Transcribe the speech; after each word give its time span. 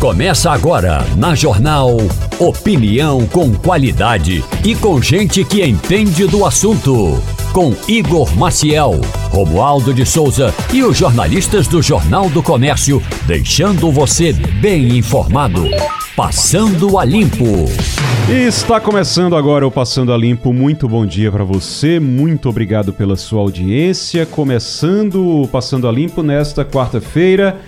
Começa 0.00 0.50
agora 0.50 1.04
na 1.14 1.34
Jornal 1.34 1.98
Opinião 2.38 3.26
com 3.26 3.52
qualidade 3.52 4.42
e 4.64 4.74
com 4.74 5.00
gente 5.00 5.44
que 5.44 5.62
entende 5.62 6.26
do 6.26 6.46
assunto. 6.46 7.22
Com 7.52 7.76
Igor 7.86 8.34
Maciel, 8.34 8.98
Romualdo 9.30 9.92
de 9.92 10.06
Souza 10.06 10.54
e 10.72 10.82
os 10.82 10.96
jornalistas 10.96 11.68
do 11.68 11.82
Jornal 11.82 12.30
do 12.30 12.42
Comércio, 12.42 13.02
deixando 13.26 13.92
você 13.92 14.32
bem 14.32 14.96
informado. 14.96 15.64
Passando 16.16 16.98
a 16.98 17.04
Limpo. 17.04 17.66
Está 18.26 18.80
começando 18.80 19.36
agora 19.36 19.66
o 19.66 19.70
Passando 19.70 20.14
a 20.14 20.16
Limpo. 20.16 20.50
Muito 20.50 20.88
bom 20.88 21.04
dia 21.04 21.30
para 21.30 21.44
você. 21.44 22.00
Muito 22.00 22.48
obrigado 22.48 22.90
pela 22.90 23.16
sua 23.16 23.42
audiência. 23.42 24.24
Começando 24.24 25.42
o 25.42 25.46
Passando 25.46 25.86
a 25.86 25.92
Limpo 25.92 26.22
nesta 26.22 26.64
quarta-feira. 26.64 27.60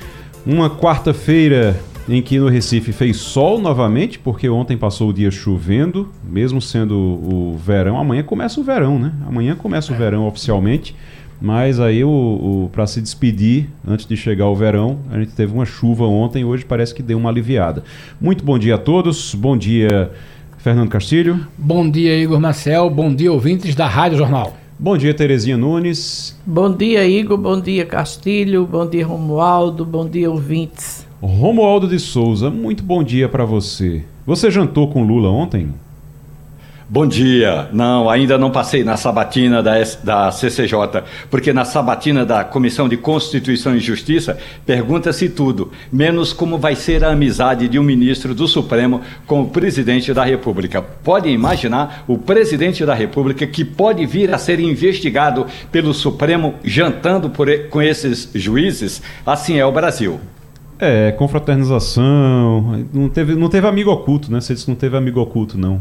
Uma 0.46 0.70
quarta-feira 0.70 1.78
em 2.08 2.20
que 2.20 2.38
no 2.38 2.48
Recife 2.48 2.92
fez 2.92 3.16
sol 3.18 3.60
novamente, 3.60 4.18
porque 4.18 4.48
ontem 4.48 4.76
passou 4.76 5.10
o 5.10 5.12
dia 5.12 5.30
chovendo, 5.30 6.08
mesmo 6.24 6.60
sendo 6.60 6.96
o 6.96 7.56
verão. 7.56 7.98
Amanhã 7.98 8.22
começa 8.22 8.60
o 8.60 8.64
verão, 8.64 8.98
né? 8.98 9.12
Amanhã 9.26 9.54
começa 9.54 9.92
o 9.92 9.96
verão 9.96 10.26
oficialmente. 10.26 10.94
Mas 11.40 11.80
aí, 11.80 12.04
o, 12.04 12.08
o 12.08 12.70
para 12.72 12.86
se 12.86 13.00
despedir, 13.00 13.68
antes 13.86 14.06
de 14.06 14.16
chegar 14.16 14.46
o 14.48 14.54
verão, 14.54 14.98
a 15.10 15.18
gente 15.18 15.32
teve 15.32 15.52
uma 15.52 15.64
chuva 15.64 16.04
ontem, 16.04 16.44
hoje 16.44 16.64
parece 16.64 16.94
que 16.94 17.02
deu 17.02 17.18
uma 17.18 17.28
aliviada. 17.28 17.82
Muito 18.20 18.44
bom 18.44 18.56
dia 18.56 18.76
a 18.76 18.78
todos, 18.78 19.34
bom 19.34 19.56
dia, 19.56 20.12
Fernando 20.58 20.88
Castilho. 20.88 21.44
Bom 21.58 21.90
dia, 21.90 22.16
Igor 22.16 22.40
Marcel, 22.40 22.88
bom 22.88 23.12
dia, 23.12 23.32
ouvintes 23.32 23.74
da 23.74 23.88
Rádio 23.88 24.18
Jornal. 24.18 24.56
Bom 24.78 24.96
dia, 24.96 25.12
Terezinha 25.12 25.56
Nunes. 25.56 26.38
Bom 26.46 26.72
dia, 26.72 27.04
Igor, 27.08 27.38
bom 27.38 27.60
dia, 27.60 27.84
Castilho, 27.84 28.64
bom 28.64 28.88
dia, 28.88 29.04
Romualdo, 29.04 29.84
bom 29.84 30.08
dia, 30.08 30.30
ouvintes. 30.30 31.01
Romualdo 31.24 31.86
de 31.86 32.00
Souza, 32.00 32.50
muito 32.50 32.82
bom 32.82 33.00
dia 33.00 33.28
para 33.28 33.44
você. 33.44 34.02
Você 34.26 34.50
jantou 34.50 34.88
com 34.88 35.04
Lula 35.04 35.30
ontem? 35.30 35.72
Bom 36.88 37.06
dia. 37.06 37.68
Não, 37.72 38.10
ainda 38.10 38.36
não 38.36 38.50
passei 38.50 38.82
na 38.82 38.96
sabatina 38.96 39.62
da, 39.62 39.74
da 40.02 40.32
CCJ, 40.32 41.04
porque 41.30 41.52
na 41.52 41.64
sabatina 41.64 42.26
da 42.26 42.42
Comissão 42.42 42.88
de 42.88 42.96
Constituição 42.96 43.76
e 43.76 43.78
Justiça 43.78 44.36
pergunta-se 44.66 45.28
tudo, 45.28 45.70
menos 45.92 46.32
como 46.32 46.58
vai 46.58 46.74
ser 46.74 47.04
a 47.04 47.12
amizade 47.12 47.68
de 47.68 47.78
um 47.78 47.84
ministro 47.84 48.34
do 48.34 48.48
Supremo 48.48 49.00
com 49.24 49.42
o 49.42 49.48
presidente 49.48 50.12
da 50.12 50.24
República. 50.24 50.82
Pode 50.82 51.28
imaginar 51.28 52.02
o 52.08 52.18
presidente 52.18 52.84
da 52.84 52.94
República 52.94 53.46
que 53.46 53.64
pode 53.64 54.04
vir 54.06 54.34
a 54.34 54.38
ser 54.38 54.58
investigado 54.58 55.46
pelo 55.70 55.94
Supremo 55.94 56.56
jantando 56.64 57.30
por, 57.30 57.46
com 57.68 57.80
esses 57.80 58.28
juízes? 58.34 59.00
Assim 59.24 59.56
é 59.56 59.64
o 59.64 59.70
Brasil. 59.70 60.20
É, 60.84 61.12
confraternização. 61.12 62.84
Não 62.92 63.08
teve, 63.08 63.36
não 63.36 63.48
teve 63.48 63.68
amigo 63.68 63.88
oculto, 63.88 64.32
né? 64.32 64.40
Você 64.40 64.52
disse 64.52 64.64
que 64.64 64.70
não 64.72 64.76
teve 64.76 64.96
amigo 64.96 65.20
oculto, 65.20 65.56
não. 65.56 65.80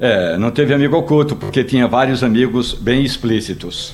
É, 0.00 0.38
não 0.38 0.50
teve 0.50 0.72
amigo 0.72 0.96
oculto, 0.96 1.36
porque 1.36 1.62
tinha 1.62 1.86
vários 1.86 2.24
amigos 2.24 2.72
bem 2.72 3.04
explícitos. 3.04 3.92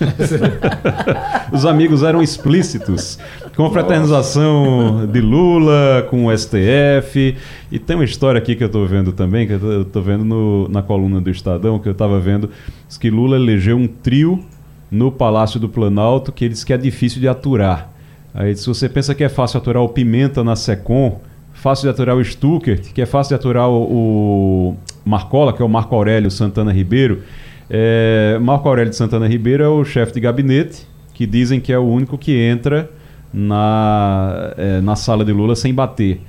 Os 1.53 1.67
amigos 1.67 2.05
eram 2.05 2.23
explícitos. 2.23 3.19
Confraternização 3.57 5.09
de 5.09 5.21
Lula 5.21 6.07
com 6.09 6.27
o 6.27 6.39
STF. 6.39 7.37
E 7.73 7.79
tem 7.81 7.97
uma 7.97 8.05
história 8.05 8.39
aqui 8.39 8.55
que 8.55 8.63
eu 8.63 8.69
estou 8.69 8.87
vendo 8.87 9.11
também, 9.11 9.45
que 9.45 9.55
eu 9.55 9.83
estou 9.83 10.03
vendo 10.03 10.25
no, 10.25 10.69
na 10.69 10.83
coluna 10.83 11.21
do 11.21 11.31
Estadão, 11.31 11.81
que 11.81 11.89
eu 11.89 11.93
estava 11.93 12.21
vendo, 12.21 12.49
diz 12.87 12.97
que 12.97 13.11
Lula 13.11 13.35
elegeu 13.35 13.77
um 13.77 13.89
trio 13.89 14.45
no 14.89 15.11
Palácio 15.11 15.59
do 15.59 15.69
Planalto 15.69 16.31
que 16.31 16.45
ele 16.45 16.55
disse 16.55 16.65
que 16.65 16.73
é 16.73 16.79
difícil 16.79 17.21
de 17.21 17.27
aturar. 17.27 17.90
Aí, 18.35 18.55
se 18.57 18.67
você 18.67 18.89
pensa 18.89 19.15
que 19.15 19.25
é 19.25 19.29
fácil 19.29 19.59
aturar 19.59 19.83
o 19.83 19.89
Pimenta 19.89 20.45
na 20.45 20.55
Secom, 20.55 21.21
fácil 21.53 21.85
de 21.85 21.91
aturar 21.91 22.17
o 22.17 22.25
Stuckert, 22.25 22.93
que 22.93 23.03
é 23.03 23.07
fácil 23.07 23.31
de 23.31 23.35
aturar 23.35 23.69
o, 23.69 23.83
o 23.83 24.77
Marcola, 25.05 25.53
que 25.53 25.63
é 25.63 25.65
o 25.65 25.69
Marco 25.69 25.95
Aurélio 25.95 26.31
Santana 26.31 26.73
Ribeiro. 26.73 27.23
É, 27.69 28.39
Marco 28.41 28.69
Aurélio 28.69 28.91
de 28.91 28.97
Santana 28.97 29.27
Ribeiro 29.29 29.63
é 29.63 29.69
o 29.69 29.85
chefe 29.85 30.13
de 30.13 30.21
gabinete, 30.21 30.87
que 31.13 31.27
dizem 31.27 31.61
que 31.61 31.73
é 31.73 31.79
o 31.79 31.83
único 31.83 32.17
que 32.17 32.33
entra 32.33 32.91
na, 33.33 34.53
é, 34.57 34.81
na 34.81 34.97
sala 34.97 35.25
de 35.25 35.33
Lula 35.33 35.55
sem 35.55 35.75
bater. 35.75 36.21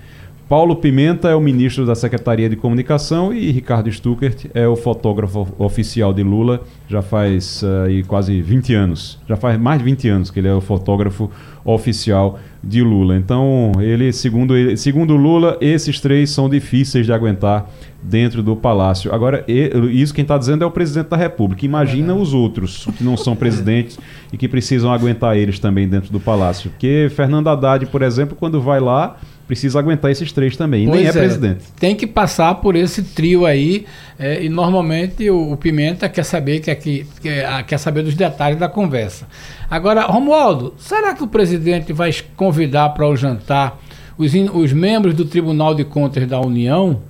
Paulo 0.51 0.75
Pimenta 0.75 1.29
é 1.29 1.33
o 1.33 1.39
ministro 1.39 1.85
da 1.85 1.95
Secretaria 1.95 2.49
de 2.49 2.57
Comunicação 2.57 3.33
e 3.33 3.51
Ricardo 3.51 3.89
Stuckert 3.89 4.47
é 4.53 4.67
o 4.67 4.75
fotógrafo 4.75 5.47
oficial 5.57 6.13
de 6.13 6.23
Lula 6.23 6.63
já 6.89 7.01
faz 7.01 7.63
uh, 7.63 8.05
quase 8.05 8.41
20 8.41 8.73
anos. 8.73 9.17
Já 9.29 9.37
faz 9.37 9.57
mais 9.57 9.79
de 9.79 9.85
20 9.85 10.09
anos 10.09 10.29
que 10.29 10.41
ele 10.41 10.49
é 10.49 10.53
o 10.53 10.59
fotógrafo 10.59 11.31
oficial 11.63 12.37
de 12.61 12.83
Lula. 12.83 13.15
Então, 13.15 13.71
ele, 13.79 14.11
segundo, 14.11 14.57
ele, 14.57 14.75
segundo 14.75 15.15
Lula, 15.15 15.57
esses 15.61 16.01
três 16.01 16.31
são 16.31 16.49
difíceis 16.49 17.05
de 17.05 17.13
aguentar 17.13 17.69
dentro 18.03 18.43
do 18.43 18.53
palácio. 18.53 19.13
Agora, 19.13 19.45
isso 19.47 20.13
quem 20.13 20.23
está 20.23 20.37
dizendo 20.37 20.65
é 20.65 20.67
o 20.67 20.71
presidente 20.71 21.07
da 21.07 21.15
República. 21.15 21.65
Imagina 21.65 22.13
os 22.13 22.33
outros 22.33 22.87
que 22.97 23.05
não 23.05 23.15
são 23.15 23.37
presidentes 23.37 23.97
e 24.33 24.37
que 24.37 24.49
precisam 24.49 24.91
aguentar 24.91 25.37
eles 25.37 25.59
também 25.59 25.87
dentro 25.87 26.11
do 26.11 26.19
palácio. 26.19 26.69
Porque 26.71 27.09
Fernando 27.15 27.47
Haddad, 27.47 27.85
por 27.85 28.01
exemplo, 28.01 28.35
quando 28.37 28.59
vai 28.59 28.81
lá, 28.81 29.15
precisa 29.51 29.79
aguentar 29.79 30.09
esses 30.09 30.31
três 30.31 30.55
também. 30.55 30.85
E 30.85 30.87
nem 30.87 31.05
é, 31.05 31.09
é, 31.09 31.11
presidente. 31.11 31.65
Tem 31.77 31.93
que 31.93 32.07
passar 32.07 32.55
por 32.55 32.73
esse 32.73 33.03
trio 33.03 33.45
aí. 33.45 33.85
É, 34.17 34.41
e 34.41 34.47
normalmente 34.47 35.29
o, 35.29 35.51
o, 35.51 35.57
Pimenta 35.57 36.07
quer 36.07 36.23
saber, 36.23 36.61
quer, 36.61 36.75
quer, 36.75 37.63
quer 37.65 37.77
saber 37.77 38.01
dos 38.01 38.15
detalhes 38.15 38.57
da 38.57 38.69
conversa. 38.69 39.27
Agora, 39.69 40.03
Romualdo, 40.03 40.73
será 40.77 41.13
que 41.13 41.21
o 41.21 41.27
presidente 41.27 41.91
vai 41.91 42.15
convidar 42.37 42.89
para 42.91 43.05
o 43.05 43.13
jantar 43.13 43.77
os, 44.17 44.31
os 44.33 44.71
membros 44.71 45.13
do 45.13 45.25
Tribunal 45.25 45.75
de 45.75 45.83
Contas 45.83 46.25
da 46.25 46.39
União? 46.39 47.01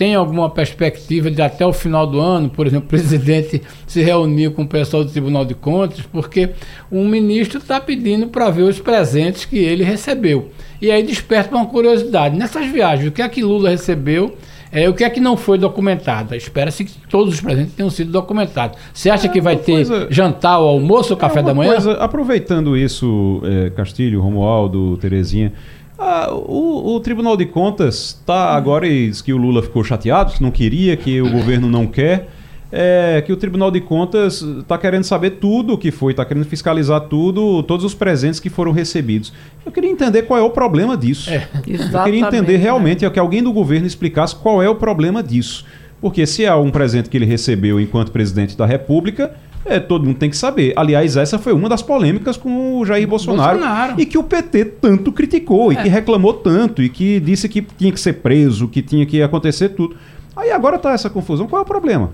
Tem 0.00 0.14
alguma 0.14 0.48
perspectiva 0.48 1.30
de 1.30 1.42
até 1.42 1.66
o 1.66 1.74
final 1.74 2.06
do 2.06 2.18
ano, 2.18 2.48
por 2.48 2.66
exemplo, 2.66 2.86
o 2.86 2.88
presidente 2.88 3.60
se 3.86 4.00
reunir 4.00 4.48
com 4.48 4.62
o 4.62 4.66
pessoal 4.66 5.04
do 5.04 5.10
Tribunal 5.10 5.44
de 5.44 5.54
Contas, 5.54 6.00
porque 6.10 6.52
um 6.90 7.06
ministro 7.06 7.58
está 7.58 7.78
pedindo 7.78 8.28
para 8.28 8.48
ver 8.48 8.62
os 8.62 8.80
presentes 8.80 9.44
que 9.44 9.58
ele 9.58 9.84
recebeu. 9.84 10.48
E 10.80 10.90
aí 10.90 11.02
desperta 11.02 11.54
uma 11.54 11.66
curiosidade. 11.66 12.34
Nessas 12.34 12.64
viagens, 12.68 13.08
o 13.08 13.12
que 13.12 13.20
é 13.20 13.28
que 13.28 13.42
Lula 13.42 13.68
recebeu? 13.68 14.38
É, 14.72 14.88
o 14.88 14.94
que 14.94 15.04
é 15.04 15.10
que 15.10 15.20
não 15.20 15.36
foi 15.36 15.58
documentado? 15.58 16.34
Espera-se 16.34 16.84
que 16.86 16.92
todos 17.10 17.34
os 17.34 17.40
presentes 17.42 17.74
tenham 17.74 17.90
sido 17.90 18.10
documentados. 18.10 18.78
Você 18.94 19.10
acha 19.10 19.26
é, 19.26 19.30
que 19.30 19.40
vai 19.40 19.56
ter 19.56 19.86
coisa... 19.86 20.06
jantar, 20.08 20.54
almoço 20.54 21.12
ou 21.12 21.18
café 21.18 21.40
é 21.40 21.42
da 21.42 21.52
manhã? 21.52 21.72
Coisa, 21.72 21.92
aproveitando 21.94 22.74
isso, 22.74 23.42
é, 23.44 23.68
Castilho, 23.68 24.22
Romualdo, 24.22 24.96
Terezinha, 24.96 25.52
ah, 26.00 26.32
o, 26.32 26.94
o, 26.94 27.00
Tribunal 27.00 27.36
de 27.36 27.44
Contas 27.44 28.16
está 28.18 28.54
agora 28.54 28.86
e 28.86 29.08
diz 29.08 29.20
que 29.20 29.34
o 29.34 29.36
Lula 29.36 29.62
ficou 29.62 29.84
chateado, 29.84 30.32
que 30.32 30.42
não 30.42 30.50
queria, 30.50 30.96
que 30.96 31.20
o 31.20 31.30
governo 31.30 31.68
não 31.68 31.86
quer. 31.86 32.28
É, 32.72 33.20
que 33.26 33.32
o 33.32 33.36
Tribunal 33.36 33.70
de 33.70 33.80
Contas 33.80 34.40
está 34.40 34.78
querendo 34.78 35.02
saber 35.02 35.32
tudo 35.32 35.74
o 35.74 35.78
que 35.78 35.90
foi, 35.90 36.12
está 36.12 36.24
querendo 36.24 36.46
fiscalizar 36.46 37.00
tudo, 37.02 37.62
todos 37.64 37.84
os 37.84 37.94
presentes 37.94 38.40
que 38.40 38.48
foram 38.48 38.70
recebidos. 38.72 39.32
Eu 39.66 39.72
queria 39.72 39.90
entender 39.90 40.22
qual 40.22 40.38
é 40.38 40.42
o 40.42 40.50
problema 40.50 40.96
disso. 40.96 41.28
É, 41.28 41.48
Eu 41.66 42.04
queria 42.04 42.20
entender 42.20 42.56
realmente 42.56 43.04
é. 43.04 43.10
que 43.10 43.18
alguém 43.18 43.42
do 43.42 43.52
governo 43.52 43.86
explicasse 43.86 44.36
qual 44.36 44.62
é 44.62 44.68
o 44.70 44.76
problema 44.76 45.22
disso. 45.22 45.66
Porque 46.00 46.24
se 46.26 46.46
há 46.46 46.56
um 46.56 46.70
presente 46.70 47.10
que 47.10 47.16
ele 47.16 47.26
recebeu 47.26 47.78
enquanto 47.78 48.10
presidente 48.10 48.56
da 48.56 48.64
República, 48.64 49.34
é, 49.70 49.78
todo 49.78 50.04
mundo 50.04 50.16
tem 50.16 50.28
que 50.28 50.36
saber. 50.36 50.72
Aliás, 50.74 51.16
essa 51.16 51.38
foi 51.38 51.52
uma 51.52 51.68
das 51.68 51.80
polêmicas 51.80 52.36
com 52.36 52.80
o 52.80 52.84
Jair 52.84 53.06
Bolsonaro, 53.06 53.58
Bolsonaro. 53.58 54.00
e 54.00 54.04
que 54.04 54.18
o 54.18 54.24
PT 54.24 54.64
tanto 54.64 55.12
criticou, 55.12 55.70
é. 55.70 55.74
e 55.74 55.76
que 55.78 55.88
reclamou 55.88 56.34
tanto, 56.34 56.82
e 56.82 56.88
que 56.88 57.20
disse 57.20 57.48
que 57.48 57.62
tinha 57.62 57.92
que 57.92 58.00
ser 58.00 58.14
preso, 58.14 58.66
que 58.66 58.82
tinha 58.82 59.06
que 59.06 59.22
acontecer 59.22 59.68
tudo. 59.70 59.96
Aí 60.34 60.50
agora 60.50 60.74
está 60.74 60.92
essa 60.92 61.08
confusão. 61.08 61.46
Qual 61.46 61.60
é 61.60 61.62
o 61.62 61.66
problema? 61.66 62.10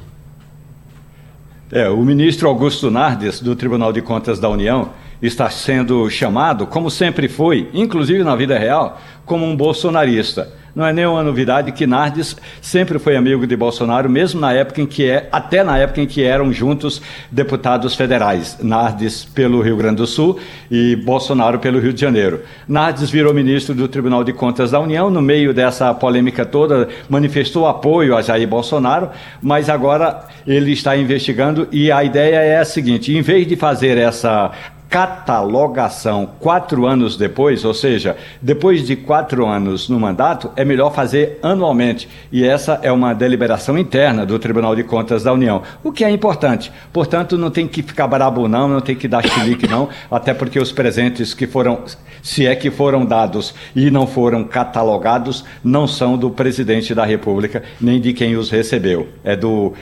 É, 1.72 1.88
o 1.88 2.02
ministro 2.02 2.46
Augusto 2.46 2.90
Nardes, 2.90 3.40
do 3.40 3.56
Tribunal 3.56 3.90
de 3.90 4.02
Contas 4.02 4.38
da 4.38 4.50
União, 4.50 4.90
está 5.22 5.48
sendo 5.48 6.10
chamado, 6.10 6.66
como 6.66 6.90
sempre 6.90 7.26
foi, 7.26 7.70
inclusive 7.72 8.22
na 8.22 8.36
vida 8.36 8.58
real, 8.58 9.00
como 9.24 9.46
um 9.46 9.56
bolsonarista. 9.56 10.52
Não 10.76 10.84
é 10.84 10.92
nenhuma 10.92 11.22
novidade 11.22 11.72
que 11.72 11.86
Nardes 11.86 12.36
sempre 12.60 12.98
foi 12.98 13.16
amigo 13.16 13.46
de 13.46 13.56
Bolsonaro, 13.56 14.10
mesmo 14.10 14.38
na 14.38 14.52
época 14.52 14.82
em 14.82 14.86
que 14.86 15.08
é, 15.08 15.26
até 15.32 15.64
na 15.64 15.78
época 15.78 16.02
em 16.02 16.06
que 16.06 16.22
eram 16.22 16.52
juntos 16.52 17.00
deputados 17.32 17.94
federais. 17.94 18.58
Nardes 18.60 19.24
pelo 19.24 19.62
Rio 19.62 19.74
Grande 19.78 19.96
do 19.96 20.06
Sul 20.06 20.38
e 20.70 20.94
Bolsonaro 20.94 21.58
pelo 21.60 21.80
Rio 21.80 21.94
de 21.94 22.00
Janeiro. 22.02 22.42
Nardes 22.68 23.08
virou 23.08 23.32
ministro 23.32 23.74
do 23.74 23.88
Tribunal 23.88 24.22
de 24.22 24.34
Contas 24.34 24.70
da 24.70 24.78
União, 24.78 25.08
no 25.08 25.22
meio 25.22 25.54
dessa 25.54 25.94
polêmica 25.94 26.44
toda, 26.44 26.90
manifestou 27.08 27.66
apoio 27.66 28.14
a 28.14 28.20
Jair 28.20 28.46
Bolsonaro, 28.46 29.08
mas 29.40 29.70
agora 29.70 30.26
ele 30.46 30.72
está 30.72 30.94
investigando 30.94 31.66
e 31.72 31.90
a 31.90 32.04
ideia 32.04 32.36
é 32.36 32.58
a 32.58 32.66
seguinte: 32.66 33.16
em 33.16 33.22
vez 33.22 33.46
de 33.46 33.56
fazer 33.56 33.96
essa 33.96 34.52
catalogação 34.88 36.28
quatro 36.38 36.86
anos 36.86 37.16
depois, 37.16 37.64
ou 37.64 37.74
seja, 37.74 38.16
depois 38.40 38.86
de 38.86 38.96
quatro 38.96 39.46
anos 39.46 39.88
no 39.88 39.98
mandato, 39.98 40.50
é 40.56 40.64
melhor 40.64 40.92
fazer 40.94 41.38
anualmente. 41.42 42.08
E 42.30 42.44
essa 42.44 42.78
é 42.82 42.90
uma 42.92 43.14
deliberação 43.14 43.76
interna 43.76 44.24
do 44.24 44.38
Tribunal 44.38 44.76
de 44.76 44.84
Contas 44.84 45.22
da 45.22 45.32
União, 45.32 45.62
o 45.82 45.92
que 45.92 46.04
é 46.04 46.10
importante. 46.10 46.72
Portanto, 46.92 47.36
não 47.36 47.50
tem 47.50 47.66
que 47.66 47.82
ficar 47.82 48.06
brabo 48.06 48.48
não, 48.48 48.68
não 48.68 48.80
tem 48.80 48.94
que 48.94 49.08
dar 49.08 49.26
chilique 49.26 49.66
não, 49.68 49.88
até 50.10 50.32
porque 50.32 50.58
os 50.58 50.72
presentes 50.72 51.34
que 51.34 51.46
foram, 51.46 51.80
se 52.22 52.46
é 52.46 52.54
que 52.54 52.70
foram 52.70 53.04
dados 53.04 53.54
e 53.74 53.90
não 53.90 54.06
foram 54.06 54.44
catalogados, 54.44 55.44
não 55.62 55.86
são 55.86 56.16
do 56.16 56.30
presidente 56.30 56.94
da 56.94 57.04
República, 57.04 57.62
nem 57.80 58.00
de 58.00 58.12
quem 58.12 58.36
os 58.36 58.50
recebeu. 58.50 59.08
É 59.24 59.34
do 59.36 59.74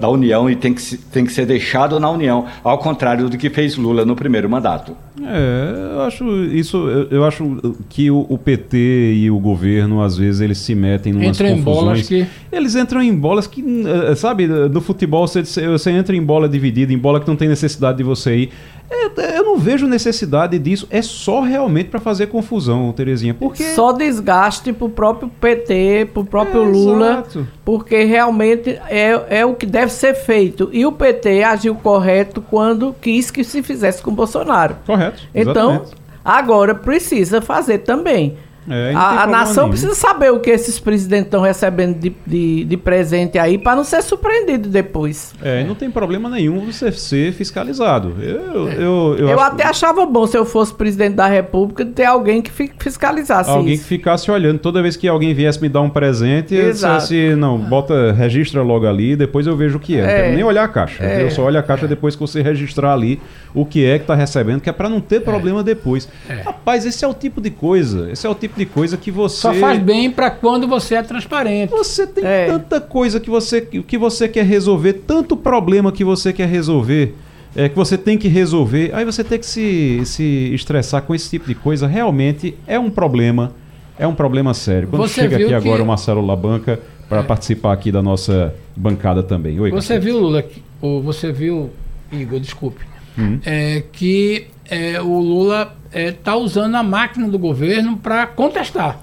da 0.00 0.08
União 0.08 0.48
e 0.48 0.54
tem 0.54 0.72
que, 0.72 0.96
tem 0.96 1.24
que 1.24 1.32
ser 1.32 1.44
deixado 1.44 1.98
na 1.98 2.08
União, 2.08 2.46
ao 2.62 2.78
contrário 2.78 3.28
do 3.28 3.36
que 3.36 3.50
fez 3.50 3.76
Lula 3.76 4.04
no 4.04 4.14
primeiro 4.14 4.48
mandato. 4.48 4.96
É, 5.20 5.94
eu 5.94 6.02
acho 6.02 6.24
isso, 6.44 6.76
eu, 6.88 7.08
eu 7.10 7.24
acho 7.24 7.60
que 7.88 8.10
o, 8.10 8.24
o, 8.28 8.38
PT 8.38 9.14
e 9.14 9.30
o 9.30 9.38
governo 9.38 10.00
às 10.00 10.16
vezes 10.16 10.40
eles 10.40 10.58
se 10.58 10.74
metem 10.74 11.12
em 11.12 11.26
Entra 11.26 11.48
confusões. 11.48 11.58
Em 11.58 11.62
bolas 11.62 12.08
que... 12.08 12.26
Eles 12.50 12.76
entram 12.76 13.02
em 13.02 13.14
bolas 13.14 13.46
que, 13.46 13.62
eh, 13.62 14.14
sabe, 14.14 14.46
no 14.46 14.80
futebol 14.80 15.26
você, 15.26 15.42
você 15.42 15.90
entra 15.90 16.14
em 16.14 16.22
bola 16.22 16.48
dividida, 16.48 16.92
em 16.92 16.98
bola 16.98 17.20
que 17.20 17.26
não 17.26 17.36
tem 17.36 17.48
necessidade 17.48 17.98
de 17.98 18.04
você 18.04 18.36
ir. 18.36 18.50
É, 18.92 19.38
eu 19.38 19.44
não 19.44 19.58
vejo 19.58 19.86
necessidade 19.86 20.58
disso. 20.58 20.86
É 20.90 21.00
só 21.00 21.40
realmente 21.40 21.88
para 21.88 21.98
fazer 21.98 22.26
confusão, 22.26 22.92
Terezinha. 22.92 23.34
Porque... 23.34 23.64
Só 23.74 23.92
desgaste 23.92 24.72
pro 24.72 24.88
próprio 24.88 25.30
PT, 25.40 26.10
pro 26.12 26.24
próprio 26.24 26.62
é, 26.62 26.66
Lula. 26.66 27.10
Exato. 27.10 27.48
Porque 27.64 28.04
realmente 28.04 28.70
é, 28.88 29.38
é 29.40 29.46
o 29.46 29.54
que 29.54 29.66
deve 29.66 29.90
ser 29.92 30.14
feito. 30.14 30.68
E 30.72 30.84
o 30.84 30.92
PT 30.92 31.42
agiu 31.42 31.74
correto 31.74 32.42
quando 32.42 32.94
quis 33.00 33.30
que 33.30 33.42
se 33.42 33.62
fizesse 33.62 34.02
com 34.02 34.12
Bolsonaro. 34.12 34.76
Correto. 34.86 35.22
Então, 35.34 35.84
agora 36.24 36.74
precisa 36.74 37.40
fazer 37.40 37.78
também. 37.78 38.36
É, 38.68 38.92
a, 38.94 39.22
a 39.22 39.26
nação 39.26 39.64
nenhum. 39.64 39.70
precisa 39.70 39.94
saber 39.94 40.30
o 40.30 40.38
que 40.38 40.50
esses 40.50 40.78
presidentes 40.78 41.26
estão 41.26 41.40
recebendo 41.40 41.98
de, 41.98 42.14
de, 42.24 42.64
de, 42.64 42.76
presente 42.76 43.38
aí 43.38 43.58
para 43.58 43.74
não 43.74 43.84
ser 43.84 44.02
surpreendido 44.02 44.68
depois. 44.68 45.34
É, 45.42 45.64
não 45.64 45.74
tem 45.74 45.90
problema 45.90 46.28
nenhum 46.28 46.66
você 46.66 46.92
ser 46.92 47.32
fiscalizado. 47.32 48.14
Eu, 48.20 48.68
é. 48.68 48.74
eu, 48.76 49.16
eu, 49.18 49.28
eu 49.30 49.40
até 49.40 49.64
achava 49.64 50.06
bom, 50.06 50.26
se 50.26 50.36
eu 50.36 50.44
fosse 50.44 50.72
presidente 50.72 51.14
da 51.14 51.26
República, 51.26 51.84
ter 51.84 52.04
alguém 52.04 52.40
que 52.40 52.50
fiscalizasse 52.78 53.50
Alguém 53.50 53.74
isso. 53.74 53.82
que 53.82 53.88
ficasse 53.88 54.30
olhando. 54.30 54.58
Toda 54.58 54.80
vez 54.80 54.96
que 54.96 55.08
alguém 55.08 55.34
viesse 55.34 55.60
me 55.60 55.68
dar 55.68 55.80
um 55.80 55.90
presente, 55.90 56.54
Exato. 56.54 56.94
eu 56.94 56.98
dissesse, 56.98 57.34
não, 57.36 57.58
bota, 57.58 58.12
registra 58.12 58.62
logo 58.62 58.86
ali, 58.86 59.16
depois 59.16 59.46
eu 59.46 59.56
vejo 59.56 59.76
o 59.78 59.80
que 59.80 59.96
é. 59.96 59.98
é. 59.98 60.02
Não 60.02 60.08
quero 60.08 60.34
nem 60.34 60.44
olhar 60.44 60.64
a 60.64 60.68
caixa. 60.68 61.04
É. 61.04 61.22
Eu 61.22 61.30
só 61.30 61.42
olho 61.42 61.58
a 61.58 61.62
caixa 61.62 61.86
depois 61.88 62.14
que 62.14 62.20
você 62.20 62.42
registrar 62.42 62.92
ali 62.92 63.20
o 63.54 63.66
que 63.66 63.84
é 63.84 63.98
que 63.98 64.04
está 64.04 64.14
recebendo, 64.14 64.60
que 64.60 64.70
é 64.70 64.72
para 64.72 64.88
não 64.88 65.00
ter 65.00 65.20
problema 65.20 65.60
é. 65.60 65.62
depois. 65.62 66.08
É. 66.28 66.42
Rapaz, 66.42 66.86
esse 66.86 67.04
é 67.04 67.08
o 67.08 67.14
tipo 67.14 67.40
de 67.40 67.50
coisa, 67.50 68.10
esse 68.10 68.26
é 68.26 68.30
o 68.30 68.34
tipo 68.34 68.51
de 68.56 68.66
coisa 68.66 68.96
que 68.96 69.10
você... 69.10 69.36
Só 69.36 69.54
faz 69.54 69.78
bem 69.78 70.10
para 70.10 70.30
quando 70.30 70.68
você 70.68 70.96
é 70.96 71.02
transparente. 71.02 71.70
Você 71.70 72.06
tem 72.06 72.24
é. 72.24 72.46
tanta 72.46 72.80
coisa 72.80 73.18
que 73.18 73.30
você, 73.30 73.60
que 73.60 73.98
você 73.98 74.28
quer 74.28 74.44
resolver, 74.44 74.92
tanto 75.06 75.36
problema 75.36 75.90
que 75.90 76.04
você 76.04 76.32
quer 76.32 76.48
resolver, 76.48 77.14
é, 77.54 77.68
que 77.68 77.76
você 77.76 77.98
tem 77.98 78.16
que 78.16 78.28
resolver, 78.28 78.90
aí 78.94 79.04
você 79.04 79.22
tem 79.22 79.38
que 79.38 79.46
se, 79.46 80.02
se 80.04 80.50
estressar 80.54 81.02
com 81.02 81.14
esse 81.14 81.30
tipo 81.30 81.46
de 81.46 81.54
coisa, 81.54 81.86
realmente 81.86 82.54
é 82.66 82.78
um 82.78 82.90
problema, 82.90 83.52
é 83.98 84.06
um 84.06 84.14
problema 84.14 84.54
sério. 84.54 84.88
Quando 84.88 85.02
você 85.02 85.22
chega 85.22 85.36
aqui 85.36 85.46
que... 85.46 85.54
agora 85.54 85.82
o 85.82 85.86
Marcelo 85.86 86.24
Labanca 86.24 86.80
para 87.08 87.20
é. 87.20 87.22
participar 87.22 87.72
aqui 87.72 87.92
da 87.92 88.02
nossa 88.02 88.54
bancada 88.76 89.22
também. 89.22 89.60
Oi, 89.60 89.70
você 89.70 89.98
viu, 89.98 90.18
Lula, 90.18 90.44
ou 90.80 91.02
você 91.02 91.30
viu, 91.30 91.70
Igor, 92.10 92.40
desculpe, 92.40 92.92
Uhum. 93.16 93.38
é, 93.44 93.82
que 93.92 94.46
é, 94.70 94.98
o 94.98 95.18
Lula 95.18 95.76
está 95.92 96.32
é, 96.32 96.36
usando 96.36 96.74
a 96.74 96.82
máquina 96.82 97.28
do 97.28 97.38
governo 97.38 97.96
para 97.96 98.26
contestar. 98.26 99.00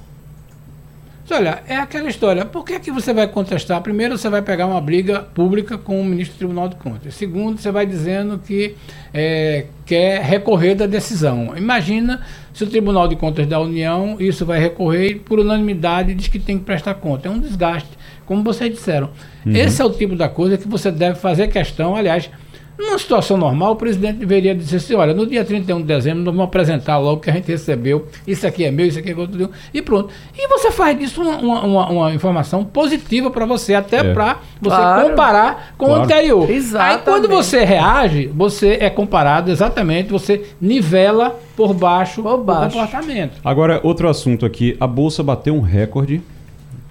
Olha, 1.31 1.61
é 1.67 1.75
aquela 1.75 2.09
história. 2.09 2.43
Por 2.43 2.65
que, 2.65 2.79
que 2.79 2.91
você 2.91 3.13
vai 3.13 3.27
contestar? 3.27 3.79
Primeiro, 3.81 4.17
você 4.17 4.29
vai 4.29 4.41
pegar 4.41 4.65
uma 4.65 4.81
briga 4.81 5.19
pública 5.19 5.77
com 5.77 6.01
o 6.01 6.03
ministro 6.03 6.35
do 6.35 6.37
Tribunal 6.39 6.67
de 6.67 6.75
Contas. 6.75 7.13
Segundo, 7.13 7.59
você 7.59 7.71
vai 7.71 7.85
dizendo 7.85 8.39
que 8.39 8.75
é, 9.13 9.65
quer 9.85 10.21
recorrer 10.21 10.73
da 10.73 10.87
decisão. 10.87 11.55
Imagina 11.55 12.21
se 12.51 12.63
o 12.63 12.67
Tribunal 12.67 13.07
de 13.07 13.15
Contas 13.15 13.45
da 13.45 13.59
União 13.59 14.17
isso 14.19 14.43
vai 14.43 14.59
recorrer 14.59 15.09
e, 15.11 15.15
por 15.15 15.39
unanimidade, 15.39 16.15
diz 16.15 16.27
que 16.27 16.39
tem 16.39 16.57
que 16.57 16.65
prestar 16.65 16.95
conta. 16.95 17.27
É 17.27 17.31
um 17.31 17.39
desgaste, 17.39 17.89
como 18.25 18.43
vocês 18.43 18.73
disseram. 18.73 19.11
Uhum. 19.45 19.55
Esse 19.55 19.81
é 19.81 19.85
o 19.85 19.91
tipo 19.91 20.15
da 20.15 20.27
coisa 20.27 20.57
que 20.57 20.67
você 20.67 20.91
deve 20.91 21.19
fazer 21.19 21.47
questão. 21.49 21.95
Aliás, 21.95 22.29
numa 22.79 22.97
situação 22.97 23.35
normal, 23.35 23.73
o 23.73 23.75
presidente 23.75 24.17
deveria 24.19 24.55
dizer 24.55 24.77
assim: 24.77 24.95
olha, 24.95 25.13
no 25.13 25.27
dia 25.27 25.43
31 25.43 25.81
de 25.81 25.83
dezembro, 25.83 26.23
nós 26.23 26.33
vamos 26.33 26.47
apresentar 26.47 26.97
logo 26.97 27.17
o 27.17 27.19
que 27.19 27.29
a 27.29 27.33
gente 27.33 27.51
recebeu, 27.51 28.07
isso 28.25 28.47
aqui 28.47 28.63
é 28.63 28.71
meu, 28.71 28.85
isso 28.85 28.97
aqui 28.97 29.11
é 29.11 29.15
outro, 29.15 29.51
e 29.73 29.81
pronto. 29.81 30.09
E 30.35 30.47
você 30.47 30.71
faz 30.71 30.97
disso 30.97 31.21
uma, 31.21 31.61
uma, 31.61 31.89
uma 31.89 32.13
informação 32.13 32.63
positiva 32.63 33.29
para 33.29 33.45
você, 33.45 33.73
até 33.73 33.97
é. 33.97 34.13
para 34.13 34.39
você 34.61 34.75
claro. 34.77 35.09
comparar 35.09 35.73
com 35.77 35.87
claro. 35.87 36.01
o 36.01 36.03
anterior. 36.05 36.49
Exatamente. 36.49 36.99
Aí 36.99 37.03
quando 37.03 37.27
você 37.27 37.65
reage, 37.65 38.27
você 38.27 38.77
é 38.79 38.89
comparado 38.89 39.51
exatamente, 39.51 40.09
você 40.09 40.45
nivela 40.61 41.37
por 41.57 41.73
baixo, 41.73 42.23
por 42.23 42.37
baixo. 42.37 42.77
o 42.77 42.79
comportamento. 42.79 43.41
Agora, 43.43 43.81
outro 43.83 44.07
assunto 44.07 44.45
aqui: 44.45 44.77
a 44.79 44.87
Bolsa 44.87 45.21
bateu 45.21 45.53
um 45.53 45.61
recorde. 45.61 46.21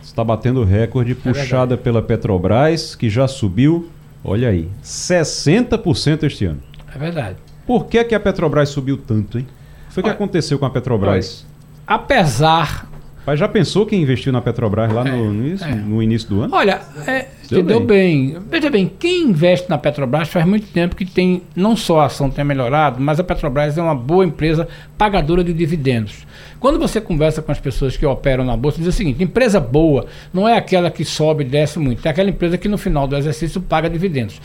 Está 0.02 0.25
batendo 0.25 0.64
recorde, 0.64 1.12
é 1.12 1.14
puxada 1.14 1.76
verdade. 1.76 1.82
pela 1.82 2.02
Petrobras, 2.02 2.96
que 2.96 3.11
já 3.11 3.29
subiu 3.29 3.90
Olha 4.25 4.49
aí, 4.49 4.69
60% 4.82 6.25
este 6.25 6.44
ano. 6.47 6.62
É 6.94 6.99
verdade. 6.99 7.37
Por 7.67 7.87
que, 7.87 8.03
que 8.05 8.15
a 8.15 8.20
Petrobras 8.20 8.70
subiu 8.70 8.97
tanto, 8.97 9.38
hein? 9.38 9.47
Foi 9.91 10.03
o 10.03 10.05
que 10.05 10.11
aconteceu 10.11 10.59
com 10.59 10.67
a 10.67 10.70
Petrobras? 10.70 11.44
Olha, 11.87 11.99
apesar 12.00 12.88
mas 13.28 13.38
já 13.38 13.46
pensou 13.46 13.84
quem 13.84 14.00
investiu 14.00 14.32
na 14.32 14.40
Petrobras 14.40 14.90
lá 14.90 15.06
é, 15.06 15.10
no, 15.10 15.30
no, 15.30 15.46
início, 15.46 15.66
é. 15.66 15.75
no, 15.75 16.02
início, 16.02 16.28
do 16.30 16.40
ano? 16.40 16.56
Olha, 16.56 16.80
é, 17.06 17.26
deu, 17.50 17.62
deu 17.62 17.78
bem. 17.78 18.30
bem. 18.30 18.42
Veja 18.48 18.70
bem, 18.70 18.90
quem 18.98 19.25
investe 19.25 19.69
na 19.69 19.76
Petrobras 19.76 20.30
faz 20.30 20.46
muito 20.46 20.66
tempo 20.69 20.96
que 20.96 21.04
tem, 21.04 21.42
não 21.54 21.76
só 21.76 22.00
a 22.00 22.06
ação 22.06 22.30
tem 22.30 22.42
melhorado, 22.42 22.98
mas 22.98 23.20
a 23.20 23.25
Petrobras 23.25 23.76
é 23.76 23.82
uma 23.82 23.94
boa 23.94 24.25
empresa 24.25 24.66
pagadora 24.96 25.44
de 25.44 25.52
dividendos. 25.52 26.26
Quando 26.58 26.78
você 26.78 27.02
conversa 27.02 27.42
com 27.42 27.52
as 27.52 27.60
pessoas 27.60 27.98
que 27.98 28.06
operam 28.06 28.46
na 28.46 28.56
Bolsa, 28.56 28.78
diz 28.78 28.86
o 28.86 28.92
seguinte: 28.92 29.22
empresa 29.22 29.60
boa 29.60 30.06
não 30.32 30.48
é 30.48 30.56
aquela 30.56 30.90
que 30.90 31.04
sobe 31.04 31.44
e 31.44 31.46
desce 31.46 31.78
muito, 31.78 32.06
é 32.06 32.10
aquela 32.10 32.30
empresa 32.30 32.56
que 32.56 32.66
no 32.66 32.78
final 32.78 33.06
do 33.06 33.14
exercício 33.14 33.60
paga 33.60 33.90
dividendos. 33.90 34.40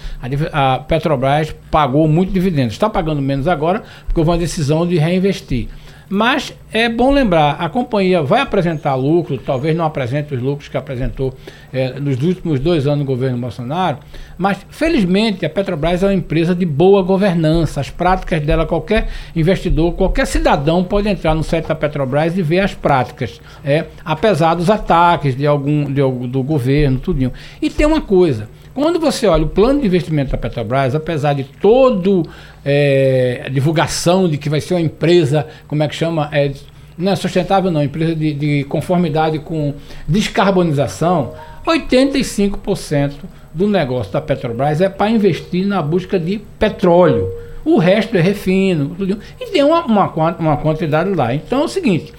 A, 0.52 0.74
a 0.74 0.80
Petrobras 0.80 1.56
pagou 1.72 2.06
muito 2.06 2.34
dividendos, 2.34 2.74
está 2.74 2.90
pagando 2.90 3.22
menos 3.22 3.48
agora, 3.48 3.82
porque 4.06 4.20
houve 4.20 4.30
uma 4.30 4.38
decisão 4.38 4.86
de 4.86 4.98
reinvestir. 4.98 5.70
Mas 6.16 6.54
é 6.72 6.88
bom 6.88 7.12
lembrar, 7.12 7.56
a 7.60 7.68
companhia 7.68 8.22
vai 8.22 8.40
apresentar 8.40 8.94
lucro, 8.94 9.36
talvez 9.40 9.76
não 9.76 9.84
apresente 9.84 10.32
os 10.36 10.40
lucros 10.40 10.70
que 10.70 10.78
apresentou 10.78 11.34
é, 11.74 12.00
nos 12.00 12.22
últimos 12.22 12.60
dois 12.60 12.86
anos 12.86 13.00
do 13.00 13.06
governo 13.06 13.40
Bolsonaro, 13.40 13.98
mas 14.38 14.64
felizmente 14.70 15.44
a 15.44 15.50
Petrobras 15.50 16.04
é 16.04 16.06
uma 16.06 16.14
empresa 16.14 16.54
de 16.54 16.68
boa 16.68 17.02
governança. 17.02 17.82
As 17.82 17.90
práticas 17.90 18.42
dela, 18.42 18.64
qualquer 18.68 19.08
investidor, 19.36 19.94
qualquer 19.94 20.28
cidadão 20.28 20.84
pode 20.84 21.10
entrar 21.10 21.34
no 21.34 21.42
site 21.42 21.66
da 21.66 21.74
Petrobras 21.74 22.38
e 22.38 22.44
ver 22.44 22.60
as 22.60 22.76
práticas, 22.76 23.42
é, 23.66 23.86
apesar 24.06 24.54
dos 24.54 24.70
ataques 24.70 25.36
de 25.36 25.48
algum 25.48 25.86
de, 25.86 26.28
do 26.28 26.44
governo, 26.44 27.00
tudinho. 27.00 27.34
E 27.60 27.72
tem 27.72 27.88
uma 27.88 28.02
coisa, 28.02 28.48
quando 28.74 29.00
você 29.00 29.28
olha 29.28 29.44
o 29.44 29.50
plano 29.50 29.82
de 29.82 29.88
investimento 29.88 30.32
da 30.32 30.38
Petrobras, 30.38 30.96
apesar 30.96 31.34
de 31.34 31.44
todo 31.44 32.24
é, 32.66 33.44
a 33.46 33.50
divulgação 33.50 34.28
de 34.28 34.38
que 34.38 34.50
vai 34.50 34.60
ser 34.60 34.74
uma 34.74 34.82
empresa, 34.82 35.48
como 35.68 35.84
é 35.84 35.88
que 35.88 35.96
chama? 35.96 36.30
É, 36.32 36.52
não 36.98 37.12
é 37.12 37.16
sustentável 37.16 37.72
não, 37.72 37.84
empresa 37.84 38.16
de, 38.16 38.34
de 38.34 38.64
conformidade 38.66 39.40
com 39.40 39.74
descarbonização, 40.08 41.34
85% 41.66 43.14
do 43.54 43.68
negócio 43.68 44.12
da 44.12 44.20
Petrobras 44.20 44.82
é 44.82 44.90
para 44.90 45.12
investir 45.12 45.66
na 45.66 45.82
busca 45.82 46.20
de 46.20 46.42
petróleo. 46.58 47.32
O 47.64 47.78
resto 47.78 48.18
é 48.18 48.22
refino, 48.22 48.96
tudo, 48.98 49.20
e 49.40 49.52
tem 49.52 49.64
uma, 49.64 49.86
uma, 49.86 50.36
uma 50.38 50.58
quantidade 50.58 51.14
lá. 51.14 51.34
Então 51.34 51.62
é 51.62 51.66
o 51.66 51.70
seguinte, 51.70 52.12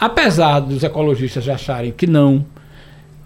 apesar 0.00 0.60
dos 0.60 0.82
ecologistas 0.82 1.48
acharem 1.48 1.92
que 1.92 2.06
não, 2.06 2.46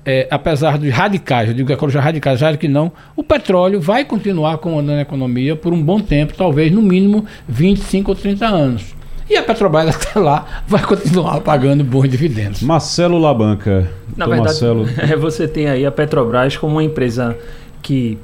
é, 0.04 0.26
apesar 0.30 0.78
dos 0.78 0.90
radicais, 0.90 1.48
eu 1.48 1.54
digo 1.54 1.66
que 1.66 1.72
ecologia 1.72 2.00
radicais 2.00 2.38
já 2.38 2.56
que 2.56 2.68
não, 2.68 2.90
o 3.14 3.22
petróleo 3.22 3.80
vai 3.80 4.04
continuar 4.04 4.58
comandando 4.58 4.98
a 4.98 5.02
economia 5.02 5.54
por 5.54 5.72
um 5.72 5.82
bom 5.82 6.00
tempo, 6.00 6.34
talvez 6.34 6.72
no 6.72 6.80
mínimo 6.80 7.24
25 7.48 8.10
ou 8.10 8.16
30 8.16 8.46
anos. 8.46 8.94
E 9.28 9.36
a 9.36 9.42
Petrobras 9.42 9.94
até 9.94 10.18
lá 10.18 10.62
vai 10.66 10.82
continuar 10.82 11.40
pagando 11.40 11.84
bons 11.84 12.08
dividendos. 12.08 12.62
Marcelo 12.62 13.18
Labanca. 13.18 13.88
Na 14.16 14.26
verdade, 14.26 14.48
Marcelo... 14.48 14.86
É, 14.98 15.14
você 15.14 15.46
tem 15.46 15.68
aí 15.68 15.86
a 15.86 15.92
Petrobras 15.92 16.56
como 16.56 16.74
uma 16.74 16.84
empresa 16.84 17.36
que 17.80 18.18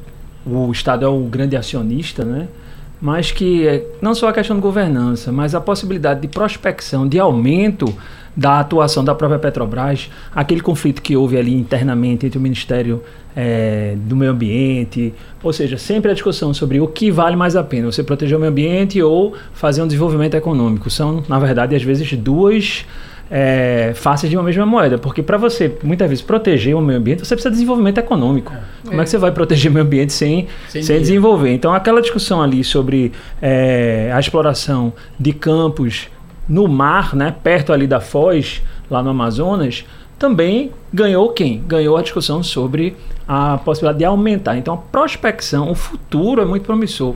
o 0.45 0.71
Estado 0.73 1.04
é 1.04 1.09
o 1.09 1.21
grande 1.21 1.56
acionista, 1.56 2.25
né? 2.25 2.49
Mas 3.00 3.31
que 3.31 3.67
é 3.67 3.85
não 4.00 4.15
só 4.15 4.29
a 4.29 4.33
questão 4.33 4.57
de 4.57 4.62
governança, 4.62 5.31
mas 5.31 5.55
a 5.55 5.61
possibilidade 5.61 6.21
de 6.21 6.29
prospecção, 6.29 7.07
de 7.07 7.19
aumento 7.19 7.95
da 8.37 8.61
atuação 8.61 9.03
da 9.03 9.15
própria 9.15 9.38
Petrobras, 9.38 10.11
aquele 10.35 10.61
conflito 10.61 11.00
que 11.00 11.17
houve 11.17 11.38
ali 11.38 11.55
internamente 11.55 12.26
entre 12.26 12.38
o 12.38 12.41
Ministério 12.41 13.03
é, 13.35 13.95
do 13.97 14.15
Meio 14.15 14.33
Ambiente, 14.33 15.12
ou 15.43 15.53
seja, 15.53 15.79
sempre 15.79 16.11
a 16.11 16.15
discussão 16.15 16.53
sobre 16.53 16.81
o 16.81 16.87
que 16.87 17.11
vale 17.11 17.37
mais 17.37 17.57
a 17.57 17.62
pena, 17.62 17.91
você 17.91 18.03
proteger 18.03 18.37
o 18.37 18.41
meio 18.41 18.50
ambiente 18.50 19.03
ou 19.03 19.35
fazer 19.53 19.83
um 19.83 19.87
desenvolvimento 19.87 20.35
econômico. 20.35 20.91
São, 20.91 21.23
na 21.29 21.38
verdade, 21.38 21.75
às 21.75 21.83
vezes 21.83 22.12
duas 22.15 22.85
é, 23.30 23.92
faces 23.95 24.30
de 24.30 24.37
uma 24.37 24.42
mesma 24.42 24.64
moeda, 24.64 24.99
porque 24.99 25.23
para 25.23 25.37
você, 25.37 25.76
muitas 25.83 26.09
vezes, 26.09 26.25
proteger 26.25 26.76
o 26.76 26.80
meio 26.80 26.99
ambiente, 26.99 27.25
você 27.25 27.35
precisa 27.35 27.50
de 27.50 27.56
desenvolvimento 27.56 27.99
econômico. 27.99 28.52
É. 28.52 28.88
Como 28.88 29.00
é 29.00 29.04
que 29.04 29.11
você 29.11 29.18
vai 29.18 29.33
proteger 29.33 29.71
o 29.71 29.75
meio 29.75 29.85
ambiente 29.85 30.12
sem, 30.12 30.47
sem, 30.68 30.83
sem 30.83 31.00
desenvolver? 31.00 31.52
Então, 31.52 31.75
aquela 31.75 32.00
discussão 32.00 32.40
ali 32.40 32.62
sobre 32.62 33.12
é, 33.42 34.11
a 34.14 34.21
exploração 34.21 34.92
de 35.18 35.33
campos 35.33 36.09
no 36.49 36.68
mar, 36.68 37.14
né, 37.16 37.35
perto 37.42 37.73
ali 37.73 37.87
da 37.87 38.00
Foz, 38.00 38.62
lá 38.88 39.02
no 39.02 39.11
Amazonas, 39.11 39.85
também 40.18 40.71
ganhou 40.92 41.30
quem? 41.30 41.62
Ganhou 41.66 41.97
a 41.97 42.02
discussão 42.02 42.42
sobre 42.42 42.97
a 43.28 43.59
possibilidade 43.59 43.99
de 43.99 44.04
aumentar. 44.04 44.56
Então, 44.56 44.75
a 44.75 44.78
prospecção, 44.78 45.71
o 45.71 45.75
futuro 45.75 46.40
é 46.40 46.45
muito 46.45 46.64
promissor. 46.64 47.14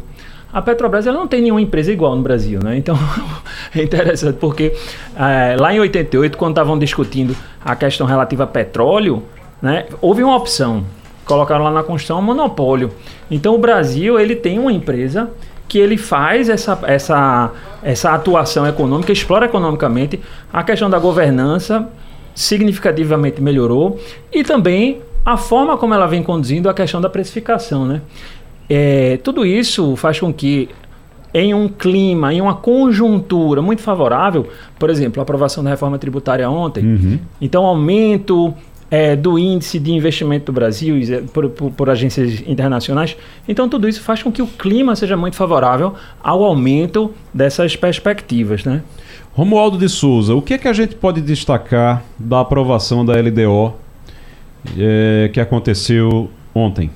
A 0.53 0.61
Petrobras 0.61 1.07
ela 1.07 1.17
não 1.17 1.29
tem 1.29 1.41
nenhuma 1.41 1.61
empresa 1.61 1.93
igual 1.93 2.17
no 2.17 2.23
Brasil, 2.23 2.61
né? 2.63 2.77
Então 2.77 2.99
é 3.75 3.83
interessante 3.83 4.37
porque 4.37 4.73
é, 5.17 5.57
lá 5.59 5.73
em 5.73 5.81
88, 5.81 6.37
quando 6.37 6.53
estavam 6.53 6.79
discutindo 6.79 7.37
a 7.65 7.77
questão 7.77 8.07
relativa 8.07 8.45
a 8.45 8.47
petróleo, 8.47 9.23
né, 9.63 9.87
houve 10.01 10.23
uma 10.23 10.37
opção. 10.37 10.85
Colocaram 11.25 11.63
lá 11.63 11.71
na 11.71 11.83
Constituição 11.83 12.19
um 12.19 12.23
monopólio. 12.23 12.91
Então 13.31 13.55
o 13.55 13.59
Brasil 13.59 14.19
ele 14.19 14.35
tem 14.35 14.59
uma 14.59 14.73
empresa 14.73 15.31
que 15.69 15.79
ele 15.79 15.97
faz 15.97 16.49
essa, 16.49 16.77
essa, 16.83 17.53
essa 17.81 18.13
atuação 18.13 18.67
econômica, 18.67 19.13
explora 19.13 19.47
economicamente, 19.47 20.21
a 20.53 20.65
questão 20.65 20.91
da 20.91 20.99
governança 20.99 21.89
significativamente 22.35 23.41
melhorou 23.41 24.01
e 24.33 24.43
também 24.43 25.01
a 25.25 25.37
forma 25.37 25.77
como 25.77 25.95
ela 25.95 26.07
vem 26.07 26.25
conduzindo 26.25 26.69
a 26.69 26.75
questão 26.75 27.01
da 27.01 27.09
precificação, 27.09 27.87
né? 27.87 28.01
É, 28.73 29.17
tudo 29.17 29.45
isso 29.45 29.97
faz 29.97 30.21
com 30.21 30.33
que 30.33 30.69
em 31.35 31.53
um 31.53 31.69
clima, 31.69 32.33
em 32.33 32.41
uma 32.41 32.55
conjuntura 32.55 33.61
muito 33.61 33.83
favorável, 33.83 34.49
por 34.79 34.89
exemplo, 34.89 35.21
a 35.21 35.23
aprovação 35.23 35.63
da 35.63 35.71
reforma 35.71 35.99
tributária 35.99 36.49
ontem, 36.49 36.85
uhum. 36.85 37.19
então 37.41 37.65
aumento 37.65 38.55
é, 38.91 39.15
do 39.15 39.39
índice 39.39 39.79
de 39.79 39.93
investimento 39.93 40.47
do 40.47 40.53
Brasil 40.53 40.97
por, 41.33 41.49
por, 41.51 41.71
por, 41.71 41.91
agências 41.91 42.43
internacionais. 42.47 43.17
Então, 43.47 43.69
tudo 43.69 43.89
isso 43.89 44.03
faz 44.03 44.23
com 44.23 44.33
que 44.33 44.43
o 44.43 44.47
clima 44.47 44.97
seja 44.97 45.17
muito 45.17 45.37
favorável 45.37 45.95
ao 46.23 46.43
aumento 46.43 47.13
dessas 47.33 47.77
perspectivas. 47.77 48.65
Né? 48.65 48.83
Romualdo 49.33 49.79
de 49.79 49.89
Souza, 49.89 50.35
o 50.35 50.43
que 50.43 50.55
é 50.55 50.59
que 50.59 50.67
a 50.67 50.73
gente 50.73 50.97
pode 50.97 51.21
destacar 51.21 52.03
da 52.19 52.41
aprovação 52.41 53.05
da 53.05 53.13
LDO 53.13 53.75
é, 54.77 55.31
que 55.33 55.41
aconteceu 55.41 56.29
ontem? 56.53 56.91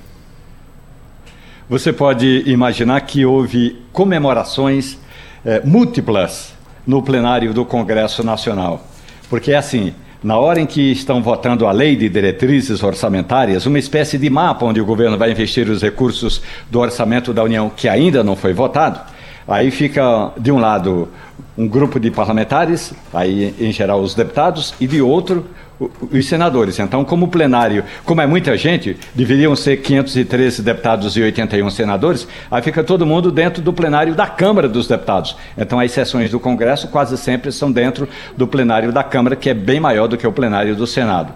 Você 1.67 1.91
pode 1.91 2.43
imaginar 2.45 3.01
que 3.01 3.25
houve 3.25 3.81
comemorações 3.91 4.99
é, 5.43 5.61
múltiplas 5.65 6.53
no 6.85 7.01
plenário 7.01 7.55
do 7.55 7.65
Congresso 7.65 8.23
Nacional. 8.23 8.85
Porque 9.31 9.51
é 9.51 9.55
assim, 9.55 9.91
na 10.23 10.37
hora 10.37 10.61
em 10.61 10.67
que 10.67 10.91
estão 10.91 11.23
votando 11.23 11.65
a 11.65 11.71
lei 11.71 11.95
de 11.95 12.07
diretrizes 12.07 12.83
orçamentárias, 12.83 13.65
uma 13.65 13.79
espécie 13.79 14.15
de 14.15 14.29
mapa 14.29 14.63
onde 14.63 14.79
o 14.79 14.85
governo 14.85 15.17
vai 15.17 15.31
investir 15.31 15.67
os 15.67 15.81
recursos 15.81 16.39
do 16.69 16.79
orçamento 16.79 17.33
da 17.33 17.43
União 17.43 17.67
que 17.67 17.89
ainda 17.89 18.23
não 18.23 18.35
foi 18.35 18.53
votado, 18.53 18.99
aí 19.47 19.71
fica, 19.71 20.33
de 20.37 20.51
um 20.51 20.59
lado, 20.59 21.09
um 21.57 21.67
grupo 21.67 21.99
de 21.99 22.11
parlamentares, 22.11 22.93
aí 23.11 23.55
em 23.59 23.71
geral 23.71 24.01
os 24.01 24.13
deputados, 24.13 24.75
e 24.79 24.85
de 24.85 25.01
outro, 25.01 25.47
os 25.79 26.25
senadores. 26.27 26.79
Então, 26.79 27.03
como 27.03 27.25
o 27.25 27.27
plenário, 27.27 27.83
como 28.05 28.21
é 28.21 28.27
muita 28.27 28.55
gente, 28.57 28.97
deveriam 29.13 29.55
ser 29.55 29.77
513 29.77 30.61
deputados 30.61 31.17
e 31.17 31.21
81 31.21 31.69
senadores, 31.69 32.27
aí 32.49 32.61
fica 32.61 32.83
todo 32.83 33.05
mundo 33.05 33.31
dentro 33.31 33.61
do 33.61 33.73
plenário 33.73 34.15
da 34.15 34.27
Câmara 34.27 34.67
dos 34.67 34.87
Deputados. 34.87 35.35
Então, 35.57 35.79
as 35.79 35.91
sessões 35.91 36.31
do 36.31 36.39
Congresso 36.39 36.87
quase 36.87 37.17
sempre 37.17 37.51
são 37.51 37.71
dentro 37.71 38.07
do 38.37 38.47
plenário 38.47 38.91
da 38.91 39.03
Câmara, 39.03 39.35
que 39.35 39.49
é 39.49 39.53
bem 39.53 39.79
maior 39.79 40.07
do 40.07 40.17
que 40.17 40.25
o 40.25 40.31
plenário 40.31 40.75
do 40.75 40.87
Senado. 40.87 41.33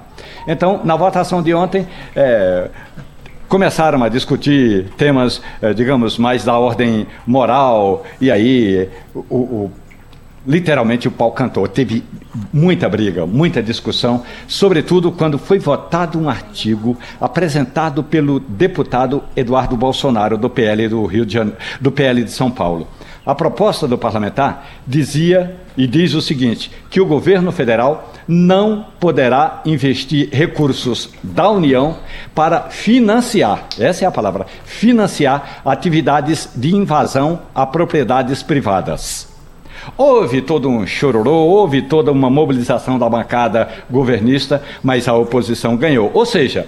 Então, 0.47 0.81
na 0.83 0.95
votação 0.95 1.41
de 1.41 1.53
ontem, 1.53 1.87
é, 2.15 2.69
começaram 3.49 4.03
a 4.03 4.09
discutir 4.09 4.85
temas, 4.95 5.41
é, 5.61 5.73
digamos, 5.73 6.17
mais 6.17 6.45
da 6.45 6.57
ordem 6.57 7.07
moral, 7.25 8.05
e 8.21 8.31
aí 8.31 8.87
o, 9.13 9.35
o 9.35 9.71
literalmente 10.49 11.07
o 11.07 11.11
pau 11.11 11.31
cantou. 11.31 11.67
Teve 11.67 12.03
muita 12.51 12.89
briga, 12.89 13.25
muita 13.25 13.61
discussão, 13.61 14.23
sobretudo 14.47 15.11
quando 15.11 15.37
foi 15.37 15.59
votado 15.59 16.19
um 16.19 16.27
artigo 16.27 16.97
apresentado 17.21 18.03
pelo 18.03 18.39
deputado 18.39 19.23
Eduardo 19.35 19.77
Bolsonaro 19.77 20.37
do 20.37 20.49
PL 20.49 20.87
do 20.87 21.05
Rio 21.05 21.25
de 21.25 21.33
Janeiro, 21.35 21.59
do 21.79 21.91
PL 21.91 22.23
de 22.23 22.31
São 22.31 22.49
Paulo. 22.49 22.87
A 23.23 23.35
proposta 23.35 23.87
do 23.87 23.95
parlamentar 23.95 24.67
dizia 24.87 25.55
e 25.77 25.85
diz 25.85 26.15
o 26.15 26.21
seguinte: 26.21 26.71
que 26.89 26.99
o 26.99 27.05
governo 27.05 27.51
federal 27.51 28.11
não 28.27 28.87
poderá 28.99 29.61
investir 29.65 30.29
recursos 30.31 31.11
da 31.21 31.47
União 31.47 31.97
para 32.33 32.61
financiar, 32.69 33.67
essa 33.77 34.03
é 34.03 34.07
a 34.07 34.11
palavra, 34.11 34.47
financiar 34.63 35.61
atividades 35.63 36.49
de 36.55 36.75
invasão 36.75 37.41
a 37.53 37.67
propriedades 37.67 38.41
privadas. 38.41 39.28
Houve 39.97 40.41
todo 40.41 40.69
um 40.69 40.85
chororô, 40.85 41.31
houve 41.31 41.81
toda 41.81 42.11
uma 42.11 42.29
mobilização 42.29 42.97
da 42.97 43.09
bancada 43.09 43.67
governista, 43.89 44.61
mas 44.83 45.07
a 45.07 45.13
oposição 45.13 45.75
ganhou. 45.75 46.11
Ou 46.13 46.25
seja, 46.25 46.67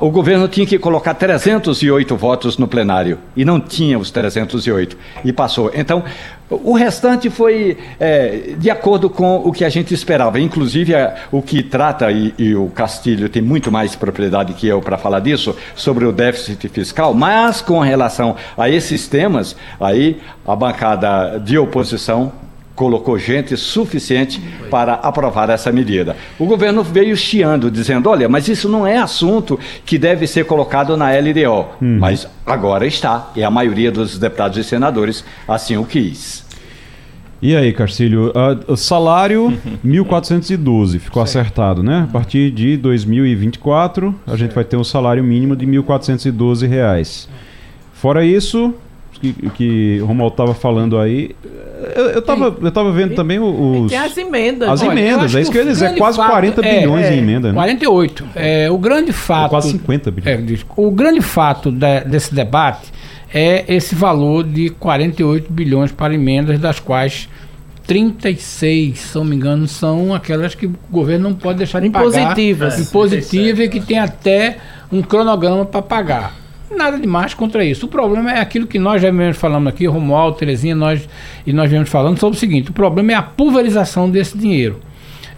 o 0.00 0.10
governo 0.10 0.46
tinha 0.46 0.66
que 0.66 0.78
colocar 0.78 1.14
308 1.14 2.16
votos 2.16 2.56
no 2.56 2.68
plenário 2.68 3.18
e 3.36 3.44
não 3.44 3.58
tinha 3.58 3.98
os 3.98 4.10
308 4.12 4.96
e 5.24 5.32
passou. 5.32 5.72
Então, 5.74 6.04
o 6.48 6.74
restante 6.74 7.28
foi 7.30 7.76
é, 7.98 8.54
de 8.58 8.70
acordo 8.70 9.10
com 9.10 9.38
o 9.38 9.50
que 9.50 9.64
a 9.64 9.68
gente 9.68 9.92
esperava. 9.92 10.38
Inclusive, 10.38 10.92
o 11.32 11.42
que 11.42 11.62
trata, 11.62 12.12
e, 12.12 12.32
e, 12.38 12.54
o 12.54 12.68
Castilho 12.68 13.28
tem 13.28 13.42
muito 13.42 13.72
mais 13.72 13.96
propriedade 13.96 14.52
que 14.52 14.68
eu 14.68 14.80
para 14.80 14.96
falar 14.96 15.20
disso, 15.20 15.56
sobre 15.74 16.04
o 16.04 16.12
déficit 16.12 16.68
fiscal, 16.68 17.12
mas 17.12 17.60
com 17.60 17.80
relação 17.80 18.36
a 18.56 18.68
esses 18.68 19.08
temas, 19.08 19.56
aí 19.80 20.20
a 20.46 20.54
bancada 20.54 21.38
de 21.38 21.58
oposição 21.58 22.32
colocou 22.74 23.18
gente 23.18 23.56
suficiente 23.56 24.40
para 24.70 24.94
aprovar 24.94 25.50
essa 25.50 25.70
medida. 25.70 26.16
O 26.38 26.46
governo 26.46 26.82
veio 26.82 27.16
chiando, 27.16 27.70
dizendo: 27.70 28.08
olha, 28.08 28.28
mas 28.28 28.48
isso 28.48 28.68
não 28.68 28.86
é 28.86 28.98
assunto 28.98 29.58
que 29.84 29.98
deve 29.98 30.26
ser 30.26 30.44
colocado 30.44 30.96
na 30.96 31.10
LDO. 31.10 31.66
Hum. 31.80 31.98
Mas 31.98 32.28
agora 32.46 32.86
está, 32.86 33.30
e 33.36 33.42
a 33.42 33.50
maioria 33.50 33.90
dos 33.90 34.18
deputados 34.18 34.58
e 34.58 34.64
senadores 34.64 35.24
assim 35.46 35.76
o 35.76 35.84
quis. 35.84 36.42
E 37.40 37.56
aí, 37.56 37.72
Carcílio, 37.72 38.32
uh, 38.68 38.76
salário 38.76 39.52
1.412, 39.84 41.00
ficou 41.00 41.26
certo. 41.26 41.40
acertado, 41.40 41.82
né? 41.82 42.06
A 42.08 42.12
partir 42.12 42.52
de 42.52 42.76
2024, 42.76 44.08
a 44.08 44.12
certo. 44.12 44.38
gente 44.38 44.54
vai 44.54 44.62
ter 44.62 44.76
um 44.76 44.84
salário 44.84 45.24
mínimo 45.24 45.56
de 45.56 45.66
1.412 45.66 46.68
reais. 46.68 47.28
Fora 47.92 48.24
isso, 48.24 48.72
que, 49.10 49.32
que 49.50 49.98
o 50.02 50.06
Romualdo 50.06 50.34
estava 50.34 50.54
falando 50.54 50.98
aí, 50.98 51.34
eu, 51.96 52.04
eu, 52.10 52.22
tava, 52.22 52.56
eu 52.60 52.72
tava 52.72 52.92
vendo 52.92 53.14
também 53.14 53.38
os. 53.38 53.90
Tem 53.90 53.98
as 53.98 54.16
emendas. 54.16 54.68
As 54.68 54.82
Olha, 54.82 54.92
emendas, 54.92 55.34
é 55.34 55.40
isso 55.40 55.50
que 55.50 55.58
eu 55.58 55.62
ia 55.62 55.70
dizer. 55.70 55.96
Quase 55.96 56.16
fato, 56.16 56.30
40 56.30 56.66
é, 56.66 56.80
bilhões 56.80 57.06
é, 57.06 57.14
em 57.14 57.18
emenda. 57.18 57.48
Né? 57.48 57.54
48. 57.54 58.24
É, 58.34 58.70
o 58.70 58.78
grande 58.78 59.12
fato. 59.12 59.46
É 59.46 59.48
quase 59.50 59.70
50 59.70 60.10
bilhões. 60.10 60.60
É, 60.60 60.64
o 60.76 60.90
grande 60.90 61.20
fato 61.20 61.70
de, 61.70 62.00
desse 62.00 62.34
debate 62.34 62.92
é 63.32 63.64
esse 63.68 63.94
valor 63.94 64.44
de 64.44 64.70
48 64.70 65.52
bilhões 65.52 65.90
para 65.90 66.14
emendas, 66.14 66.58
das 66.58 66.78
quais 66.78 67.28
36, 67.86 68.98
se 68.98 69.14
não 69.16 69.24
me 69.24 69.36
engano, 69.36 69.66
são 69.66 70.14
aquelas 70.14 70.54
que 70.54 70.66
o 70.66 70.74
governo 70.90 71.30
não 71.30 71.36
pode 71.36 71.58
deixar 71.58 71.80
de 71.80 71.88
Impositivas. 71.88 72.74
pagar. 72.74 72.82
Impositivas. 72.82 73.60
É, 73.60 73.64
e 73.64 73.68
que 73.68 73.80
tem 73.80 73.98
até 73.98 74.58
um 74.90 75.02
cronograma 75.02 75.64
para 75.64 75.82
pagar. 75.82 76.41
Nada 76.76 76.98
demais 76.98 77.34
contra 77.34 77.64
isso. 77.64 77.86
O 77.86 77.88
problema 77.88 78.32
é 78.32 78.40
aquilo 78.40 78.66
que 78.66 78.78
nós 78.78 79.00
já 79.02 79.10
vemos 79.10 79.36
falando 79.36 79.68
aqui, 79.68 79.86
Romualdo, 79.86 80.38
Terezinha, 80.38 80.74
nós, 80.74 81.08
e 81.46 81.52
nós 81.52 81.70
vemos 81.70 81.88
falando 81.88 82.18
sobre 82.18 82.36
o 82.36 82.40
seguinte: 82.40 82.70
o 82.70 82.72
problema 82.72 83.12
é 83.12 83.14
a 83.14 83.22
pulverização 83.22 84.10
desse 84.10 84.36
dinheiro. 84.36 84.80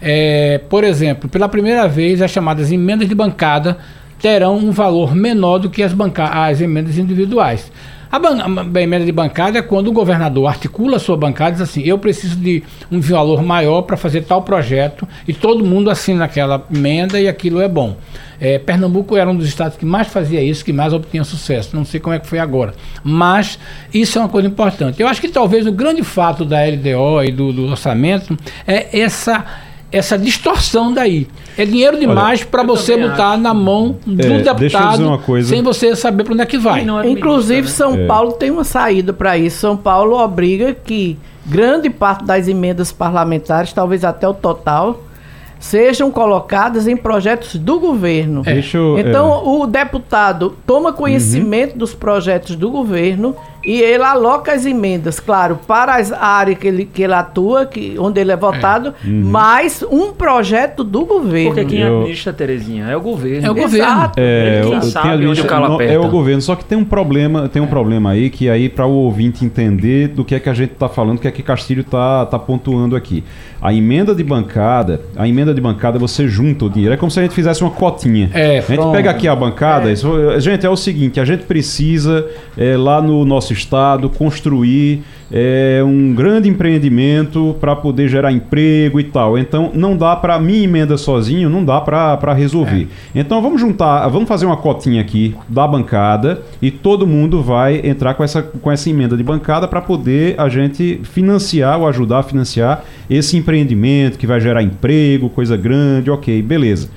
É, 0.01 0.59
por 0.69 0.83
exemplo, 0.83 1.29
pela 1.29 1.49
primeira 1.49 1.87
vez, 1.87 2.21
as 2.21 2.31
chamadas 2.31 2.71
emendas 2.71 3.07
de 3.07 3.15
bancada 3.15 3.77
terão 4.19 4.57
um 4.57 4.71
valor 4.71 5.15
menor 5.15 5.59
do 5.59 5.69
que 5.69 5.83
as, 5.83 5.93
banca 5.93 6.25
as 6.25 6.61
emendas 6.61 6.97
individuais. 6.97 7.71
A, 8.15 8.81
emenda 8.81 9.05
de 9.05 9.11
bancada 9.11 9.59
é 9.59 9.61
quando 9.61 9.89
o 9.89 9.91
governador 9.91 10.47
articula 10.47 10.95
a 10.95 10.99
sua 10.99 11.17
bancada 11.17 11.49
e 11.49 11.53
diz 11.53 11.61
assim: 11.61 11.81
eu 11.81 11.97
preciso 11.97 12.37
de 12.37 12.63
um 12.89 13.01
valor 13.01 13.43
maior 13.43 13.81
para 13.81 13.97
fazer 13.97 14.21
tal 14.21 14.41
projeto 14.41 15.07
e 15.27 15.33
todo 15.33 15.65
mundo 15.65 15.89
assina 15.89 16.23
aquela 16.23 16.65
emenda 16.73 17.19
e 17.19 17.27
aquilo 17.27 17.59
é 17.59 17.67
bom. 17.67 17.97
É, 18.39 18.57
Pernambuco 18.57 19.17
era 19.17 19.29
um 19.29 19.35
dos 19.35 19.47
estados 19.47 19.77
que 19.77 19.85
mais 19.85 20.07
fazia 20.07 20.41
isso, 20.41 20.63
que 20.63 20.71
mais 20.71 20.93
obtinha 20.93 21.23
sucesso. 21.23 21.75
Não 21.75 21.83
sei 21.83 21.99
como 21.99 22.15
é 22.15 22.19
que 22.19 22.27
foi 22.27 22.39
agora. 22.39 22.73
Mas 23.03 23.59
isso 23.93 24.17
é 24.17 24.21
uma 24.21 24.29
coisa 24.29 24.47
importante. 24.47 25.01
Eu 25.01 25.07
acho 25.07 25.19
que 25.19 25.29
talvez 25.29 25.65
o 25.65 25.71
grande 25.71 26.03
fato 26.03 26.45
da 26.45 26.57
LDO 26.63 27.23
e 27.23 27.31
do, 27.31 27.51
do 27.51 27.67
orçamento 27.67 28.37
é 28.65 28.97
essa 28.97 29.45
essa 29.91 30.17
distorção 30.17 30.93
daí. 30.93 31.27
É 31.57 31.65
dinheiro 31.65 31.97
demais 31.97 32.43
para 32.43 32.63
você 32.63 32.97
botar 32.97 33.31
acho. 33.31 33.41
na 33.41 33.53
mão 33.53 33.97
do 34.05 34.21
é, 34.21 34.41
deputado 34.41 35.21
sem 35.43 35.61
você 35.61 35.95
saber 35.95 36.23
para 36.23 36.33
onde 36.33 36.41
é 36.41 36.45
que 36.45 36.57
vai. 36.57 36.85
Inclusive, 37.07 37.61
né? 37.61 37.67
São 37.67 37.93
é. 37.95 38.05
Paulo 38.05 38.33
tem 38.33 38.51
uma 38.51 38.63
saída 38.63 39.13
para 39.13 39.37
isso. 39.37 39.59
São 39.59 39.77
Paulo 39.77 40.17
obriga 40.17 40.73
que 40.73 41.17
grande 41.45 41.89
parte 41.89 42.25
das 42.25 42.47
emendas 42.47 42.91
parlamentares, 42.91 43.71
talvez 43.71 44.03
até 44.03 44.27
o 44.27 44.33
total, 44.33 45.01
sejam 45.59 46.11
colocadas 46.11 46.87
em 46.87 46.97
projetos 46.97 47.55
do 47.55 47.79
governo. 47.79 48.43
É. 48.45 48.59
Eu, 48.73 48.99
então, 48.99 49.31
é. 49.31 49.41
o 49.43 49.65
deputado 49.65 50.55
toma 50.65 50.91
conhecimento 50.91 51.73
uhum. 51.73 51.77
dos 51.77 51.93
projetos 51.93 52.55
do 52.55 52.69
governo 52.69 53.35
e 53.65 53.81
ele 53.81 54.03
aloca 54.03 54.53
as 54.53 54.65
emendas, 54.65 55.19
claro, 55.19 55.59
para 55.67 55.95
as 55.95 56.11
áreas 56.11 56.57
que 56.59 56.67
ele, 56.67 56.85
que 56.85 57.01
ele 57.01 57.13
atua, 57.13 57.65
que, 57.65 57.95
onde 57.97 58.21
ele 58.21 58.31
é 58.31 58.35
votado, 58.35 58.93
é. 59.03 59.07
Uhum. 59.07 59.23
mais 59.23 59.83
um 59.89 60.11
projeto 60.11 60.83
do 60.83 61.03
governo. 61.05 61.55
Porque 61.55 61.65
quem 61.65 61.79
eu... 61.79 61.97
administra, 61.97 62.31
Terezinha, 62.31 62.85
é 62.85 62.95
o 62.95 63.01
governo. 63.01 63.47
É 63.47 63.49
o 63.49 63.55
governo. 63.55 64.11
É, 64.17 64.61
quem 64.63 64.81
sabe 64.83 65.25
onde 65.25 65.41
o 65.41 65.45
calo 65.45 65.73
aperta. 65.73 65.93
É 65.93 65.99
o 65.99 66.07
governo, 66.09 66.41
só 66.41 66.55
que 66.55 66.63
tem 66.63 66.77
um 66.77 66.85
problema, 66.85 67.49
tem 67.49 67.61
um 67.61 67.65
é. 67.65 67.69
problema 67.69 68.11
aí 68.11 68.29
que 68.29 68.49
aí 68.49 68.69
para 68.69 68.85
o 68.85 68.91
ouvinte 68.91 69.43
entender 69.43 70.09
do 70.09 70.23
que 70.23 70.35
é 70.35 70.39
que 70.39 70.49
a 70.49 70.53
gente 70.53 70.73
está 70.73 70.87
falando, 70.87 71.17
o 71.17 71.21
que 71.21 71.27
é 71.27 71.31
que 71.31 71.41
Castilho 71.41 71.81
está 71.81 72.25
tá 72.27 72.37
pontuando 72.37 72.95
aqui. 72.95 73.23
A 73.61 73.73
emenda 73.73 74.13
de 74.13 74.23
bancada, 74.23 75.01
a 75.15 75.27
emenda 75.27 75.51
de 75.53 75.59
bancada 75.59 75.97
você 75.97 76.27
junta 76.27 76.65
o 76.65 76.69
dinheiro, 76.69 76.93
é 76.93 76.97
como 76.97 77.09
se 77.09 77.19
a 77.19 77.23
gente 77.23 77.33
fizesse 77.33 77.63
uma 77.63 77.71
cotinha. 77.71 78.29
É, 78.31 78.59
a 78.59 78.61
gente 78.61 78.75
pronto. 78.75 78.91
pega 78.95 79.09
aqui 79.09 79.27
a 79.27 79.35
bancada, 79.35 79.89
é. 79.89 79.93
Isso, 79.93 80.39
gente, 80.39 80.65
é 80.65 80.69
o 80.69 80.75
seguinte, 80.75 81.19
a 81.19 81.25
gente 81.25 81.45
precisa 81.45 82.27
é, 82.55 82.77
lá 82.77 83.01
no 83.01 83.25
nosso 83.25 83.54
estado 83.55 84.09
construir 84.09 85.03
é, 85.31 85.81
um 85.83 86.13
grande 86.13 86.47
empreendimento 86.47 87.55
para 87.59 87.75
poder 87.75 88.07
gerar 88.07 88.31
emprego 88.31 88.99
e 88.99 89.03
tal. 89.03 89.37
Então 89.37 89.71
não 89.73 89.97
dá 89.97 90.15
para 90.15 90.39
minha 90.39 90.63
emenda 90.63 90.97
sozinho, 90.97 91.49
não 91.49 91.63
dá 91.63 91.81
para 91.81 92.33
resolver. 92.33 92.87
É. 93.13 93.19
Então 93.19 93.41
vamos 93.41 93.59
juntar, 93.59 94.07
vamos 94.07 94.27
fazer 94.27 94.45
uma 94.45 94.57
cotinha 94.57 95.01
aqui 95.01 95.35
da 95.49 95.67
bancada 95.67 96.41
e 96.61 96.69
todo 96.69 97.07
mundo 97.07 97.41
vai 97.41 97.81
entrar 97.83 98.13
com 98.13 98.23
essa, 98.23 98.41
com 98.41 98.71
essa 98.71 98.89
emenda 98.89 99.17
de 99.17 99.23
bancada 99.23 99.67
para 99.67 99.81
poder 99.81 100.39
a 100.39 100.47
gente 100.49 100.99
financiar 101.03 101.79
ou 101.79 101.87
ajudar 101.87 102.19
a 102.19 102.23
financiar 102.23 102.83
esse 103.09 103.37
empreendimento 103.37 104.17
que 104.17 104.27
vai 104.27 104.39
gerar 104.39 104.61
emprego, 104.61 105.29
coisa 105.29 105.57
grande, 105.57 106.09
ok, 106.11 106.41
beleza. 106.41 106.89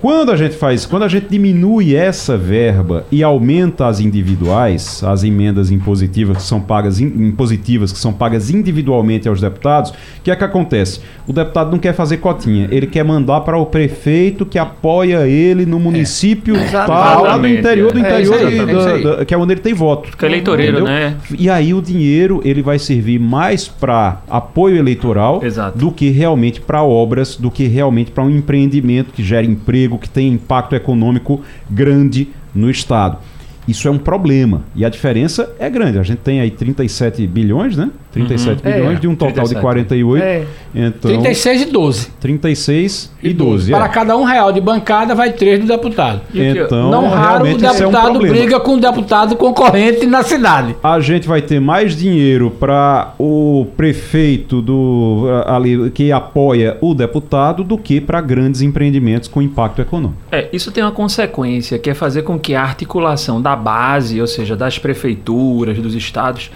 Quando 0.00 0.32
a 0.32 0.36
gente 0.36 0.56
faz, 0.56 0.86
quando 0.86 1.02
a 1.02 1.08
gente 1.08 1.26
diminui 1.28 1.94
essa 1.94 2.34
verba 2.38 3.04
e 3.12 3.22
aumenta 3.22 3.86
as 3.86 4.00
individuais, 4.00 5.04
as 5.04 5.24
emendas 5.24 5.70
impositivas 5.70 6.38
que 6.38 6.42
são 6.42 6.58
pagas 6.58 6.98
impositivas 6.98 7.92
que 7.92 7.98
são 7.98 8.10
pagas 8.10 8.48
individualmente 8.48 9.28
aos 9.28 9.42
deputados, 9.42 9.90
o 9.90 9.94
que 10.24 10.30
é 10.30 10.36
que 10.36 10.42
acontece? 10.42 11.00
O 11.26 11.34
deputado 11.34 11.70
não 11.70 11.78
quer 11.78 11.92
fazer 11.92 12.16
cotinha, 12.16 12.66
ele 12.70 12.86
quer 12.86 13.04
mandar 13.04 13.42
para 13.42 13.58
o 13.58 13.66
prefeito 13.66 14.46
que 14.46 14.58
apoia 14.58 15.26
ele 15.26 15.66
no 15.66 15.78
município 15.78 16.56
é. 16.56 16.64
tal, 16.64 17.24
lá 17.24 17.36
do 17.36 17.46
interior 17.46 17.92
do 17.92 17.98
é, 17.98 18.00
interior, 18.00 19.20
é 19.20 19.24
que 19.26 19.34
é 19.34 19.36
onde 19.36 19.52
ele 19.52 19.60
tem 19.60 19.74
voto. 19.74 20.08
Fica 20.08 20.24
eleitoreiro, 20.24 20.78
entendeu? 20.78 20.94
né? 20.94 21.16
E 21.38 21.50
aí 21.50 21.74
o 21.74 21.82
dinheiro 21.82 22.40
ele 22.42 22.62
vai 22.62 22.78
servir 22.78 23.18
mais 23.18 23.68
para 23.68 24.22
apoio 24.30 24.78
eleitoral 24.78 25.44
Exato. 25.44 25.76
do 25.76 25.92
que 25.92 26.08
realmente 26.08 26.58
para 26.58 26.82
obras, 26.82 27.36
do 27.36 27.50
que 27.50 27.66
realmente 27.66 28.10
para 28.10 28.24
um 28.24 28.30
empreendimento 28.30 29.12
que 29.12 29.22
gera 29.22 29.44
emprego 29.44 29.89
emprego, 29.90 29.98
que 29.98 30.08
tem 30.08 30.28
impacto 30.28 30.74
econômico 30.74 31.40
grande 31.68 32.28
no 32.54 32.70
Estado. 32.70 33.18
Isso 33.66 33.86
é 33.86 33.90
um 33.90 33.98
problema. 33.98 34.62
E 34.74 34.84
a 34.84 34.88
diferença 34.88 35.54
é 35.58 35.68
grande. 35.68 35.98
A 35.98 36.02
gente 36.02 36.18
tem 36.18 36.40
aí 36.40 36.50
37 36.50 37.26
bilhões, 37.26 37.76
né? 37.76 37.90
37 38.12 38.48
uhum. 38.48 38.72
bilhões 38.72 38.96
é, 38.96 39.00
de 39.00 39.08
um 39.08 39.14
total 39.14 39.44
37. 39.44 39.54
de 39.54 39.60
48. 39.60 40.24
É. 40.24 40.44
Então, 40.74 41.10
36 41.10 41.62
e 41.62 41.64
12. 41.66 42.08
36 42.20 43.12
e 43.22 43.32
12. 43.32 43.70
Para 43.70 43.84
é. 43.84 43.88
cada 43.88 44.16
um 44.16 44.24
real 44.24 44.52
de 44.52 44.60
bancada 44.60 45.14
vai 45.14 45.32
três 45.32 45.60
do 45.60 45.66
deputado. 45.66 46.22
Então, 46.34 46.90
não 46.90 47.08
raro 47.08 47.44
o 47.44 47.56
deputado 47.56 47.82
é 47.82 48.10
um 48.10 48.18
briga 48.18 48.58
com 48.60 48.74
o 48.74 48.80
deputado 48.80 49.36
concorrente 49.36 50.06
na 50.06 50.22
cidade. 50.22 50.74
A 50.82 50.98
gente 51.00 51.28
vai 51.28 51.40
ter 51.40 51.60
mais 51.60 51.96
dinheiro 51.96 52.50
para 52.50 53.14
o 53.18 53.66
prefeito 53.76 54.60
do 54.60 55.26
ali 55.46 55.90
que 55.90 56.10
apoia 56.10 56.76
o 56.80 56.94
deputado 56.94 57.62
do 57.62 57.78
que 57.78 58.00
para 58.00 58.20
grandes 58.20 58.60
empreendimentos 58.60 59.28
com 59.28 59.40
impacto 59.40 59.80
econômico. 59.80 60.20
É, 60.32 60.48
isso 60.52 60.72
tem 60.72 60.82
uma 60.82 60.92
consequência 60.92 61.78
que 61.78 61.90
é 61.90 61.94
fazer 61.94 62.22
com 62.22 62.38
que 62.38 62.54
a 62.54 62.62
articulação 62.62 63.40
da 63.40 63.54
base, 63.54 64.20
ou 64.20 64.26
seja, 64.26 64.56
das 64.56 64.78
prefeituras, 64.78 65.78
dos 65.78 65.94
estados, 65.94 66.50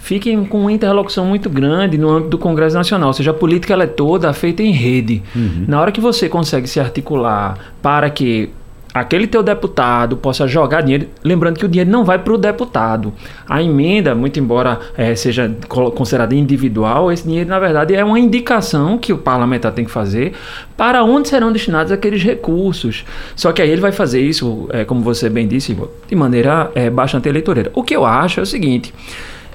fiquem 0.00 0.44
com 0.44 0.62
uma 0.62 0.72
interlocução 0.72 1.24
muito 1.24 1.48
grande 1.48 1.96
no 1.96 2.10
âmbito 2.10 2.30
do 2.30 2.38
Congresso 2.38 2.74
Nacional. 2.74 3.08
Ou 3.08 3.12
seja, 3.12 3.30
a 3.30 3.34
política 3.34 3.72
ela 3.72 3.84
é 3.84 3.86
toda 3.86 4.32
feita 4.32 4.62
em 4.62 4.72
rede. 4.72 5.22
Uhum. 5.36 5.64
Na 5.68 5.80
hora 5.80 5.92
que 5.92 6.00
você 6.00 6.28
consegue 6.28 6.66
se 6.66 6.80
articular 6.80 7.56
para 7.80 8.10
que 8.10 8.50
aquele 8.92 9.26
teu 9.26 9.42
deputado 9.42 10.16
possa 10.16 10.48
jogar 10.48 10.80
dinheiro, 10.80 11.06
lembrando 11.22 11.58
que 11.58 11.64
o 11.64 11.68
dinheiro 11.68 11.90
não 11.90 12.04
vai 12.04 12.18
para 12.18 12.32
o 12.32 12.38
deputado. 12.38 13.12
A 13.48 13.62
emenda, 13.62 14.14
muito 14.14 14.40
embora 14.40 14.80
é, 14.96 15.14
seja 15.14 15.54
considerada 15.68 16.34
individual, 16.34 17.12
esse 17.12 17.24
dinheiro 17.24 17.48
na 17.48 17.58
verdade 17.58 17.94
é 17.94 18.04
uma 18.04 18.18
indicação 18.18 18.98
que 18.98 19.12
o 19.12 19.18
parlamentar 19.18 19.72
tem 19.72 19.84
que 19.84 19.90
fazer 19.90 20.32
para 20.76 21.04
onde 21.04 21.28
serão 21.28 21.52
destinados 21.52 21.92
aqueles 21.92 22.22
recursos. 22.22 23.04
Só 23.36 23.52
que 23.52 23.62
aí 23.62 23.70
ele 23.70 23.80
vai 23.80 23.92
fazer 23.92 24.20
isso, 24.20 24.68
é, 24.70 24.84
como 24.84 25.02
você 25.02 25.28
bem 25.28 25.46
disse, 25.46 25.76
de 26.08 26.16
maneira 26.16 26.70
é, 26.74 26.90
bastante 26.90 27.28
eleitoreira. 27.28 27.70
O 27.74 27.82
que 27.82 27.94
eu 27.94 28.04
acho 28.04 28.40
é 28.40 28.42
o 28.42 28.46
seguinte. 28.46 28.92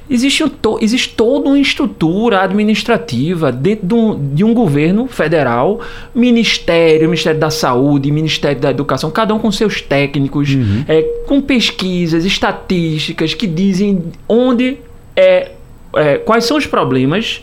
Existe, 0.07 0.43
um 0.43 0.49
to, 0.49 0.77
existe 0.81 1.15
toda 1.15 1.49
uma 1.49 1.59
estrutura 1.59 2.41
administrativa 2.41 3.51
dentro 3.51 3.87
de 3.87 3.93
um, 3.93 4.35
de 4.35 4.43
um, 4.43 4.53
governo 4.53 5.07
federal, 5.07 5.81
ministério, 6.13 7.09
Ministério 7.09 7.39
da 7.39 7.49
Saúde, 7.49 8.11
Ministério 8.11 8.61
da 8.61 8.69
Educação, 8.69 9.09
cada 9.09 9.33
um 9.33 9.39
com 9.39 9.51
seus 9.51 9.81
técnicos, 9.81 10.53
uhum. 10.53 10.85
é, 10.87 11.01
com 11.27 11.41
pesquisas, 11.41 12.23
estatísticas 12.23 13.33
que 13.33 13.47
dizem 13.47 14.03
onde 14.29 14.77
é, 15.15 15.51
é, 15.95 16.17
quais 16.19 16.45
são 16.45 16.57
os 16.57 16.67
problemas 16.67 17.41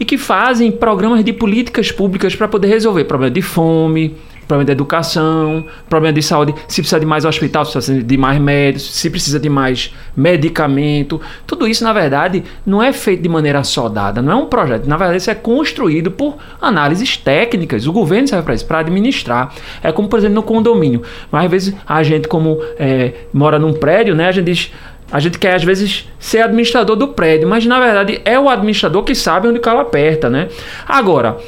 e 0.00 0.04
que 0.04 0.16
fazem 0.16 0.70
programas 0.70 1.22
de 1.22 1.32
políticas 1.32 1.92
públicas 1.92 2.34
para 2.34 2.48
poder 2.48 2.68
resolver 2.68 3.04
problema 3.04 3.32
de 3.32 3.42
fome, 3.42 4.16
problema 4.48 4.64
de 4.64 4.72
educação, 4.72 5.66
problema 5.88 6.14
de 6.14 6.22
saúde, 6.22 6.54
se 6.66 6.80
precisa 6.80 6.98
de 6.98 7.06
mais 7.06 7.26
hospital, 7.26 7.66
se 7.66 7.72
precisa 7.72 8.02
de 8.02 8.16
mais 8.16 8.40
médicos, 8.40 8.90
se 8.94 9.10
precisa 9.10 9.38
de 9.38 9.48
mais 9.50 9.94
medicamento. 10.16 11.20
Tudo 11.46 11.68
isso, 11.68 11.84
na 11.84 11.92
verdade, 11.92 12.42
não 12.64 12.82
é 12.82 12.92
feito 12.92 13.22
de 13.22 13.28
maneira 13.28 13.62
soldada, 13.62 14.22
não 14.22 14.32
é 14.32 14.36
um 14.36 14.46
projeto. 14.46 14.86
Na 14.86 14.96
verdade, 14.96 15.18
isso 15.18 15.30
é 15.30 15.34
construído 15.34 16.10
por 16.10 16.38
análises 16.60 17.16
técnicas. 17.18 17.86
O 17.86 17.92
governo 17.92 18.26
serve 18.26 18.44
para 18.44 18.54
isso, 18.54 18.66
para 18.66 18.78
administrar. 18.78 19.54
É 19.82 19.92
como, 19.92 20.08
por 20.08 20.18
exemplo, 20.18 20.36
no 20.36 20.42
condomínio. 20.42 21.02
Mas 21.30 21.44
às 21.44 21.50
vezes 21.50 21.74
a 21.86 22.02
gente, 22.02 22.26
como 22.26 22.58
é, 22.78 23.12
mora 23.32 23.58
num 23.58 23.74
prédio, 23.74 24.14
né, 24.14 24.28
a 24.28 24.32
gente 24.32 24.46
diz. 24.46 24.72
A 25.10 25.20
gente 25.20 25.38
quer, 25.38 25.54
às 25.54 25.64
vezes, 25.64 26.06
ser 26.18 26.42
administrador 26.42 26.94
do 26.94 27.08
prédio, 27.08 27.48
mas 27.48 27.64
na 27.64 27.80
verdade 27.80 28.20
é 28.26 28.38
o 28.38 28.46
administrador 28.46 29.02
que 29.02 29.14
sabe 29.14 29.48
onde 29.48 29.58
o 29.58 29.62
calo 29.62 29.80
aperta, 29.80 30.28
né? 30.28 30.48
Agora, 30.86 31.38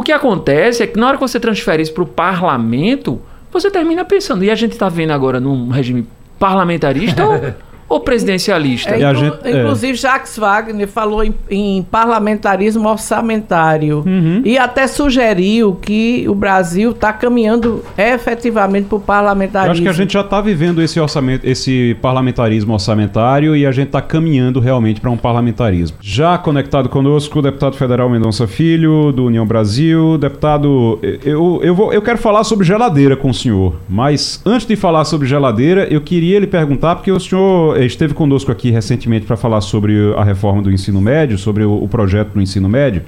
o 0.00 0.02
que 0.02 0.12
acontece 0.12 0.82
é 0.82 0.86
que 0.86 0.98
na 0.98 1.08
hora 1.08 1.18
que 1.18 1.20
você 1.20 1.38
transfere 1.38 1.82
isso 1.82 1.92
para 1.92 2.02
o 2.02 2.06
parlamento, 2.06 3.20
você 3.52 3.70
termina 3.70 4.02
pensando. 4.02 4.42
E 4.42 4.50
a 4.50 4.54
gente 4.54 4.72
está 4.72 4.88
vendo 4.88 5.10
agora 5.10 5.38
num 5.38 5.68
regime 5.68 6.08
parlamentarista 6.38 7.22
ou 7.90 7.98
presidencialista? 7.98 8.90
É, 8.90 9.10
inclu 9.10 9.14
gente, 9.16 9.38
é. 9.42 9.60
inclusive, 9.60 9.94
Jacques 9.94 10.38
Wagner 10.38 10.86
falou 10.86 11.24
em, 11.24 11.34
em 11.50 11.82
parlamentarismo 11.82 12.88
orçamentário 12.88 14.04
uhum. 14.06 14.42
e 14.44 14.56
até 14.56 14.86
sugeriu 14.86 15.74
que 15.74 16.24
o 16.28 16.34
Brasil 16.34 16.92
está 16.92 17.12
caminhando 17.12 17.84
efetivamente 17.98 18.86
para 18.86 18.96
o 18.96 19.00
parlamentarismo. 19.00 19.68
Eu 19.68 19.72
acho 19.72 19.82
que 19.82 19.88
a 19.88 20.04
gente 20.04 20.12
já 20.12 20.20
está 20.20 20.40
vivendo 20.40 20.80
esse, 20.80 21.00
orçamento, 21.00 21.44
esse 21.44 21.96
parlamentarismo 22.00 22.72
orçamentário 22.72 23.56
e 23.56 23.66
a 23.66 23.72
gente 23.72 23.88
está 23.88 24.00
caminhando 24.00 24.60
realmente 24.60 25.00
para 25.00 25.10
um 25.10 25.16
parlamentarismo. 25.16 25.96
Já 26.00 26.38
conectado 26.38 26.88
conosco 26.88 27.40
o 27.40 27.42
deputado 27.42 27.74
federal 27.74 28.08
Mendonça 28.08 28.46
Filho, 28.46 29.10
do 29.10 29.24
União 29.24 29.44
Brasil. 29.44 30.16
Deputado, 30.16 31.00
eu, 31.24 31.60
eu, 31.64 31.74
vou, 31.74 31.92
eu 31.92 32.00
quero 32.00 32.18
falar 32.18 32.44
sobre 32.44 32.64
geladeira 32.64 33.16
com 33.16 33.30
o 33.30 33.34
senhor, 33.34 33.74
mas 33.88 34.40
antes 34.46 34.64
de 34.64 34.76
falar 34.76 35.04
sobre 35.04 35.26
geladeira, 35.26 35.88
eu 35.90 36.00
queria 36.00 36.38
lhe 36.38 36.46
perguntar, 36.46 36.94
porque 36.94 37.10
o 37.10 37.18
senhor 37.18 37.79
esteve 37.86 38.14
conosco 38.14 38.50
aqui 38.50 38.70
recentemente 38.70 39.26
para 39.26 39.36
falar 39.36 39.60
sobre 39.60 40.14
a 40.16 40.24
reforma 40.24 40.62
do 40.62 40.70
ensino 40.70 41.00
médio, 41.00 41.38
sobre 41.38 41.64
o, 41.64 41.82
o 41.82 41.88
projeto 41.88 42.30
do 42.30 42.40
ensino 42.40 42.68
médio. 42.68 43.04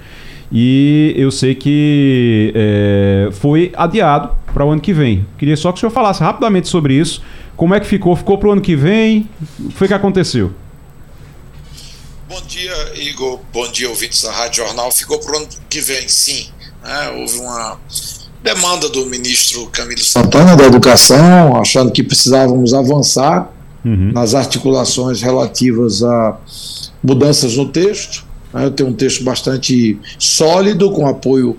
E 0.51 1.15
eu 1.17 1.31
sei 1.31 1.55
que 1.55 2.53
é, 2.55 3.29
foi 3.33 3.73
adiado 3.75 4.37
para 4.53 4.65
o 4.67 4.71
ano 4.71 4.81
que 4.81 4.93
vem. 4.93 5.27
Queria 5.39 5.57
só 5.57 5.73
que 5.73 5.79
o 5.79 5.81
senhor 5.81 5.91
falasse 5.91 6.23
rapidamente 6.23 6.69
sobre 6.69 6.95
isso. 6.95 7.23
Como 7.57 7.75
é 7.75 7.81
que 7.81 7.87
ficou? 7.87 8.15
Ficou 8.15 8.37
para 8.37 8.49
o 8.49 8.53
ano 8.53 8.61
que 8.61 8.77
vem? 8.77 9.29
O 9.59 9.69
que 9.69 9.75
foi 9.75 9.89
que 9.89 9.95
aconteceu? 9.95 10.53
Bom 12.29 12.41
dia, 12.47 12.73
Igor. 12.97 13.41
Bom 13.53 13.71
dia, 13.71 13.89
ouvintes 13.89 14.23
da 14.23 14.33
Rádio 14.33 14.65
Jornal. 14.65 14.93
Ficou 14.93 15.19
para 15.19 15.33
o 15.33 15.37
ano 15.37 15.49
que 15.71 15.81
vem, 15.81 16.07
sim. 16.09 16.49
Né? 16.85 17.11
Houve 17.17 17.39
uma 17.39 17.79
demanda 18.43 18.89
do 18.91 19.07
ministro 19.07 19.67
Camilo 19.69 20.01
Santana 20.01 20.55
da 20.55 20.65
Educação, 20.65 21.57
achando 21.59 21.91
que 21.93 22.03
precisávamos 22.03 22.75
avançar 22.75 23.51
uhum. 23.85 24.13
nas 24.13 24.35
articulações 24.35 25.23
relativas 25.23 26.03
a 26.03 26.39
mudanças 27.03 27.57
no 27.57 27.69
texto. 27.69 28.25
Né? 28.53 28.67
Eu 28.67 28.71
tenho 28.71 28.91
um 28.91 28.95
texto 28.95 29.25
bastante 29.25 29.99
sólido, 30.19 30.91
com 30.91 31.07
apoio 31.07 31.57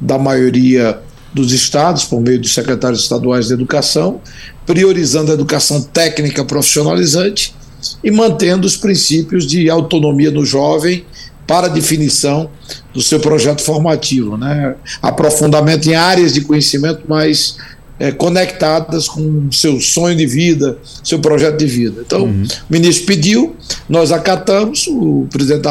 da 0.00 0.18
maioria 0.18 0.98
dos 1.32 1.52
estados, 1.52 2.04
por 2.04 2.20
meio 2.20 2.40
dos 2.40 2.52
secretários 2.52 3.02
estaduais 3.02 3.48
de 3.48 3.54
educação, 3.54 4.20
priorizando 4.66 5.30
a 5.30 5.34
educação 5.34 5.82
técnica 5.82 6.44
profissionalizante 6.44 7.54
e 8.02 8.10
mantendo 8.10 8.66
os 8.66 8.76
princípios 8.76 9.46
de 9.46 9.70
autonomia 9.70 10.30
do 10.30 10.44
jovem 10.44 11.04
para 11.46 11.68
definição 11.68 12.48
do 12.94 13.02
seu 13.02 13.18
projeto 13.18 13.60
formativo, 13.60 14.36
né? 14.36 14.76
aprofundamento 15.02 15.88
em 15.88 15.94
áreas 15.94 16.32
de 16.32 16.42
conhecimento 16.42 17.02
mais 17.08 17.56
é, 18.00 18.10
conectadas 18.10 19.06
com 19.06 19.52
seu 19.52 19.78
sonho 19.78 20.16
de 20.16 20.26
vida, 20.26 20.78
seu 21.04 21.20
projeto 21.20 21.58
de 21.58 21.66
vida. 21.66 22.02
Então, 22.04 22.22
uhum. 22.22 22.44
o 22.44 22.72
ministro 22.72 23.06
pediu, 23.06 23.54
nós 23.88 24.10
acatamos, 24.10 24.86
o 24.88 25.28
presidente 25.30 25.68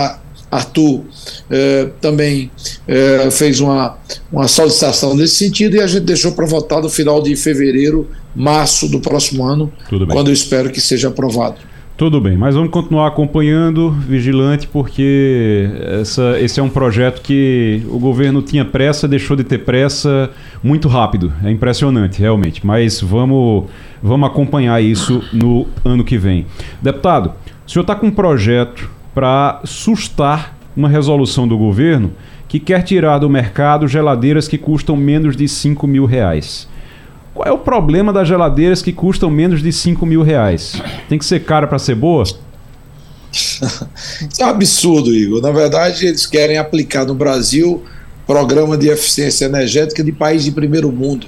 Arthur 0.52 1.04
eh, 1.50 1.90
também 2.02 2.50
eh, 2.88 3.30
fez 3.32 3.60
uma, 3.60 3.98
uma 4.32 4.48
solicitação 4.48 5.16
nesse 5.16 5.36
sentido 5.36 5.76
e 5.76 5.80
a 5.80 5.86
gente 5.86 6.06
deixou 6.06 6.32
para 6.32 6.46
votar 6.46 6.82
no 6.82 6.90
final 6.90 7.22
de 7.22 7.36
fevereiro, 7.36 8.10
março 8.36 8.88
do 8.88 9.00
próximo 9.00 9.46
ano, 9.46 9.72
quando 10.12 10.30
eu 10.30 10.34
espero 10.34 10.72
que 10.72 10.82
seja 10.82 11.10
aprovado. 11.10 11.58
Tudo 12.00 12.22
bem, 12.22 12.38
mas 12.38 12.56
vamos 12.56 12.72
continuar 12.72 13.08
acompanhando, 13.08 13.92
vigilante, 13.92 14.66
porque 14.66 15.70
essa, 16.00 16.40
esse 16.40 16.58
é 16.58 16.64
um 16.64 16.70
projeto 16.70 17.22
que 17.22 17.86
o 17.90 18.00
governo 18.00 18.42
tinha 18.42 18.64
pressa, 18.64 19.06
deixou 19.06 19.36
de 19.36 19.44
ter 19.44 19.66
pressa 19.66 20.32
muito 20.64 20.88
rápido. 20.88 21.34
É 21.44 21.52
impressionante, 21.52 22.18
realmente. 22.18 22.66
Mas 22.66 23.02
vamos, 23.02 23.66
vamos 24.02 24.30
acompanhar 24.30 24.82
isso 24.82 25.22
no 25.34 25.68
ano 25.84 26.06
que 26.06 26.18
vem. 26.18 26.46
Deputado, 26.82 27.34
o 27.68 27.70
senhor 27.70 27.82
está 27.82 27.94
com 27.94 28.08
um 28.08 28.12
projeto 28.12 28.90
para 29.14 29.60
sustar 29.66 30.58
uma 30.78 30.88
resolução 30.88 31.46
do 31.46 31.58
governo 31.58 32.14
que 32.48 32.62
quer 32.62 32.82
tirar 32.82 33.20
do 33.20 33.30
mercado 33.30 33.90
geladeiras 33.90 34.48
que 34.48 34.58
custam 34.58 34.96
menos 34.96 35.36
de 35.36 35.50
5 35.50 35.86
mil 35.86 36.06
reais. 36.06 36.69
Qual 37.40 37.48
é 37.48 37.54
o 37.54 37.58
problema 37.58 38.12
das 38.12 38.28
geladeiras 38.28 38.82
que 38.82 38.92
custam 38.92 39.30
menos 39.30 39.64
de 39.64 39.72
5 39.72 40.06
mil 40.06 40.22
reais? 40.22 40.74
Tem 41.08 41.18
que 41.18 41.24
ser 41.24 41.46
cara 41.46 41.68
para 41.68 41.80
ser 41.80 41.96
boa? 41.96 42.26
Isso 43.32 43.64
é 44.42 44.46
um 44.46 44.50
absurdo, 44.50 45.16
Igor. 45.16 45.42
Na 45.42 45.50
verdade, 45.50 46.08
eles 46.08 46.26
querem 46.26 46.58
aplicar 46.58 47.06
no 47.06 47.16
Brasil 47.16 47.82
programa 48.28 48.78
de 48.78 48.90
eficiência 48.90 49.46
energética 49.46 50.04
de 50.04 50.12
país 50.12 50.44
de 50.44 50.52
primeiro 50.52 50.92
mundo. 50.92 51.28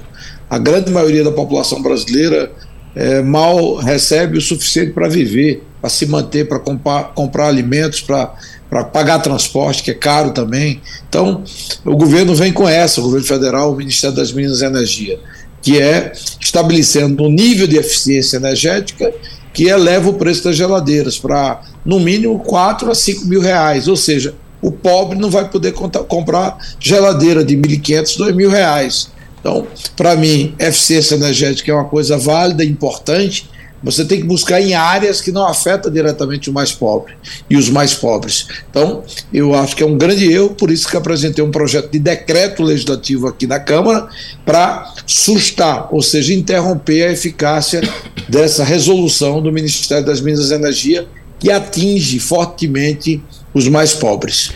A 0.50 0.58
grande 0.58 0.90
maioria 0.90 1.24
da 1.24 1.32
população 1.32 1.80
brasileira 1.80 2.52
é, 2.94 3.22
mal 3.22 3.76
recebe 3.76 4.36
o 4.36 4.42
suficiente 4.42 4.92
para 4.92 5.08
viver, 5.08 5.64
para 5.80 5.88
se 5.88 6.04
manter, 6.04 6.46
para 6.46 6.58
comprar, 6.58 7.46
alimentos, 7.46 8.02
para 8.02 8.34
para 8.68 8.84
pagar 8.84 9.18
transporte, 9.18 9.82
que 9.82 9.90
é 9.90 9.94
caro 9.94 10.30
também. 10.30 10.80
Então, 11.06 11.44
o 11.84 11.94
governo 11.94 12.34
vem 12.34 12.50
com 12.52 12.66
essa, 12.66 13.00
o 13.00 13.04
governo 13.04 13.26
federal, 13.26 13.70
o 13.70 13.76
Ministério 13.76 14.16
das 14.16 14.32
Minas 14.32 14.62
e 14.62 14.64
Energia 14.64 15.18
que 15.62 15.80
é 15.80 16.12
estabelecendo 16.40 17.22
um 17.22 17.30
nível 17.30 17.66
de 17.66 17.76
eficiência 17.76 18.36
energética 18.36 19.12
que 19.54 19.64
eleva 19.64 20.10
o 20.10 20.14
preço 20.14 20.44
das 20.44 20.56
geladeiras 20.56 21.18
para, 21.18 21.62
no 21.84 22.00
mínimo, 22.00 22.38
4 22.40 22.90
a 22.90 22.94
5 22.94 23.26
mil 23.26 23.40
reais. 23.40 23.86
Ou 23.86 23.96
seja, 23.96 24.34
o 24.60 24.72
pobre 24.72 25.18
não 25.18 25.30
vai 25.30 25.48
poder 25.48 25.72
comprar 25.72 26.58
geladeira 26.80 27.44
de 27.44 27.56
1.500, 27.56 28.16
2 28.16 28.34
mil 28.34 28.50
reais. 28.50 29.10
Então, 29.40 29.66
para 29.96 30.16
mim, 30.16 30.54
eficiência 30.58 31.16
energética 31.16 31.70
é 31.70 31.74
uma 31.74 31.84
coisa 31.84 32.16
válida, 32.16 32.64
importante, 32.64 33.50
você 33.82 34.04
tem 34.04 34.20
que 34.20 34.26
buscar 34.26 34.60
em 34.60 34.74
áreas 34.74 35.20
que 35.20 35.32
não 35.32 35.46
afetam 35.46 35.90
diretamente 35.90 36.48
o 36.48 36.52
mais 36.52 36.72
pobre 36.72 37.14
e 37.48 37.56
os 37.56 37.68
mais 37.68 37.94
pobres. 37.94 38.46
Então, 38.70 39.02
eu 39.32 39.54
acho 39.54 39.74
que 39.74 39.82
é 39.82 39.86
um 39.86 39.98
grande 39.98 40.30
erro, 40.32 40.50
por 40.50 40.70
isso 40.70 40.88
que 40.88 40.96
apresentei 40.96 41.44
um 41.44 41.50
projeto 41.50 41.90
de 41.90 41.98
decreto 41.98 42.62
legislativo 42.62 43.26
aqui 43.26 43.46
na 43.46 43.58
Câmara 43.58 44.08
para 44.44 44.92
sustar, 45.06 45.88
ou 45.92 46.02
seja, 46.02 46.32
interromper 46.32 47.08
a 47.08 47.12
eficácia 47.12 47.80
dessa 48.28 48.64
resolução 48.64 49.42
do 49.42 49.52
Ministério 49.52 50.04
das 50.04 50.20
Minas 50.20 50.50
e 50.50 50.54
Energia 50.54 51.06
que 51.38 51.50
atinge 51.50 52.20
fortemente 52.20 53.20
os 53.52 53.66
mais 53.66 53.92
pobres. 53.92 54.52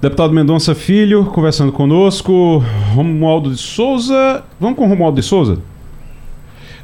Deputado 0.00 0.32
Mendonça 0.32 0.74
Filho, 0.74 1.24
conversando 1.24 1.72
conosco. 1.72 2.62
Romualdo 2.94 3.50
de 3.50 3.56
Souza. 3.56 4.44
Vamos 4.60 4.76
com 4.76 4.84
o 4.84 4.88
Romualdo 4.88 5.20
de 5.20 5.26
Souza? 5.26 5.58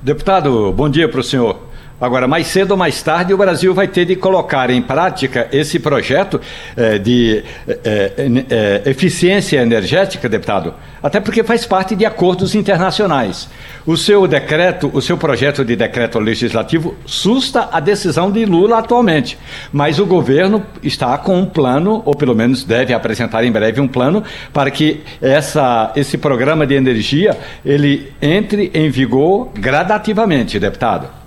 Deputado, 0.03 0.73
bom 0.73 0.89
dia 0.89 1.09
para 1.09 1.21
o 1.21 1.23
senhor. 1.23 1.59
Agora, 2.01 2.27
mais 2.27 2.49
cedo 2.49 2.73
ou 2.73 2.77
mais 2.77 3.01
tarde, 3.03 3.33
o 3.33 3.37
Brasil 3.37 3.73
vai 3.73 3.87
ter 3.87 4.05
de 4.05 4.17
colocar 4.17 4.69
em 4.69 4.83
prática 4.83 5.49
esse 5.53 5.79
projeto 5.79 6.41
eh, 6.77 6.99
de 6.99 7.45
eh, 7.69 8.13
eh, 8.51 8.83
eficiência 8.87 9.63
energética, 9.63 10.29
deputado, 10.29 10.75
até 11.01 11.21
porque 11.21 11.45
faz 11.45 11.65
parte 11.65 11.95
de 11.95 12.05
acordos 12.05 12.57
internacionais. 12.57 13.49
O 13.87 13.97
seu 13.97 14.27
decreto, 14.27 14.91
o 14.93 15.01
seu 15.01 15.17
projeto 15.17 15.65
de 15.65 15.77
decreto 15.77 16.19
legislativo 16.19 16.97
susta 17.07 17.69
a 17.71 17.79
decisão 17.79 18.29
de 18.29 18.45
Lula 18.45 18.79
atualmente, 18.79 19.39
mas 19.73 20.01
o 20.01 20.05
governo 20.05 20.67
está 20.83 21.17
com 21.17 21.39
um 21.39 21.47
plano, 21.47 22.03
ou 22.05 22.15
pelo 22.17 22.35
menos 22.35 22.65
deve 22.65 22.93
apresentar 22.93 23.45
em 23.45 23.53
breve 23.53 23.81
um 23.81 23.87
plano, 23.87 24.25
para 24.53 24.69
que 24.69 25.01
essa, 25.23 25.93
esse 25.95 26.19
programa 26.19 26.67
de 26.67 26.75
energia 26.75 27.39
ele 27.65 28.13
entre 28.21 28.73
em 28.75 28.91
vigor 28.91 29.51
gradativamente, 29.55 30.59
deputado. 30.59 31.24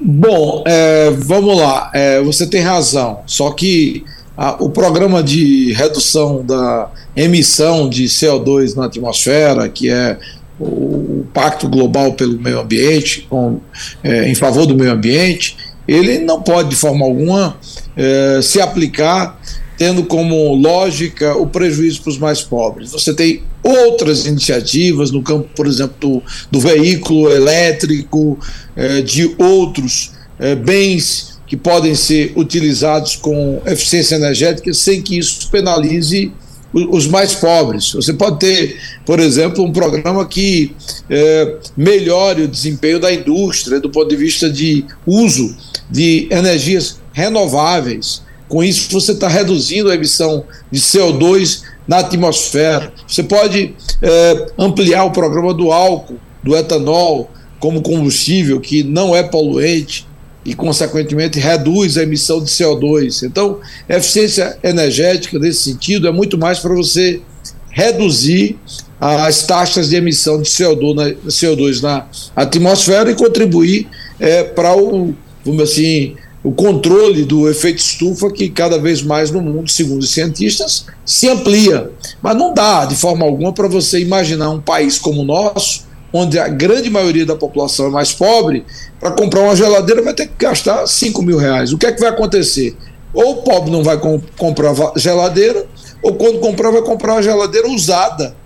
Bom, 0.00 0.64
é, 0.66 1.10
vamos 1.10 1.56
lá. 1.56 1.90
É, 1.94 2.20
você 2.22 2.46
tem 2.46 2.60
razão. 2.60 3.20
Só 3.26 3.50
que 3.52 4.04
a, 4.36 4.62
o 4.62 4.70
programa 4.70 5.22
de 5.22 5.72
redução 5.72 6.44
da 6.44 6.90
emissão 7.16 7.88
de 7.88 8.04
CO2 8.04 8.74
na 8.74 8.86
atmosfera, 8.86 9.68
que 9.68 9.88
é 9.88 10.18
o 10.58 11.24
Pacto 11.32 11.68
Global 11.68 12.12
pelo 12.12 12.38
Meio 12.40 12.60
Ambiente, 12.60 13.26
com, 13.28 13.60
é, 14.02 14.28
em 14.28 14.34
favor 14.34 14.66
do 14.66 14.76
meio 14.76 14.92
ambiente, 14.92 15.56
ele 15.86 16.18
não 16.18 16.42
pode, 16.42 16.70
de 16.70 16.76
forma 16.76 17.04
alguma, 17.04 17.56
é, 17.96 18.40
se 18.42 18.60
aplicar 18.60 19.40
tendo 19.76 20.04
como 20.04 20.54
lógica 20.54 21.36
o 21.36 21.46
prejuízo 21.46 22.02
para 22.02 22.10
os 22.10 22.18
mais 22.18 22.42
pobres. 22.42 22.92
Você 22.92 23.12
tem 23.12 23.42
outras 23.64 24.26
iniciativas 24.26 25.10
no 25.10 25.22
campo, 25.22 25.48
por 25.56 25.66
exemplo, 25.66 25.96
do, 25.98 26.22
do 26.50 26.60
veículo 26.60 27.30
elétrico, 27.30 28.38
eh, 28.76 29.00
de 29.00 29.34
outros 29.38 30.12
eh, 30.38 30.54
bens 30.54 31.40
que 31.46 31.56
podem 31.56 31.94
ser 31.94 32.32
utilizados 32.36 33.16
com 33.16 33.62
eficiência 33.64 34.16
energética 34.16 34.72
sem 34.74 35.00
que 35.00 35.18
isso 35.18 35.50
penalize 35.50 36.30
os 36.74 37.06
mais 37.06 37.34
pobres. 37.34 37.92
Você 37.92 38.12
pode 38.12 38.40
ter, 38.40 38.76
por 39.06 39.20
exemplo, 39.20 39.64
um 39.64 39.72
programa 39.72 40.26
que 40.26 40.74
eh, 41.08 41.56
melhore 41.76 42.42
o 42.42 42.48
desempenho 42.48 42.98
da 42.98 43.12
indústria 43.12 43.78
do 43.78 43.88
ponto 43.88 44.08
de 44.08 44.16
vista 44.16 44.50
de 44.50 44.84
uso 45.06 45.56
de 45.88 46.26
energias 46.30 47.00
renováveis 47.12 48.23
com 48.48 48.62
isso, 48.62 48.90
você 48.92 49.12
está 49.12 49.28
reduzindo 49.28 49.90
a 49.90 49.94
emissão 49.94 50.44
de 50.70 50.80
CO2 50.80 51.62
na 51.86 51.98
atmosfera. 51.98 52.92
Você 53.06 53.22
pode 53.22 53.74
é, 54.02 54.46
ampliar 54.58 55.04
o 55.04 55.10
programa 55.10 55.52
do 55.54 55.72
álcool, 55.72 56.18
do 56.42 56.56
etanol, 56.56 57.30
como 57.58 57.82
combustível, 57.82 58.60
que 58.60 58.82
não 58.82 59.16
é 59.16 59.22
poluente 59.22 60.06
e, 60.44 60.54
consequentemente, 60.54 61.38
reduz 61.38 61.96
a 61.96 62.02
emissão 62.02 62.42
de 62.42 62.50
CO2. 62.50 63.26
Então, 63.26 63.60
eficiência 63.88 64.58
energética, 64.62 65.38
nesse 65.38 65.62
sentido, 65.62 66.06
é 66.06 66.12
muito 66.12 66.36
mais 66.36 66.58
para 66.58 66.74
você 66.74 67.22
reduzir 67.70 68.58
as 69.00 69.42
taxas 69.42 69.88
de 69.88 69.96
emissão 69.96 70.40
de 70.40 70.48
CO2 70.48 70.94
na, 70.94 71.10
CO2 71.28 71.82
na 71.82 72.06
atmosfera 72.36 73.10
e 73.10 73.14
contribuir 73.14 73.88
é, 74.20 74.44
para 74.44 74.76
o, 74.76 75.14
vamos 75.44 75.62
assim, 75.62 76.14
o 76.44 76.52
controle 76.52 77.24
do 77.24 77.48
efeito 77.48 77.78
estufa 77.78 78.30
que 78.30 78.50
cada 78.50 78.78
vez 78.78 79.02
mais 79.02 79.30
no 79.30 79.40
mundo, 79.40 79.70
segundo 79.70 80.02
os 80.02 80.10
cientistas, 80.10 80.84
se 81.04 81.26
amplia. 81.26 81.90
Mas 82.20 82.36
não 82.36 82.52
dá 82.52 82.84
de 82.84 82.94
forma 82.94 83.24
alguma 83.24 83.50
para 83.50 83.66
você 83.66 83.98
imaginar 83.98 84.50
um 84.50 84.60
país 84.60 84.98
como 84.98 85.22
o 85.22 85.24
nosso, 85.24 85.86
onde 86.12 86.38
a 86.38 86.46
grande 86.46 86.90
maioria 86.90 87.24
da 87.24 87.34
população 87.34 87.86
é 87.86 87.90
mais 87.90 88.12
pobre, 88.12 88.62
para 89.00 89.10
comprar 89.12 89.40
uma 89.40 89.56
geladeira 89.56 90.02
vai 90.02 90.12
ter 90.12 90.26
que 90.26 90.34
gastar 90.38 90.86
5 90.86 91.22
mil 91.22 91.38
reais. 91.38 91.72
O 91.72 91.78
que 91.78 91.86
é 91.86 91.92
que 91.92 92.00
vai 92.00 92.10
acontecer? 92.10 92.76
Ou 93.14 93.38
o 93.38 93.42
pobre 93.42 93.70
não 93.70 93.82
vai 93.82 93.98
comp 93.98 94.22
comprar 94.36 94.74
geladeira, 94.96 95.66
ou 96.02 96.14
quando 96.14 96.40
comprar, 96.40 96.70
vai 96.70 96.82
comprar 96.82 97.14
uma 97.14 97.22
geladeira 97.22 97.68
usada. 97.68 98.36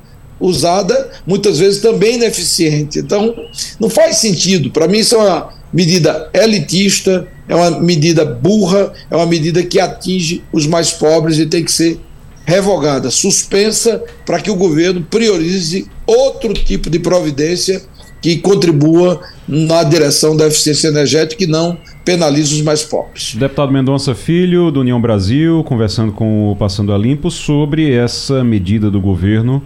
Usada, 0.40 1.10
muitas 1.26 1.58
vezes 1.58 1.82
também 1.82 2.14
ineficiente. 2.14 3.00
Então, 3.00 3.34
não 3.80 3.90
faz 3.90 4.18
sentido. 4.18 4.70
Para 4.70 4.86
mim, 4.86 4.98
isso 4.98 5.16
é 5.16 5.18
uma 5.18 5.57
medida 5.72 6.30
elitista, 6.32 7.26
é 7.48 7.54
uma 7.54 7.80
medida 7.80 8.24
burra, 8.24 8.92
é 9.10 9.16
uma 9.16 9.26
medida 9.26 9.62
que 9.62 9.80
atinge 9.80 10.42
os 10.52 10.66
mais 10.66 10.90
pobres 10.90 11.38
e 11.38 11.46
tem 11.46 11.64
que 11.64 11.72
ser 11.72 12.00
revogada, 12.44 13.10
suspensa, 13.10 14.02
para 14.24 14.40
que 14.40 14.50
o 14.50 14.56
governo 14.56 15.02
priorize 15.02 15.86
outro 16.06 16.54
tipo 16.54 16.88
de 16.88 16.98
providência 16.98 17.82
que 18.22 18.38
contribua 18.38 19.20
na 19.46 19.82
direção 19.82 20.36
da 20.36 20.46
eficiência 20.46 20.88
energética 20.88 21.44
e 21.44 21.46
não 21.46 21.78
penalize 22.04 22.54
os 22.54 22.62
mais 22.62 22.82
pobres. 22.82 23.34
Deputado 23.34 23.70
Mendonça 23.70 24.14
Filho, 24.14 24.70
do 24.70 24.80
União 24.80 25.00
Brasil, 25.00 25.62
conversando 25.64 26.10
com 26.10 26.50
o 26.50 26.56
Passando 26.56 26.92
a 26.92 26.98
Limpo 26.98 27.30
sobre 27.30 27.92
essa 27.92 28.42
medida 28.42 28.90
do 28.90 29.00
governo 29.00 29.62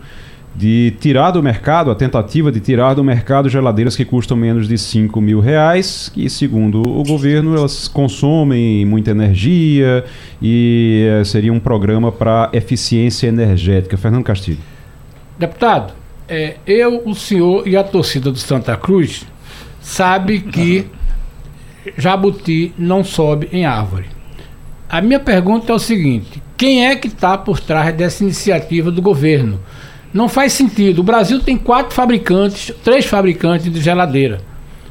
de 0.55 0.95
tirar 1.01 1.31
do 1.31 1.43
mercado, 1.43 1.91
a 1.91 1.95
tentativa 1.95 2.53
de 2.53 2.61
tirar 2.61 2.95
do 2.95 3.03
mercado 3.03 3.49
geladeiras 3.49 3.97
que 3.97 4.05
custam 4.05 4.37
menos 4.37 4.69
de 4.69 4.77
5 4.77 5.21
mil 5.21 5.41
reais, 5.41 6.11
que 6.13 6.29
segundo 6.29 6.83
o 6.83 7.03
governo 7.03 7.57
elas 7.57 7.89
consomem 7.89 8.85
muita 8.85 9.13
energia 9.13 10.05
e 10.41 11.09
eh, 11.09 11.25
seria 11.25 11.53
um 11.53 11.61
programa 11.61 12.13
para 12.13 12.51
eficiência 12.53 13.27
energética. 13.29 13.97
Fernando 13.97 14.25
Castilho. 14.25 14.59
Deputado, 15.39 15.95
é, 16.29 16.57
eu, 16.67 17.03
o 17.07 17.15
senhor 17.15 17.67
e 17.67 17.77
a 17.77 17.83
torcida 17.83 18.31
do 18.31 18.39
Santa 18.39 18.77
Cruz 18.77 19.27
sabe 19.81 20.41
que 20.41 20.87
jabuti 21.97 22.73
não 22.79 23.03
sobe 23.03 23.49
em 23.53 23.65
árvore. 23.65 24.07
A 24.89 25.01
minha 25.01 25.19
pergunta 25.19 25.73
é 25.73 25.75
o 25.75 25.79
seguinte: 25.79 26.43
quem 26.57 26.87
é 26.87 26.95
que 26.95 27.09
está 27.09 27.37
por 27.39 27.59
trás 27.59 27.95
dessa 27.95 28.23
iniciativa 28.23 28.91
do 28.91 29.01
governo? 29.01 29.59
Não 30.13 30.29
faz 30.29 30.53
sentido. 30.53 31.01
O 31.01 31.03
Brasil 31.03 31.41
tem 31.41 31.57
quatro 31.57 31.95
fabricantes, 31.95 32.73
três 32.85 33.07
fabricantes 33.07 33.73
de 33.73 33.81
geladeira, 33.81 34.41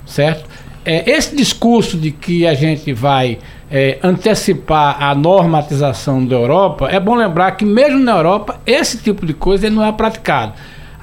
certo? 0.05 0.49
É, 0.83 1.09
esse 1.11 1.35
discurso 1.35 1.95
de 1.97 2.11
que 2.11 2.47
a 2.47 2.55
gente 2.55 2.91
vai 2.91 3.37
é, 3.69 3.99
antecipar 4.03 5.01
a 5.01 5.13
normatização 5.13 6.25
da 6.25 6.35
Europa, 6.35 6.89
é 6.89 6.99
bom 6.99 7.15
lembrar 7.15 7.51
que 7.51 7.63
mesmo 7.63 7.99
na 7.99 8.17
Europa 8.17 8.59
esse 8.65 8.97
tipo 8.97 9.25
de 9.25 9.33
coisa 9.33 9.69
não 9.69 9.85
é 9.85 9.91
praticado. 9.91 10.53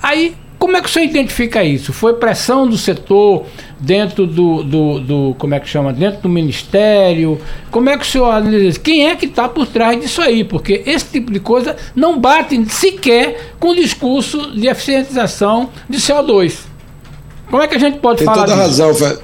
Aí 0.03 0.37
como 0.59 0.77
é 0.77 0.81
que 0.81 0.89
o 0.89 0.91
senhor 0.91 1.07
identifica 1.07 1.63
isso? 1.63 1.93
Foi 1.93 2.15
pressão 2.15 2.67
do 2.67 2.77
setor 2.77 3.47
dentro 3.79 4.27
do, 4.27 4.65
do, 4.65 5.01
do, 5.01 5.37
como 5.39 5.55
é 5.55 5.61
que 5.61 5.69
chama, 5.69 5.93
dentro 5.93 6.23
do 6.23 6.29
ministério? 6.29 7.41
Como 7.71 7.89
é 7.89 7.97
que 7.97 8.03
o 8.03 8.07
senhor 8.07 8.31
analisa? 8.31 8.79
Quem 8.81 9.09
é 9.09 9.15
que 9.15 9.27
está 9.27 9.49
por 9.49 9.67
trás 9.67 10.01
disso 10.01 10.21
aí? 10.21 10.43
Porque 10.43 10.83
esse 10.85 11.07
tipo 11.07 11.33
de 11.33 11.39
coisa 11.39 11.77
não 11.95 12.19
bate 12.19 12.61
sequer 12.73 13.55
com 13.61 13.69
o 13.69 13.75
discurso 13.75 14.51
de 14.51 14.67
eficientização 14.67 15.71
de 15.89 15.99
CO2. 15.99 16.59
Como 17.49 17.63
é 17.63 17.69
que 17.69 17.77
a 17.77 17.79
gente 17.79 17.99
pode 17.99 18.19
tem 18.19 18.27
falar 18.27 18.45
toda 18.45 18.69
disso? 18.69 18.83
razão. 18.83 19.19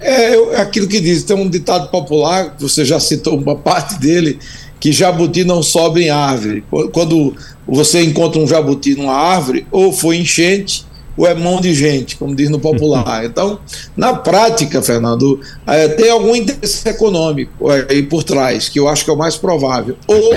É, 0.00 0.34
é 0.34 0.60
aquilo 0.60 0.86
que 0.86 1.00
diz, 1.00 1.22
tem 1.22 1.36
um 1.36 1.48
ditado 1.48 1.88
popular, 1.90 2.54
você 2.58 2.84
já 2.84 3.00
citou 3.00 3.38
uma 3.38 3.56
parte 3.56 3.98
dele, 3.98 4.38
que 4.78 4.92
jabuti 4.92 5.44
não 5.44 5.62
sobe 5.62 6.04
em 6.04 6.10
árvore. 6.10 6.64
Quando 6.92 7.34
você 7.66 8.02
encontra 8.02 8.40
um 8.40 8.46
jabuti 8.46 8.94
numa 8.94 9.14
árvore, 9.14 9.66
ou 9.70 9.92
foi 9.92 10.16
enchente, 10.18 10.84
ou 11.16 11.26
é 11.26 11.34
mão 11.34 11.60
de 11.60 11.74
gente, 11.74 12.16
como 12.16 12.34
diz 12.34 12.50
no 12.50 12.60
popular. 12.60 13.24
Então, 13.24 13.58
na 13.96 14.14
prática, 14.14 14.82
Fernando, 14.82 15.40
é, 15.66 15.88
tem 15.88 16.10
algum 16.10 16.36
interesse 16.36 16.88
econômico 16.88 17.68
aí 17.70 18.02
por 18.02 18.22
trás, 18.22 18.68
que 18.68 18.78
eu 18.78 18.88
acho 18.88 19.04
que 19.04 19.10
é 19.10 19.14
o 19.14 19.16
mais 19.16 19.36
provável. 19.36 19.96
Ou 20.06 20.34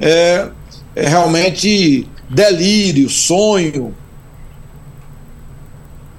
é, 0.00 0.48
é 0.96 1.08
realmente 1.08 2.08
delírio, 2.28 3.08
sonho 3.08 3.94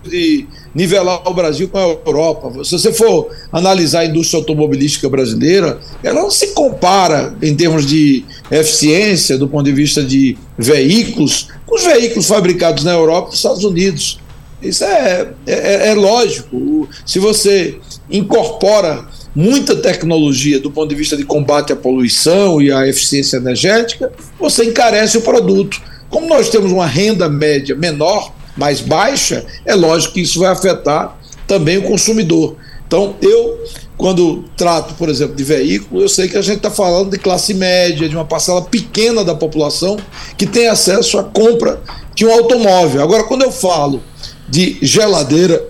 de 0.03 0.47
nivelar 0.73 1.27
o 1.27 1.33
Brasil 1.33 1.67
com 1.67 1.77
a 1.77 1.97
Europa. 2.05 2.63
Se 2.63 2.71
você 2.71 2.91
for 2.93 3.29
analisar 3.51 4.01
a 4.01 4.05
indústria 4.05 4.39
automobilística 4.39 5.09
brasileira, 5.09 5.79
ela 6.03 6.21
não 6.21 6.31
se 6.31 6.47
compara 6.47 7.35
em 7.41 7.55
termos 7.55 7.85
de 7.85 8.23
eficiência 8.51 9.37
do 9.37 9.47
ponto 9.47 9.65
de 9.65 9.71
vista 9.71 10.03
de 10.03 10.37
veículos 10.57 11.47
com 11.65 11.75
os 11.75 11.83
veículos 11.83 12.27
fabricados 12.27 12.83
na 12.83 12.93
Europa 12.93 13.27
e 13.27 13.29
nos 13.29 13.39
Estados 13.39 13.63
Unidos. 13.63 14.19
Isso 14.61 14.83
é, 14.83 15.29
é, 15.45 15.89
é 15.89 15.93
lógico. 15.93 16.89
Se 17.05 17.19
você 17.19 17.77
incorpora 18.09 19.07
muita 19.35 19.75
tecnologia 19.75 20.59
do 20.59 20.71
ponto 20.71 20.89
de 20.89 20.95
vista 20.95 21.15
de 21.15 21.23
combate 21.23 21.71
à 21.71 21.75
poluição 21.75 22.61
e 22.61 22.71
à 22.71 22.87
eficiência 22.87 23.37
energética, 23.37 24.11
você 24.39 24.65
encarece 24.65 25.17
o 25.17 25.21
produto. 25.21 25.79
Como 26.09 26.27
nós 26.27 26.49
temos 26.49 26.71
uma 26.71 26.87
renda 26.87 27.29
média 27.29 27.75
menor, 27.75 28.33
mais 28.59 28.81
baixa, 28.81 29.45
é 29.65 29.73
lógico 29.73 30.15
que 30.15 30.21
isso 30.21 30.39
vai 30.39 30.51
afetar 30.51 31.17
também 31.47 31.77
o 31.77 31.83
consumidor. 31.83 32.55
Então, 32.85 33.15
eu, 33.21 33.63
quando 33.97 34.43
trato, 34.57 34.95
por 34.95 35.09
exemplo, 35.09 35.35
de 35.35 35.43
veículo, 35.43 36.01
eu 36.01 36.09
sei 36.09 36.27
que 36.27 36.37
a 36.37 36.41
gente 36.41 36.57
está 36.57 36.71
falando 36.71 37.11
de 37.11 37.17
classe 37.17 37.53
média, 37.53 38.09
de 38.09 38.15
uma 38.15 38.25
parcela 38.25 38.61
pequena 38.63 39.23
da 39.23 39.35
população 39.35 39.97
que 40.37 40.45
tem 40.45 40.67
acesso 40.67 41.17
à 41.17 41.23
compra 41.23 41.81
de 42.15 42.25
um 42.25 42.31
automóvel. 42.31 43.01
Agora, 43.01 43.23
quando 43.23 43.43
eu 43.43 43.51
falo 43.51 44.01
de 44.47 44.77
geladeira, 44.81 45.63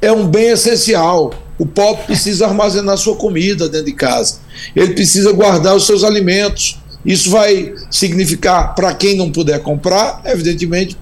é 0.00 0.10
um 0.10 0.26
bem 0.26 0.48
essencial. 0.48 1.32
O 1.58 1.66
pobre 1.66 2.04
precisa 2.06 2.46
armazenar 2.46 2.96
sua 2.96 3.14
comida 3.14 3.68
dentro 3.68 3.86
de 3.86 3.92
casa. 3.92 4.38
Ele 4.74 4.94
precisa 4.94 5.32
guardar 5.32 5.76
os 5.76 5.86
seus 5.86 6.02
alimentos. 6.02 6.78
Isso 7.04 7.30
vai 7.30 7.74
significar, 7.90 8.74
para 8.74 8.94
quem 8.94 9.14
não 9.14 9.30
puder 9.30 9.60
comprar, 9.60 10.22
evidentemente, 10.24 10.96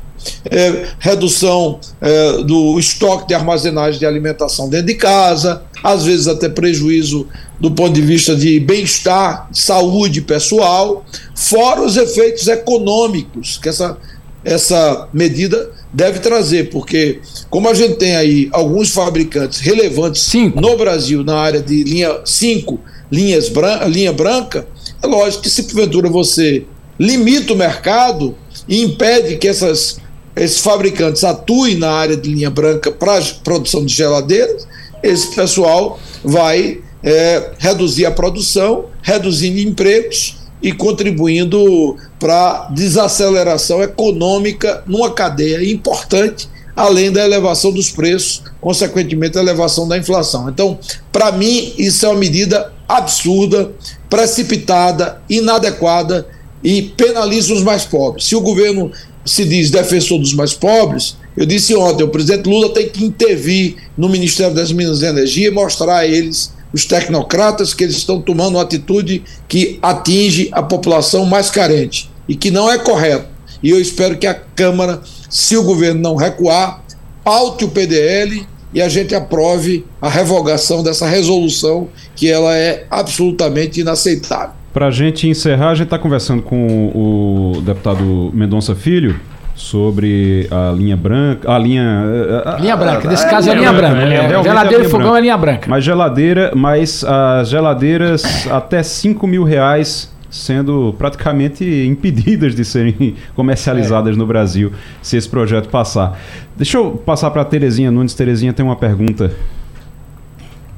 é, 0.50 0.86
redução 0.98 1.78
é, 2.00 2.42
do 2.42 2.78
estoque 2.78 3.28
de 3.28 3.34
armazenagem 3.34 3.98
de 3.98 4.06
alimentação 4.06 4.68
dentro 4.68 4.86
de 4.86 4.94
casa, 4.94 5.62
às 5.82 6.04
vezes 6.04 6.28
até 6.28 6.48
prejuízo 6.48 7.26
do 7.58 7.70
ponto 7.70 7.92
de 7.92 8.00
vista 8.00 8.34
de 8.34 8.58
bem-estar, 8.60 9.48
saúde 9.52 10.20
pessoal, 10.20 11.04
fora 11.34 11.82
os 11.82 11.96
efeitos 11.96 12.48
econômicos 12.48 13.58
que 13.62 13.68
essa, 13.68 13.96
essa 14.44 15.08
medida 15.12 15.70
deve 15.92 16.18
trazer, 16.18 16.70
porque 16.70 17.20
como 17.50 17.68
a 17.68 17.74
gente 17.74 17.96
tem 17.96 18.16
aí 18.16 18.48
alguns 18.50 18.90
fabricantes 18.90 19.60
relevantes 19.60 20.22
cinco. 20.22 20.60
no 20.60 20.76
Brasil 20.76 21.22
na 21.22 21.36
área 21.36 21.60
de 21.60 21.84
linha 21.84 22.20
5, 22.24 22.80
linhas 23.10 23.52
linha 23.88 24.12
branca, 24.12 24.66
é 25.02 25.06
lógico 25.06 25.42
que 25.42 25.50
se 25.50 25.64
porventura 25.64 26.08
você 26.08 26.64
limita 26.98 27.52
o 27.52 27.56
mercado 27.56 28.34
e 28.68 28.82
impede 28.82 29.36
que 29.36 29.48
essas 29.48 29.98
esses 30.34 30.58
fabricantes 30.58 31.24
atuem 31.24 31.76
na 31.76 31.90
área 31.90 32.16
de 32.16 32.32
linha 32.32 32.50
branca 32.50 32.90
para 32.90 33.22
produção 33.44 33.84
de 33.84 33.94
geladeiras, 33.94 34.66
esse 35.02 35.34
pessoal 35.34 35.98
vai 36.24 36.80
é, 37.02 37.50
reduzir 37.58 38.06
a 38.06 38.10
produção, 38.10 38.86
reduzindo 39.02 39.58
empregos 39.58 40.36
e 40.62 40.72
contribuindo 40.72 41.96
para 42.18 42.68
desaceleração 42.70 43.82
econômica 43.82 44.82
numa 44.86 45.10
cadeia 45.10 45.68
importante, 45.68 46.48
além 46.74 47.10
da 47.10 47.24
elevação 47.24 47.72
dos 47.72 47.90
preços, 47.90 48.42
consequentemente 48.60 49.36
a 49.36 49.42
elevação 49.42 49.88
da 49.88 49.98
inflação. 49.98 50.48
Então, 50.48 50.78
para 51.10 51.32
mim, 51.32 51.74
isso 51.76 52.06
é 52.06 52.08
uma 52.08 52.18
medida 52.18 52.72
absurda, 52.88 53.72
precipitada, 54.08 55.20
inadequada 55.28 56.26
e 56.62 56.82
penaliza 56.82 57.52
os 57.52 57.62
mais 57.62 57.84
pobres. 57.84 58.26
Se 58.26 58.36
o 58.36 58.40
governo 58.40 58.92
se 59.24 59.44
diz 59.44 59.70
defensor 59.70 60.18
dos 60.18 60.34
mais 60.34 60.52
pobres, 60.52 61.16
eu 61.36 61.46
disse 61.46 61.74
ontem, 61.74 62.04
o 62.04 62.08
presidente 62.08 62.48
Lula 62.48 62.70
tem 62.70 62.88
que 62.88 63.04
intervir 63.04 63.76
no 63.96 64.08
Ministério 64.08 64.54
das 64.54 64.70
Minas 64.70 65.00
e 65.00 65.06
Energia 65.06 65.48
e 65.48 65.50
mostrar 65.50 65.98
a 65.98 66.06
eles, 66.06 66.52
os 66.72 66.84
tecnocratas, 66.84 67.72
que 67.72 67.84
eles 67.84 67.96
estão 67.96 68.20
tomando 68.20 68.56
uma 68.56 68.62
atitude 68.62 69.22
que 69.48 69.78
atinge 69.80 70.48
a 70.52 70.62
população 70.62 71.24
mais 71.24 71.50
carente 71.50 72.10
e 72.28 72.34
que 72.34 72.50
não 72.50 72.70
é 72.70 72.78
correto. 72.78 73.28
E 73.62 73.70
eu 73.70 73.80
espero 73.80 74.18
que 74.18 74.26
a 74.26 74.34
Câmara, 74.34 75.00
se 75.30 75.56
o 75.56 75.62
governo 75.62 76.00
não 76.00 76.16
recuar, 76.16 76.82
paute 77.24 77.64
o 77.64 77.68
PDL 77.68 78.46
e 78.74 78.82
a 78.82 78.88
gente 78.88 79.14
aprove 79.14 79.84
a 80.00 80.08
revogação 80.08 80.82
dessa 80.82 81.06
resolução 81.06 81.88
que 82.16 82.28
ela 82.28 82.56
é 82.56 82.86
absolutamente 82.90 83.80
inaceitável. 83.80 84.61
Para 84.72 84.86
a 84.86 84.90
gente 84.90 85.28
encerrar, 85.28 85.70
a 85.70 85.74
gente 85.74 85.84
está 85.84 85.98
conversando 85.98 86.42
com 86.42 86.86
o 86.94 87.60
deputado 87.60 88.30
Mendonça 88.32 88.74
Filho 88.74 89.20
sobre 89.54 90.48
a 90.50 90.72
linha 90.72 90.96
branca, 90.96 91.52
a 91.52 91.58
linha 91.58 92.04
a, 92.44 92.58
linha 92.58 92.76
branca. 92.76 93.06
Nesse 93.06 93.28
caso 93.28 93.50
é 93.50 93.52
a 93.52 93.54
linha 93.54 93.72
branca. 93.72 93.94
branca. 93.96 94.14
É, 94.14 94.32
é, 94.32 94.42
geladeira 94.42 94.84
e 94.84 94.88
fogão 94.88 95.08
branca. 95.08 95.18
é 95.18 95.20
linha 95.20 95.36
branca. 95.36 95.70
Mas 95.70 95.84
geladeira, 95.84 96.52
mas 96.54 97.04
as 97.04 97.50
geladeiras 97.50 98.46
até 98.50 98.82
5 98.82 99.26
mil 99.26 99.44
reais 99.44 100.10
sendo 100.30 100.94
praticamente 100.96 101.62
impedidas 101.86 102.54
de 102.54 102.64
serem 102.64 103.14
comercializadas 103.36 104.16
é. 104.16 104.18
no 104.18 104.26
Brasil 104.26 104.72
se 105.02 105.18
esse 105.18 105.28
projeto 105.28 105.68
passar. 105.68 106.18
Deixa 106.56 106.78
eu 106.78 106.92
passar 106.92 107.30
para 107.30 107.42
a 107.42 107.44
Terezinha 107.44 107.90
Nunes. 107.90 108.14
Terezinha 108.14 108.54
tem 108.54 108.64
uma 108.64 108.76
pergunta. 108.76 109.30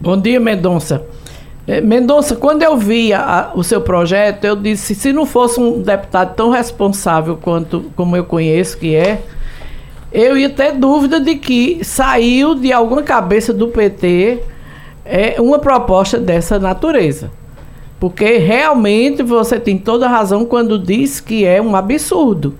Bom 0.01 0.21
dia, 0.21 0.41
Mendonça. 0.41 1.07
É, 1.67 1.81
Mendonça, 1.81 2.37
quando 2.37 2.63
eu 2.63 2.77
vi 2.77 3.13
a, 3.13 3.53
o 3.55 3.65
seu 3.65 3.81
projeto, 3.81 4.45
eu 4.45 4.55
disse, 4.55 4.95
se 4.95 5.13
não 5.13 5.25
fosse 5.25 5.59
um 5.59 5.81
deputado 5.81 6.35
tão 6.35 6.51
responsável 6.51 7.37
quanto 7.37 7.91
como 7.97 8.17
eu 8.17 8.25
conheço 8.25 8.77
que 8.77 8.95
é, 8.95 9.23
eu 10.13 10.37
ia 10.37 10.51
ter 10.51 10.73
dúvida 10.73 11.19
de 11.19 11.37
que 11.37 11.83
saiu 11.83 12.55
de 12.55 12.73
alguma 12.73 13.03
cabeça 13.03 13.53
do 13.53 13.69
PT 13.69 14.43
é 15.05 15.41
uma 15.41 15.59
proposta 15.59 16.19
dessa 16.19 16.59
natureza. 16.59 17.31
Porque 17.99 18.37
realmente 18.37 19.23
você 19.23 19.59
tem 19.59 19.79
toda 19.79 20.07
razão 20.07 20.45
quando 20.45 20.79
diz 20.79 21.19
que 21.19 21.45
é 21.45 21.61
um 21.61 21.75
absurdo. 21.75 22.55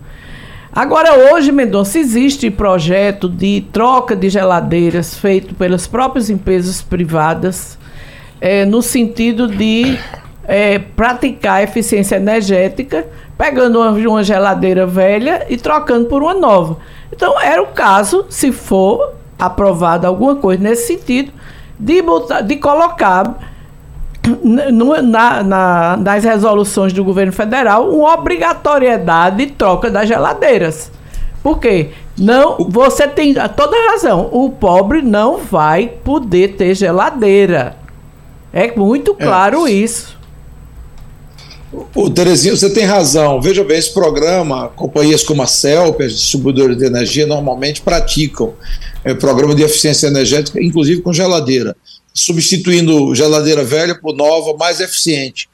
Agora, 0.73 1.33
hoje, 1.33 1.53
Mendonça, 1.53 1.99
existe 1.99 2.51
projeto 2.51 3.29
de 3.29 3.65
troca 3.73 4.17
de 4.17 4.29
geladeiras 4.29 5.15
feito 5.15 5.55
pelas 5.55 5.87
próprias 5.87 6.31
empresas 6.31 6.83
privadas, 6.83 7.79
é, 8.45 8.67
no 8.67 8.83
sentido 8.83 9.49
de 9.49 9.99
é, 10.47 10.79
praticar 10.79 11.63
eficiência 11.63 12.17
energética, 12.17 13.07
pegando 13.39 13.81
uma, 13.81 13.91
uma 13.91 14.23
geladeira 14.23 14.87
velha 14.87 15.47
e 15.49 15.57
trocando 15.57 16.11
por 16.11 16.23
uma 16.23 16.35
nova. 16.35 16.77
Então, 17.11 17.41
era 17.41 17.63
o 17.63 17.69
caso, 17.69 18.27
se 18.29 18.53
for 18.53 19.15
aprovada 19.39 20.07
alguma 20.07 20.37
coisa 20.37 20.63
nesse 20.63 20.89
sentido, 20.89 21.33
de, 21.81 22.03
botar, 22.03 22.43
de 22.43 22.57
colocar 22.57 23.35
na, 24.43 25.43
na, 25.43 25.97
nas 25.97 26.23
resoluções 26.23 26.93
do 26.93 27.03
governo 27.03 27.33
federal 27.33 27.89
uma 27.89 28.13
obrigatoriedade 28.13 29.39
de 29.39 29.53
troca 29.53 29.91
das 29.91 30.07
geladeiras. 30.07 30.93
Por 31.43 31.59
quê? 31.59 31.93
Não, 32.19 32.59
você 32.69 33.09
tem 33.09 33.33
toda 33.57 33.91
razão. 33.91 34.29
O 34.31 34.51
pobre 34.51 35.01
não 35.01 35.39
vai 35.39 35.89
poder 35.89 36.57
ter 36.57 36.75
geladeira. 36.75 37.83
É 38.55 38.75
muito 38.75 39.17
é. 39.19 39.25
claro 39.25 39.67
é. 39.67 39.73
isso. 39.73 40.17
O 41.93 42.09
Terezinho, 42.09 42.57
você 42.57 42.71
tem 42.71 42.85
razão. 42.85 43.41
Veja 43.41 43.65
bem, 43.65 43.77
esse 43.77 43.93
programa, 43.93 44.69
companhias 44.69 45.25
como 45.25 45.43
a 45.43 45.47
CELP, 45.47 46.03
as 46.03 46.13
distribuidoras 46.13 46.79
de 46.79 46.87
energia, 46.87 47.27
normalmente 47.27 47.83
praticam 47.83 48.55
é, 49.05 49.13
programa 49.13 49.57
de 49.57 49.65
eficiência 49.65 50.07
energética, 50.07 50.63
inclusive 50.63 51.03
com 51.03 51.13
geladeira 51.13 51.77
substituindo 52.15 53.13
geladeira 53.13 53.65
velha 53.65 53.97
por 53.97 54.15
nova, 54.15 54.57
mais 54.57 54.81
eficiente. 54.81 55.49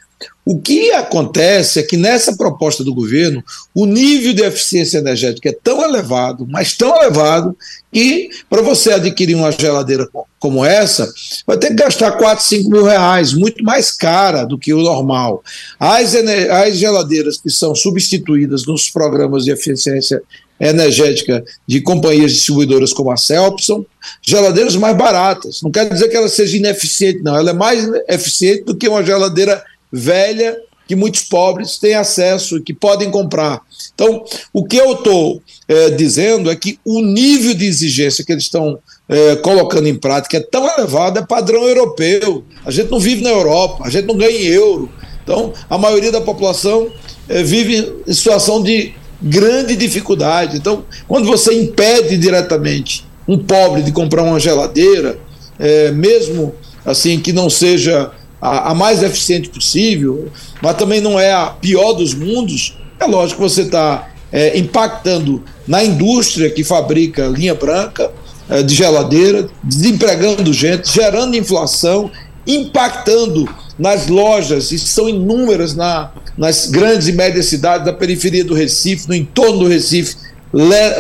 O 0.44 0.60
que 0.60 0.90
acontece 0.92 1.78
é 1.78 1.82
que 1.82 1.96
nessa 1.96 2.36
proposta 2.36 2.82
do 2.82 2.94
governo, 2.94 3.42
o 3.74 3.86
nível 3.86 4.32
de 4.32 4.42
eficiência 4.42 4.98
energética 4.98 5.48
é 5.48 5.52
tão 5.62 5.82
elevado, 5.82 6.46
mas 6.48 6.76
tão 6.76 6.96
elevado, 6.96 7.56
que 7.92 8.30
para 8.48 8.62
você 8.62 8.92
adquirir 8.92 9.34
uma 9.34 9.52
geladeira 9.52 10.08
como 10.38 10.64
essa, 10.64 11.12
vai 11.46 11.58
ter 11.58 11.68
que 11.68 11.74
gastar 11.74 12.12
4, 12.12 12.44
5 12.44 12.70
mil 12.70 12.84
reais, 12.84 13.32
muito 13.32 13.62
mais 13.62 13.92
cara 13.92 14.44
do 14.44 14.58
que 14.58 14.72
o 14.72 14.82
normal. 14.82 15.42
As, 15.78 16.14
as 16.14 16.76
geladeiras 16.76 17.38
que 17.40 17.50
são 17.50 17.74
substituídas 17.74 18.66
nos 18.66 18.88
programas 18.88 19.44
de 19.44 19.52
eficiência 19.52 20.22
energética 20.60 21.42
de 21.66 21.80
companhias 21.80 22.32
distribuidoras 22.32 22.92
como 22.92 23.10
a 23.10 23.16
Celp 23.16 23.60
são 23.60 23.84
geladeiras 24.20 24.76
mais 24.76 24.96
baratas. 24.96 25.62
Não 25.62 25.70
quer 25.70 25.90
dizer 25.90 26.08
que 26.08 26.16
ela 26.16 26.28
seja 26.28 26.56
ineficiente, 26.56 27.22
não. 27.22 27.36
Ela 27.36 27.50
é 27.50 27.54
mais 27.54 27.88
eficiente 28.08 28.64
do 28.64 28.76
que 28.76 28.88
uma 28.88 29.02
geladeira 29.02 29.62
velha 29.92 30.56
que 30.90 30.96
muitos 30.96 31.22
pobres 31.22 31.78
têm 31.78 31.94
acesso 31.94 32.56
e 32.56 32.62
que 32.62 32.74
podem 32.74 33.12
comprar. 33.12 33.60
Então, 33.94 34.24
o 34.52 34.64
que 34.64 34.76
eu 34.76 34.94
estou 34.94 35.40
é, 35.68 35.90
dizendo 35.90 36.50
é 36.50 36.56
que 36.56 36.80
o 36.84 37.00
nível 37.00 37.54
de 37.54 37.64
exigência 37.64 38.24
que 38.24 38.32
eles 38.32 38.42
estão 38.42 38.76
é, 39.08 39.36
colocando 39.36 39.86
em 39.86 39.94
prática 39.94 40.38
é 40.38 40.40
tão 40.40 40.68
elevado, 40.68 41.20
é 41.20 41.22
padrão 41.24 41.62
europeu. 41.62 42.44
A 42.64 42.72
gente 42.72 42.90
não 42.90 42.98
vive 42.98 43.22
na 43.22 43.30
Europa, 43.30 43.84
a 43.84 43.88
gente 43.88 44.06
não 44.06 44.16
ganha 44.16 44.36
em 44.36 44.46
euro. 44.46 44.90
Então, 45.22 45.52
a 45.68 45.78
maioria 45.78 46.10
da 46.10 46.20
população 46.20 46.90
é, 47.28 47.40
vive 47.40 48.02
em 48.04 48.12
situação 48.12 48.60
de 48.60 48.92
grande 49.22 49.76
dificuldade. 49.76 50.56
Então, 50.56 50.84
quando 51.06 51.26
você 51.26 51.54
impede 51.54 52.16
diretamente 52.16 53.06
um 53.28 53.38
pobre 53.38 53.82
de 53.82 53.92
comprar 53.92 54.24
uma 54.24 54.40
geladeira, 54.40 55.18
é, 55.56 55.92
mesmo 55.92 56.52
assim 56.84 57.20
que 57.20 57.32
não 57.32 57.48
seja 57.48 58.10
a, 58.40 58.70
a, 58.70 58.74
mais 58.74 59.02
eficiente 59.02 59.48
possível, 59.48 60.28
mas 60.62 60.76
também 60.76 61.00
não 61.00 61.18
é 61.18 61.32
a 61.32 61.46
pior 61.46 61.92
dos 61.92 62.14
mundos, 62.14 62.76
é 62.98 63.04
lógico 63.04 63.42
que 63.42 63.48
você 63.48 63.62
está 63.62 64.08
é, 64.32 64.58
impactando 64.58 65.42
na 65.66 65.82
indústria 65.84 66.50
que 66.50 66.64
fabrica 66.64 67.26
linha 67.26 67.54
branca 67.54 68.10
é, 68.48 68.62
de 68.62 68.74
geladeira, 68.74 69.48
desempregando 69.62 70.52
gente, 70.52 70.92
gerando 70.92 71.36
inflação, 71.36 72.10
impactando 72.46 73.48
nas 73.78 74.08
lojas, 74.08 74.72
e 74.72 74.78
são 74.78 75.08
inúmeras 75.08 75.74
na, 75.74 76.10
nas 76.36 76.66
grandes 76.66 77.08
e 77.08 77.12
médias 77.12 77.46
cidades 77.46 77.86
da 77.86 77.92
periferia 77.92 78.44
do 78.44 78.54
Recife, 78.54 79.08
no 79.08 79.14
entorno 79.14 79.60
do 79.60 79.68
Recife, 79.68 80.16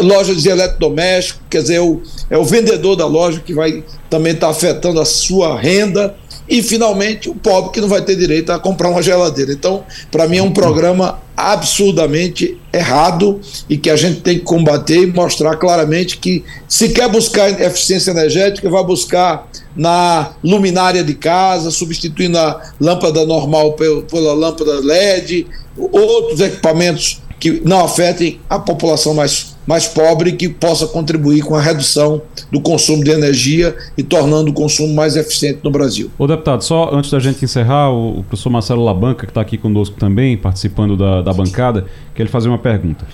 lojas 0.00 0.42
de 0.42 0.48
eletrodoméstico, 0.48 1.40
quer 1.50 1.62
dizer, 1.62 1.74
é 1.74 1.80
o, 1.80 2.00
é 2.30 2.38
o 2.38 2.44
vendedor 2.44 2.94
da 2.94 3.06
loja 3.06 3.40
que 3.40 3.52
vai 3.52 3.84
também 4.08 4.32
estar 4.32 4.46
tá 4.46 4.52
afetando 4.52 5.00
a 5.00 5.04
sua 5.04 5.58
renda 5.58 6.14
e 6.50 6.62
finalmente 6.62 7.30
o 7.30 7.34
pobre 7.34 7.70
que 7.70 7.80
não 7.80 7.88
vai 7.88 8.02
ter 8.02 8.16
direito 8.16 8.50
a 8.50 8.58
comprar 8.58 8.90
uma 8.90 9.00
geladeira. 9.00 9.52
Então, 9.52 9.84
para 10.10 10.26
mim 10.26 10.38
é 10.38 10.42
um 10.42 10.50
programa 10.50 11.20
absurdamente 11.36 12.60
errado 12.72 13.40
e 13.68 13.78
que 13.78 13.88
a 13.88 13.96
gente 13.96 14.20
tem 14.20 14.38
que 14.38 14.44
combater 14.44 15.02
e 15.02 15.06
mostrar 15.06 15.56
claramente 15.56 16.18
que 16.18 16.44
se 16.68 16.88
quer 16.90 17.08
buscar 17.08 17.48
eficiência 17.60 18.10
energética, 18.10 18.68
vai 18.68 18.84
buscar 18.84 19.48
na 19.76 20.32
luminária 20.42 21.04
de 21.04 21.14
casa, 21.14 21.70
substituindo 21.70 22.36
a 22.36 22.60
lâmpada 22.80 23.24
normal 23.24 23.74
pela 23.74 24.34
lâmpada 24.34 24.80
LED, 24.80 25.46
outros 25.78 26.40
equipamentos 26.40 27.22
que 27.38 27.62
não 27.64 27.84
afetem 27.84 28.38
a 28.50 28.58
população 28.58 29.14
mais, 29.14 29.49
mais 29.66 29.86
pobre 29.86 30.32
que 30.32 30.48
possa 30.48 30.86
contribuir 30.86 31.42
com 31.42 31.54
a 31.54 31.60
redução 31.60 32.22
do 32.50 32.60
consumo 32.60 33.04
de 33.04 33.10
energia 33.10 33.74
e 33.96 34.02
tornando 34.02 34.50
o 34.50 34.54
consumo 34.54 34.94
mais 34.94 35.16
eficiente 35.16 35.60
no 35.62 35.70
Brasil. 35.70 36.10
Ô 36.18 36.26
deputado, 36.26 36.62
só 36.62 36.90
antes 36.92 37.10
da 37.10 37.18
gente 37.18 37.44
encerrar, 37.44 37.90
o, 37.90 38.20
o 38.20 38.24
professor 38.24 38.50
Marcelo 38.50 38.84
Labanca, 38.84 39.26
que 39.26 39.30
está 39.30 39.40
aqui 39.40 39.56
conosco 39.56 39.96
também, 39.96 40.36
participando 40.36 40.96
da, 40.96 41.22
da 41.22 41.32
bancada, 41.32 41.86
quer 42.14 42.24
lhe 42.24 42.28
fazer 42.28 42.48
uma 42.48 42.58
pergunta. 42.58 43.06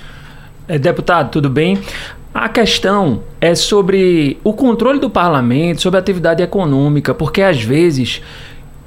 É, 0.69 0.79
deputado, 0.79 1.31
tudo 1.31 1.49
bem? 1.49 1.79
A 2.35 2.49
questão 2.51 3.23
é 3.41 3.55
sobre 3.55 4.39
o 4.45 4.53
controle 4.53 4.99
do 4.99 5.09
parlamento, 5.09 5.81
sobre 5.81 5.99
a 5.99 6.01
atividade 6.01 6.43
econômica, 6.43 7.15
porque 7.15 7.41
às 7.41 7.63
vezes 7.63 8.21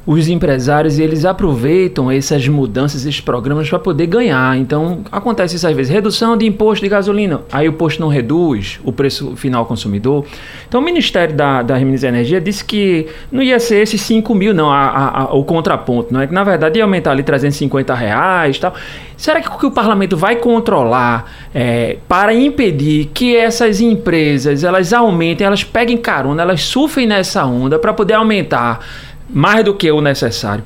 os 0.06 0.28
empresários 0.28 0.98
eles 0.98 1.26
aproveitam 1.26 2.10
essas 2.10 2.48
mudanças, 2.48 3.06
esses 3.06 3.22
programas 3.22 3.70
para 3.70 3.80
poder 3.80 4.08
ganhar. 4.08 4.58
Então, 4.58 5.00
acontece 5.12 5.56
isso 5.56 5.68
às 5.68 5.76
vezes, 5.76 5.92
redução 5.92 6.38
de 6.38 6.46
imposto 6.46 6.84
de 6.84 6.90
gasolina, 6.90 7.42
aí 7.52 7.68
o 7.68 7.74
posto 7.74 8.00
não 8.00 8.08
reduz 8.08 8.80
o 8.84 8.92
preço 8.92 9.36
final 9.36 9.62
ao 9.62 9.66
consumidor. 9.66 10.26
Então, 10.68 10.82
o 10.82 10.84
Ministério 10.84 11.36
da, 11.36 11.62
da 11.62 11.80
e 11.80 12.06
Energia 12.06 12.40
disse 12.40 12.64
que 12.64 13.08
não 13.32 13.42
ia 13.42 13.60
ser 13.60 13.82
esses 13.82 14.02
5 14.02 14.34
mil, 14.36 14.54
não, 14.54 14.72
a, 14.72 14.88
a, 14.88 15.22
a, 15.22 15.34
o 15.36 15.44
contraponto, 15.44 16.14
não 16.14 16.22
é? 16.22 16.28
Que 16.28 16.34
na 16.34 16.44
verdade 16.44 16.78
ia 16.78 16.84
aumentar 16.84 17.12
ali 17.12 17.24
350 17.24 17.94
reais 17.94 18.58
tal. 18.60 18.74
Será 19.18 19.42
que 19.42 19.66
o 19.66 19.72
parlamento 19.72 20.16
vai 20.16 20.38
controlar 20.38 21.30
é, 21.54 21.98
para 22.08 22.34
impedir 22.34 23.10
que 23.14 23.36
essas 23.36 23.82
empresas 23.82 24.64
elas 24.64 24.94
aumentem, 24.94 25.46
elas 25.46 25.64
peguem 25.64 25.98
carona, 25.98 26.42
elas 26.42 26.62
surfem 26.62 27.06
nessa 27.06 27.46
onda 27.46 27.78
para 27.78 27.92
poder 27.92 28.14
aumentar 28.14 28.80
mais 29.30 29.64
do 29.64 29.74
que 29.74 29.92
o 29.92 30.02
necessário 30.02 30.64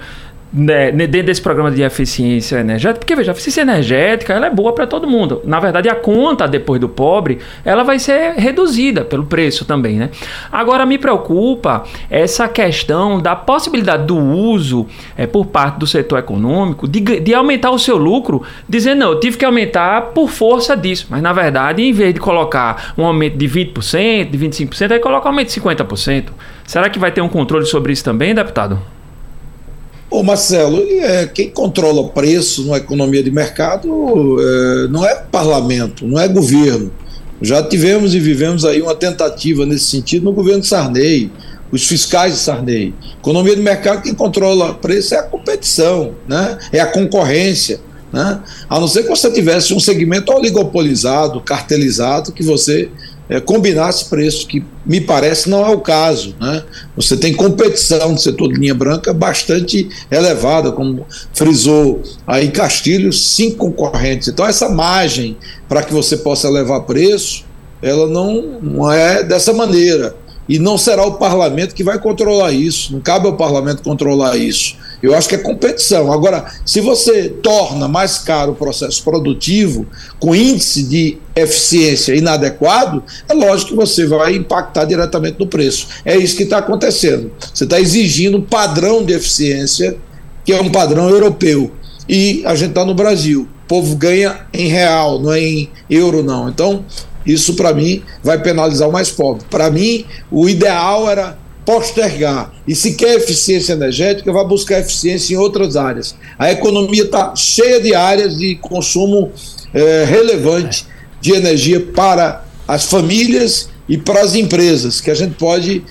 né, 0.54 0.92
dentro 0.92 1.24
desse 1.24 1.42
programa 1.42 1.72
de 1.72 1.82
eficiência 1.82 2.58
energética, 2.58 3.00
porque 3.00 3.16
veja, 3.16 3.32
a 3.32 3.34
eficiência 3.34 3.62
energética 3.62 4.34
ela 4.34 4.46
é 4.46 4.50
boa 4.52 4.72
para 4.74 4.86
todo 4.86 5.08
mundo. 5.08 5.42
Na 5.46 5.60
verdade, 5.60 5.90
a 5.90 5.96
conta 5.96 6.48
depois 6.48 6.80
do 6.80 6.88
pobre 6.88 7.40
ela 7.66 7.84
vai 7.84 7.98
ser 7.98 8.34
reduzida 8.36 9.04
pelo 9.04 9.26
preço 9.26 9.66
também, 9.66 9.96
né? 9.96 10.12
Agora 10.52 10.86
me 10.86 11.00
preocupa 11.00 11.84
essa 12.10 12.48
questão 12.48 13.20
da 13.20 13.36
possibilidade 13.36 14.06
do 14.06 14.18
uso 14.18 14.86
é, 15.18 15.26
por 15.26 15.48
parte 15.48 15.80
do 15.80 15.88
setor 15.88 16.20
econômico 16.20 16.88
de, 16.88 17.00
de 17.00 17.34
aumentar 17.34 17.72
o 17.72 17.80
seu 17.80 17.98
lucro, 17.98 18.44
dizendo 18.70 19.00
não, 19.00 19.12
eu 19.14 19.20
tive 19.20 19.38
que 19.38 19.46
aumentar 19.46 20.12
por 20.14 20.30
força 20.30 20.78
disso, 20.78 21.08
mas 21.10 21.22
na 21.22 21.34
verdade, 21.34 21.82
em 21.82 21.92
vez 21.92 22.14
de 22.14 22.20
colocar 22.20 22.94
um 22.96 23.06
aumento 23.06 23.38
de 23.38 23.48
20%, 23.48 24.30
de 24.30 24.38
25%, 24.38 24.92
aí 24.92 25.00
coloca 25.00 25.26
um 25.28 25.32
aumento 25.32 25.48
de 25.48 25.60
50%. 25.60 26.26
Será 26.66 26.90
que 26.90 27.00
vai 27.00 27.12
ter 27.12 27.22
um 27.22 27.30
controle 27.30 27.66
sobre 27.66 27.92
isso 27.92 28.04
também, 28.04 28.36
deputado? 28.36 28.80
Ô 30.14 30.22
Marcelo, 30.22 30.80
é, 31.02 31.26
quem 31.26 31.50
controla 31.50 32.08
preço 32.10 32.68
na 32.68 32.78
economia 32.78 33.24
de 33.24 33.32
mercado 33.32 34.38
é, 34.40 34.88
não 34.88 35.04
é 35.04 35.16
parlamento, 35.16 36.06
não 36.06 36.20
é 36.20 36.28
governo. 36.28 36.92
Já 37.42 37.64
tivemos 37.64 38.14
e 38.14 38.20
vivemos 38.20 38.64
aí 38.64 38.80
uma 38.80 38.94
tentativa 38.94 39.66
nesse 39.66 39.86
sentido 39.86 40.26
no 40.26 40.32
governo 40.32 40.64
Sarney, 40.64 41.32
os 41.72 41.88
fiscais 41.88 42.34
de 42.34 42.40
Sarney. 42.42 42.94
Economia 43.20 43.56
de 43.56 43.64
mercado, 43.64 44.04
quem 44.04 44.14
controla 44.14 44.76
preço 44.76 45.16
é 45.16 45.18
a 45.18 45.24
competição, 45.24 46.14
né? 46.28 46.60
é 46.72 46.80
a 46.80 46.86
concorrência. 46.86 47.82
Né? 48.12 48.40
A 48.70 48.80
não 48.80 48.88
ser 48.88 49.02
que 49.02 49.10
você 49.10 49.32
tivesse 49.32 49.74
um 49.74 49.80
segmento 49.80 50.32
oligopolizado, 50.32 51.42
cartelizado, 51.42 52.32
que 52.32 52.44
você 52.44 52.88
é, 53.30 53.40
combinasse 53.40 54.06
preços, 54.10 54.44
que 54.44 54.64
me 54.86 55.00
parece 55.00 55.50
não 55.50 55.66
é 55.66 55.70
o 55.70 55.80
caso. 55.80 56.36
Né? 56.40 56.64
Você 56.96 57.16
tem 57.16 57.34
competição 57.34 58.12
no 58.12 58.18
setor 58.20 58.52
de 58.52 58.60
linha 58.60 58.76
branca 58.76 59.14
bastante 59.14 59.90
elevada, 60.12 60.72
como 60.72 61.06
frisou 61.34 62.02
aí 62.28 62.50
Castilho, 62.50 63.14
cinco 63.14 63.72
concorrentes. 63.72 64.28
Então, 64.28 64.46
essa 64.46 64.70
margem 64.70 65.38
para 65.68 65.84
que 65.84 65.94
você 65.94 66.18
possa 66.18 66.48
elevar 66.48 66.82
preço, 66.82 67.46
ela 67.82 68.08
não, 68.08 68.60
não 68.62 68.92
é 68.92 69.24
dessa 69.24 69.54
maneira. 69.54 70.16
e 70.48 70.60
não 70.60 70.78
será 70.78 71.06
o 71.06 71.14
parlamento 71.14 71.74
que 71.74 71.84
vai 71.84 71.98
controlar 71.98 72.52
isso. 72.52 72.92
Não 72.92 73.00
cabe 73.00 73.28
ao 73.28 73.38
parlamento 73.38 73.82
controlar 73.82 74.36
isso. 74.36 74.76
Eu 75.04 75.14
acho 75.14 75.28
que 75.28 75.36
é 75.36 75.38
competição. 75.38 76.14
Agora, 76.14 76.46
se 76.66 76.80
você 76.80 77.28
torna 77.28 77.90
mais 77.90 78.20
caro 78.20 78.54
o 78.54 78.56
processo 78.56 79.04
produtivo, 79.04 79.86
com 80.18 80.34
índice 80.34 80.82
de 80.84 81.18
eficiência 81.36 82.16
inadequado, 82.16 83.04
é 83.28 83.34
lógico 83.34 83.72
que 83.72 83.76
você 83.76 84.06
vai 84.06 84.34
impactar 84.34 84.86
diretamente 84.86 85.38
no 85.38 85.46
preço. 85.46 85.90
É 86.06 86.16
isso 86.16 86.38
que 86.38 86.44
está 86.44 86.60
acontecendo. 86.60 87.30
Você 87.54 87.66
está 87.66 87.82
exigindo 87.82 88.38
um 88.38 88.42
padrão 88.42 89.04
de 89.04 89.12
eficiência 89.12 89.98
que 90.46 90.54
é 90.54 90.62
um 90.62 90.72
padrão 90.72 91.10
europeu. 91.10 91.70
E 92.08 92.42
a 92.46 92.56
gente 92.56 92.70
está 92.70 92.86
no 92.86 92.96
Brasil. 92.96 93.42
O 93.66 93.68
povo 93.68 93.98
ganha 93.98 94.48
em 94.54 94.68
real, 94.70 95.20
não 95.20 95.34
é 95.34 95.42
em 95.42 95.70
euro, 95.90 96.24
não. 96.24 96.48
Então, 96.48 96.86
isso, 97.26 97.56
para 97.56 97.74
mim, 97.74 98.02
vai 98.24 98.42
penalizar 98.42 98.88
o 98.88 98.92
mais 98.92 99.12
pobre. 99.12 99.44
Para 99.50 99.70
mim, 99.70 100.06
o 100.32 100.48
ideal 100.48 101.10
era 101.10 101.38
postergar. 101.66 102.52
E 102.68 102.76
se 102.76 102.96
quer 102.96 103.16
eficiência 103.16 103.74
energética, 103.74 104.32
vai 104.32 104.46
buscar 104.46 104.80
eficiência 104.80 105.34
em 105.34 105.38
outras 105.38 105.76
áreas. 105.76 106.16
A 106.38 106.52
economia 106.52 107.04
está 107.04 107.36
cheia 107.36 107.82
de 107.82 107.94
áreas 107.94 108.38
de 108.38 108.56
consumo 108.56 109.32
é, 109.74 110.06
relevante 110.06 110.86
de 111.20 111.34
energia 111.34 111.80
para 111.80 112.44
as 112.68 112.86
famílias 112.86 113.70
e 113.88 113.98
para 113.98 114.22
as 114.22 114.36
empresas, 114.36 115.02
que 115.02 115.12
a 115.12 115.16
gente 115.16 115.36
pode 115.36 115.84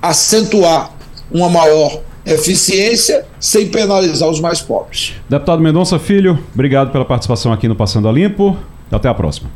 acentuar 0.00 0.92
uma 1.30 1.48
maior 1.48 2.02
eficiência 2.24 3.26
sem 3.40 3.68
penalizar 3.68 4.28
os 4.28 4.40
mais 4.40 4.60
pobres. 4.60 5.14
Deputado 5.28 5.62
Mendonça 5.62 5.98
Filho, 5.98 6.38
obrigado 6.52 6.90
pela 6.90 7.04
participação 7.04 7.52
aqui 7.52 7.66
no 7.66 7.74
Passando 7.74 8.08
a 8.08 8.12
Limpo. 8.12 8.56
Até 8.90 9.08
a 9.08 9.14
próxima. 9.14 9.50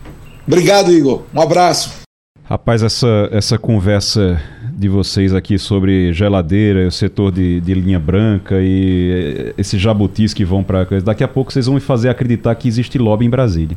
Obrigado, 0.47 0.93
Igor. 0.93 1.23
Um 1.35 1.41
abraço. 1.41 2.03
Rapaz, 2.45 2.83
essa, 2.83 3.29
essa 3.33 3.59
conversa 3.59 4.41
de 4.77 4.89
vocês 4.89 5.35
aqui 5.35 5.59
sobre 5.59 6.13
geladeira, 6.13 6.87
o 6.87 6.91
setor 6.91 7.31
de, 7.31 7.61
de 7.61 7.75
linha 7.75 7.99
branca 7.99 8.57
e 8.61 9.51
eh, 9.51 9.55
esses 9.59 9.81
jabutis 9.81 10.33
que 10.33 10.45
vão 10.45 10.63
para. 10.63 10.87
Daqui 11.05 11.23
a 11.23 11.29
pouco 11.29 11.53
vocês 11.53 11.67
vão 11.67 11.75
me 11.75 11.81
fazer 11.81 12.09
acreditar 12.09 12.55
que 12.55 12.67
existe 12.67 12.99
lobby 12.99 13.27
em 13.27 13.31
Brasília. 13.31 13.77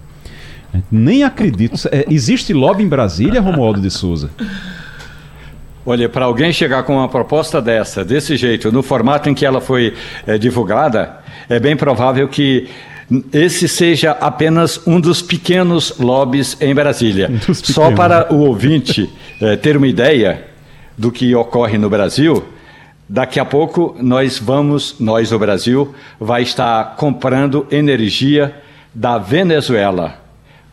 Nem 0.92 1.24
acredito. 1.24 1.76
É, 1.92 2.06
existe 2.10 2.54
lobby 2.54 2.84
em 2.84 2.88
Brasília, 2.88 3.42
Romualdo 3.42 3.80
de 3.80 3.90
Souza? 3.90 4.30
Olha, 5.86 6.10
para 6.10 6.26
alguém 6.26 6.52
chegar 6.52 6.84
com 6.84 6.96
uma 6.96 7.08
proposta 7.08 7.62
dessa, 7.62 8.04
desse 8.04 8.36
jeito, 8.36 8.72
no 8.72 8.82
formato 8.82 9.30
em 9.30 9.34
que 9.34 9.46
ela 9.46 9.62
foi 9.62 9.94
é, 10.26 10.38
divulgada, 10.38 11.20
é 11.48 11.60
bem 11.60 11.78
provável 11.78 12.28
que 12.28 12.68
esse 13.32 13.68
seja 13.68 14.12
apenas 14.12 14.82
um 14.88 15.00
dos 15.00 15.22
pequenos 15.22 15.94
lobbies 16.00 16.58
em 16.60 16.74
Brasília. 16.74 17.32
Só 17.54 17.92
para 17.92 18.34
o 18.34 18.40
ouvinte 18.40 19.08
é, 19.40 19.56
ter 19.56 19.78
uma 19.78 19.88
ideia 19.88 20.55
do 20.98 21.12
que 21.12 21.36
ocorre 21.36 21.78
no 21.78 21.90
Brasil, 21.90 22.44
daqui 23.08 23.40
a 23.40 23.46
pouco 23.46 23.96
nós 24.00 24.40
vamos, 24.40 24.96
nós 25.00 25.32
o 25.32 25.40
Brasil, 25.40 25.94
vai 26.20 26.44
estar 26.44 26.96
comprando 26.96 27.68
energia 27.72 28.56
da 28.94 29.18
Venezuela. 29.18 30.24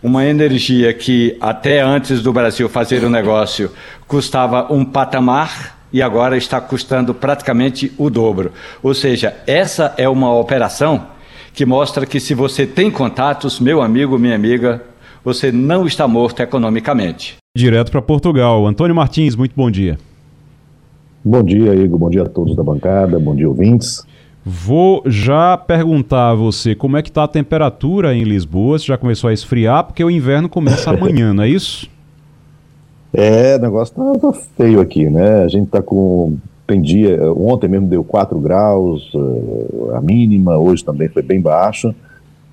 Uma 0.03 0.25
energia 0.25 0.93
que 0.93 1.37
até 1.41 1.81
antes 1.81 2.23
do 2.23 2.33
Brasil 2.33 2.69
fazer 2.69 3.05
o 3.05 3.11
negócio 3.11 3.71
custava 4.07 4.73
um 4.73 4.85
patamar 4.85 5.79
e 5.93 6.01
agora 6.01 6.37
está 6.37 6.61
custando 6.61 7.15
praticamente 7.15 7.93
o 7.99 8.09
dobro. 8.09 8.53
Ou 8.83 8.95
seja, 8.95 9.37
essa 9.47 9.95
é 9.97 10.09
uma 10.09 10.35
operação 10.35 11.07
que 11.53 11.67
mostra 11.67 12.07
que 12.07 12.19
se 12.19 12.35
você 12.35 12.67
tem 12.67 12.91
contatos, 12.91 13.61
meu 13.61 13.83
amigo, 13.83 14.19
minha 14.19 14.35
amiga, 14.35 14.83
você 15.25 15.53
não 15.53 15.87
está 15.87 16.09
morto 16.09 16.41
economicamente. 16.41 17.37
Direto 17.57 17.93
para 17.93 18.01
Portugal. 18.01 18.67
Antônio 18.67 18.97
Martins, 18.97 19.37
muito 19.37 19.55
bom 19.55 19.71
dia. 19.71 19.99
Bom 21.25 21.43
dia, 21.43 21.75
Igor. 21.75 21.99
Bom 21.99 22.11
dia 22.11 22.23
a 22.23 22.29
todos 22.29 22.57
da 22.57 22.63
bancada. 22.63 23.19
Bom 23.19 23.35
dia, 23.35 23.49
ouvintes. 23.49 24.05
Vou 24.45 25.03
já 25.07 25.57
perguntar 25.57 26.31
a 26.31 26.35
você 26.35 26.75
como 26.75 26.97
é 26.97 27.03
que 27.03 27.11
está 27.11 27.23
a 27.23 27.29
temperatura 27.29 28.13
em 28.13 28.25
Lisboa, 28.25 28.77
se 28.77 28.87
já 28.87 28.99
começou 28.99 29.31
a 29.31 29.33
esfriar, 29.33 29.85
porque 29.85 30.03
o 30.03 30.11
inverno 30.11 30.49
começa 30.49 30.91
amanhã, 30.95 31.33
não 31.33 31.45
é 31.45 31.49
isso? 31.49 31.89
É, 33.15 33.57
o 33.57 33.61
negócio 33.61 33.95
tá, 33.95 34.19
tá 34.19 34.33
feio 34.57 34.81
aqui, 34.81 35.09
né? 35.09 35.45
A 35.45 35.49
gente 35.49 35.69
tá 35.69 35.81
com 35.81 36.37
tem 36.67 36.81
dia, 36.81 37.21
ontem 37.35 37.69
mesmo 37.69 37.87
deu 37.87 38.03
4 38.03 38.39
graus, 38.39 39.13
uh, 39.15 39.91
a 39.95 40.01
mínima, 40.01 40.57
hoje 40.57 40.85
também 40.85 41.09
foi 41.09 41.23
bem 41.23 41.41
baixa. 41.41 41.95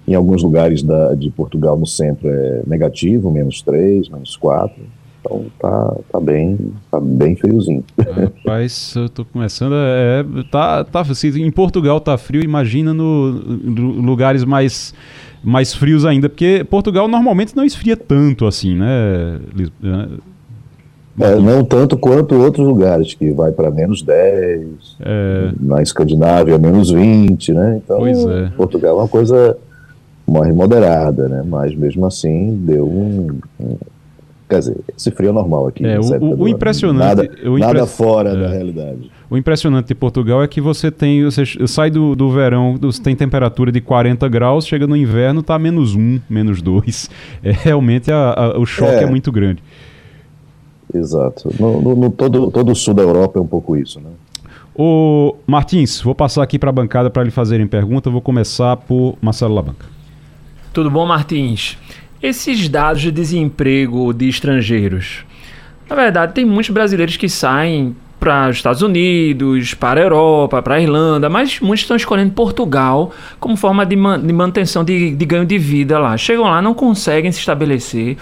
Em 0.07 0.13
alguns 0.13 0.43
lugares 0.43 0.84
da, 0.84 1.13
de 1.13 1.30
Portugal, 1.30 1.78
no 1.78 1.86
centro, 1.86 2.28
é 2.28 2.61
negativo, 2.67 3.32
menos 3.32 3.61
3, 3.61 4.09
menos 4.09 4.36
4. 4.36 4.76
Então 5.20 5.45
tá, 5.59 5.95
tá 6.11 6.20
bem 6.20 6.57
tá 6.89 6.99
bem 6.99 7.36
friozinho. 7.36 7.84
Rapaz, 7.97 8.93
eu 8.95 9.09
tô 9.09 9.26
começando 9.26 9.74
é, 9.76 10.24
tá, 10.49 10.84
tá 10.84 11.03
se 11.13 11.28
em 11.41 11.51
Portugal 11.51 11.99
tá 11.99 12.17
frio, 12.17 12.43
imagina 12.43 12.93
no, 12.93 13.32
no, 13.32 14.01
lugares 14.01 14.43
mais 14.43 14.93
mais 15.43 15.74
frios 15.74 16.05
ainda, 16.05 16.30
porque 16.30 16.65
Portugal 16.70 17.07
normalmente 17.07 17.55
não 17.55 17.63
esfria 17.63 17.95
tanto 17.95 18.45
assim, 18.45 18.76
né? 18.76 19.39
É, 21.20 21.36
não 21.36 21.65
tanto 21.65 21.97
quanto 21.97 22.36
outros 22.36 22.65
lugares, 22.65 23.13
que 23.13 23.32
vai 23.32 23.51
para 23.51 23.70
menos 23.70 24.01
10, 24.01 24.97
é... 25.01 25.51
na 25.59 25.82
Escandinávia 25.82 26.57
menos 26.57 26.91
20, 26.91 27.53
né? 27.53 27.82
Então, 27.84 28.07
é. 28.07 28.49
Portugal 28.55 28.97
é 28.97 29.01
uma 29.01 29.07
coisa 29.07 29.57
mais 30.26 30.53
moderada, 30.53 31.28
né? 31.28 31.43
Mas 31.45 31.76
mesmo 31.76 32.05
assim 32.05 32.55
deu 32.65 32.86
um, 32.88 33.39
um 33.59 33.78
quer 34.49 34.59
dizer, 34.59 34.77
esse 34.97 35.11
frio 35.11 35.29
é 35.29 35.31
normal 35.31 35.67
aqui. 35.67 35.85
É, 35.85 35.99
o, 35.99 36.41
o, 36.41 36.47
impressionante, 36.47 37.27
nada, 37.27 37.49
o 37.49 37.57
nada 37.57 37.85
fora 37.85 38.31
é. 38.31 38.35
da 38.35 38.47
realidade. 38.49 39.11
O 39.29 39.37
impressionante 39.37 39.87
de 39.87 39.95
Portugal 39.95 40.41
é 40.41 40.47
que 40.47 40.59
você 40.59 40.89
tem, 40.89 41.23
você 41.23 41.43
sai 41.67 41.91
do, 41.91 42.15
do 42.15 42.31
verão, 42.31 42.75
você 42.81 43.01
tem 43.01 43.15
temperatura 43.15 43.71
de 43.71 43.79
40 43.79 44.27
graus, 44.27 44.65
chega 44.65 44.87
no 44.87 44.97
inverno 44.97 45.43
tá 45.43 45.59
menos 45.59 45.95
1, 45.95 46.21
menos 46.27 46.61
2. 46.61 47.09
É, 47.41 47.51
realmente 47.51 48.11
a, 48.11 48.33
a, 48.33 48.59
o 48.59 48.65
choque 48.65 48.95
é. 48.95 49.03
é 49.03 49.05
muito 49.05 49.31
grande. 49.31 49.61
Exato. 50.93 51.49
No, 51.59 51.81
no, 51.81 51.95
no, 51.95 52.09
todo, 52.09 52.49
todo 52.49 52.71
o 52.71 52.75
sul 52.75 52.93
da 52.93 53.03
Europa 53.03 53.37
é 53.37 53.41
um 53.41 53.47
pouco 53.47 53.77
isso, 53.77 53.99
né? 53.99 54.09
O 54.75 55.35
Martins, 55.45 56.01
vou 56.01 56.15
passar 56.15 56.41
aqui 56.41 56.57
para 56.57 56.69
a 56.69 56.73
bancada 56.73 57.09
para 57.09 57.23
lhe 57.23 57.31
fazerem 57.31 57.67
pergunta. 57.67 58.09
Vou 58.09 58.21
começar 58.21 58.75
por 58.77 59.17
Marcelo 59.21 59.53
Labanca. 59.53 59.85
Tudo 60.73 60.89
bom, 60.89 61.05
Martins? 61.05 61.77
Esses 62.22 62.67
dados 62.67 63.01
de 63.01 63.11
desemprego 63.11 64.13
de 64.13 64.28
estrangeiros. 64.28 65.24
Na 65.89 65.95
verdade, 65.95 66.34
tem 66.34 66.43
muitos 66.43 66.70
brasileiros 66.70 67.15
que 67.15 67.30
saem 67.30 67.95
para 68.20 68.49
os 68.49 68.57
Estados 68.57 68.82
Unidos, 68.82 69.74
para 69.74 70.01
a 70.01 70.03
Europa, 70.03 70.61
para 70.61 70.76
a 70.76 70.82
Irlanda, 70.82 71.30
mas 71.30 71.61
muitos 71.61 71.82
estão 71.82 71.95
escolhendo 71.95 72.34
Portugal 72.34 73.13
como 73.39 73.55
forma 73.55 73.86
de, 73.86 73.95
man 73.95 74.20
de 74.20 74.34
manutenção 74.34 74.84
de, 74.84 75.15
de 75.15 75.26
ganho 75.26 75.45
de 75.45 75.57
vida 75.57 75.97
lá. 75.97 76.17
Chegam 76.17 76.43
lá, 76.43 76.61
não 76.61 76.74
conseguem 76.74 77.32
se 77.32 77.39
estabelecer. 77.39 78.17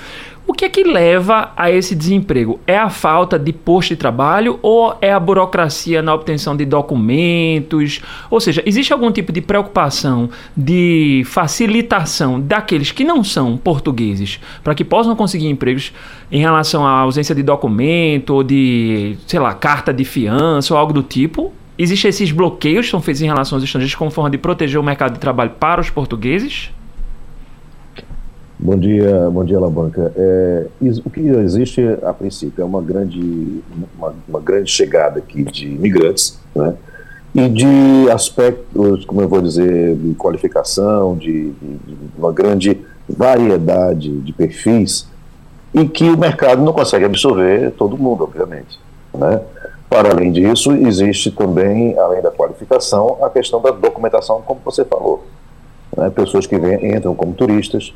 O 0.50 0.54
que 0.54 0.64
é 0.64 0.70
que 0.70 0.82
leva 0.82 1.52
a 1.58 1.70
esse 1.70 1.94
desemprego? 1.94 2.58
É 2.66 2.78
a 2.78 2.90
falta 2.90 3.38
de 3.38 3.52
posto 3.52 3.90
de 3.90 3.98
trabalho 3.98 4.58
ou 4.62 4.98
é 5.02 5.12
a 5.12 5.20
burocracia 5.20 6.02
na 6.02 6.14
obtenção 6.14 6.56
de 6.56 6.64
documentos? 6.64 8.02
Ou 8.30 8.40
seja, 8.40 8.64
existe 8.66 8.94
algum 8.94 9.12
tipo 9.12 9.34
de 9.34 9.42
preocupação 9.42 10.30
de 10.56 11.22
facilitação 11.26 12.40
daqueles 12.40 12.94
que 12.94 13.04
não 13.04 13.26
são 13.26 13.58
portugueses 13.58 14.40
para 14.64 14.74
que 14.74 14.86
possam 14.86 15.18
conseguir 15.18 15.50
empregos 15.50 15.92
em 16.32 16.40
relação 16.40 16.88
à 16.88 16.92
ausência 16.92 17.36
de 17.36 17.44
documento 17.44 18.30
ou 18.30 18.42
de, 18.42 19.18
sei 19.28 19.42
lá, 19.42 19.54
carta 19.54 19.94
de 19.94 20.06
fiança 20.06 20.74
ou 20.74 20.80
algo 20.80 20.94
do 20.94 21.04
tipo? 21.04 21.52
Existem 21.78 22.08
esses 22.08 22.32
bloqueios 22.32 22.86
que 22.86 22.92
são 22.92 23.02
feitos 23.02 23.22
em 23.22 23.28
relação 23.28 23.58
aos 23.58 23.66
estrangeiros 23.66 23.96
como 23.96 24.10
forma 24.10 24.30
de 24.30 24.38
proteger 24.38 24.80
o 24.80 24.84
mercado 24.84 25.16
de 25.16 25.20
trabalho 25.20 25.52
para 25.60 25.82
os 25.82 25.90
portugueses? 25.90 26.72
Bom 28.60 28.76
dia, 28.76 29.30
bom 29.30 29.46
dia, 29.46 29.60
Labanca. 29.60 30.12
É, 30.16 30.66
o 31.06 31.10
que 31.12 31.22
existe, 31.22 31.80
a 32.02 32.12
princípio, 32.12 32.64
é 32.64 32.66
uma 32.66 32.82
grande, 32.82 33.62
uma, 33.96 34.16
uma, 34.28 34.40
grande 34.40 34.72
chegada 34.72 35.20
aqui 35.20 35.44
de 35.44 35.68
imigrantes, 35.68 36.40
né? 36.56 36.74
E 37.36 37.48
de 37.50 38.10
aspectos, 38.12 39.06
como 39.06 39.22
eu 39.22 39.30
vou 39.30 39.42
dizer, 39.44 39.96
de 39.96 40.16
qualificação, 40.16 41.16
de, 41.16 41.52
de, 41.52 41.98
uma 42.18 42.32
grande 42.32 42.82
variedade 43.08 44.10
de 44.22 44.34
perfis, 44.34 45.08
e 45.72 45.88
que 45.88 46.10
o 46.10 46.18
mercado 46.18 46.64
não 46.64 46.74
consegue 46.74 47.06
absorver 47.06 47.72
todo 47.78 47.96
mundo, 47.96 48.24
obviamente, 48.24 48.80
né? 49.14 49.40
Para 49.88 50.10
além 50.10 50.32
disso, 50.32 50.72
existe 50.72 51.30
também, 51.30 51.96
além 52.00 52.24
da 52.24 52.32
qualificação, 52.32 53.20
a 53.24 53.30
questão 53.30 53.62
da 53.62 53.70
documentação, 53.70 54.42
como 54.42 54.60
você 54.66 54.84
falou. 54.84 55.24
Né? 55.96 56.10
Pessoas 56.10 56.48
que 56.48 56.58
vem, 56.58 56.96
entram 56.96 57.14
como 57.14 57.34
turistas, 57.34 57.94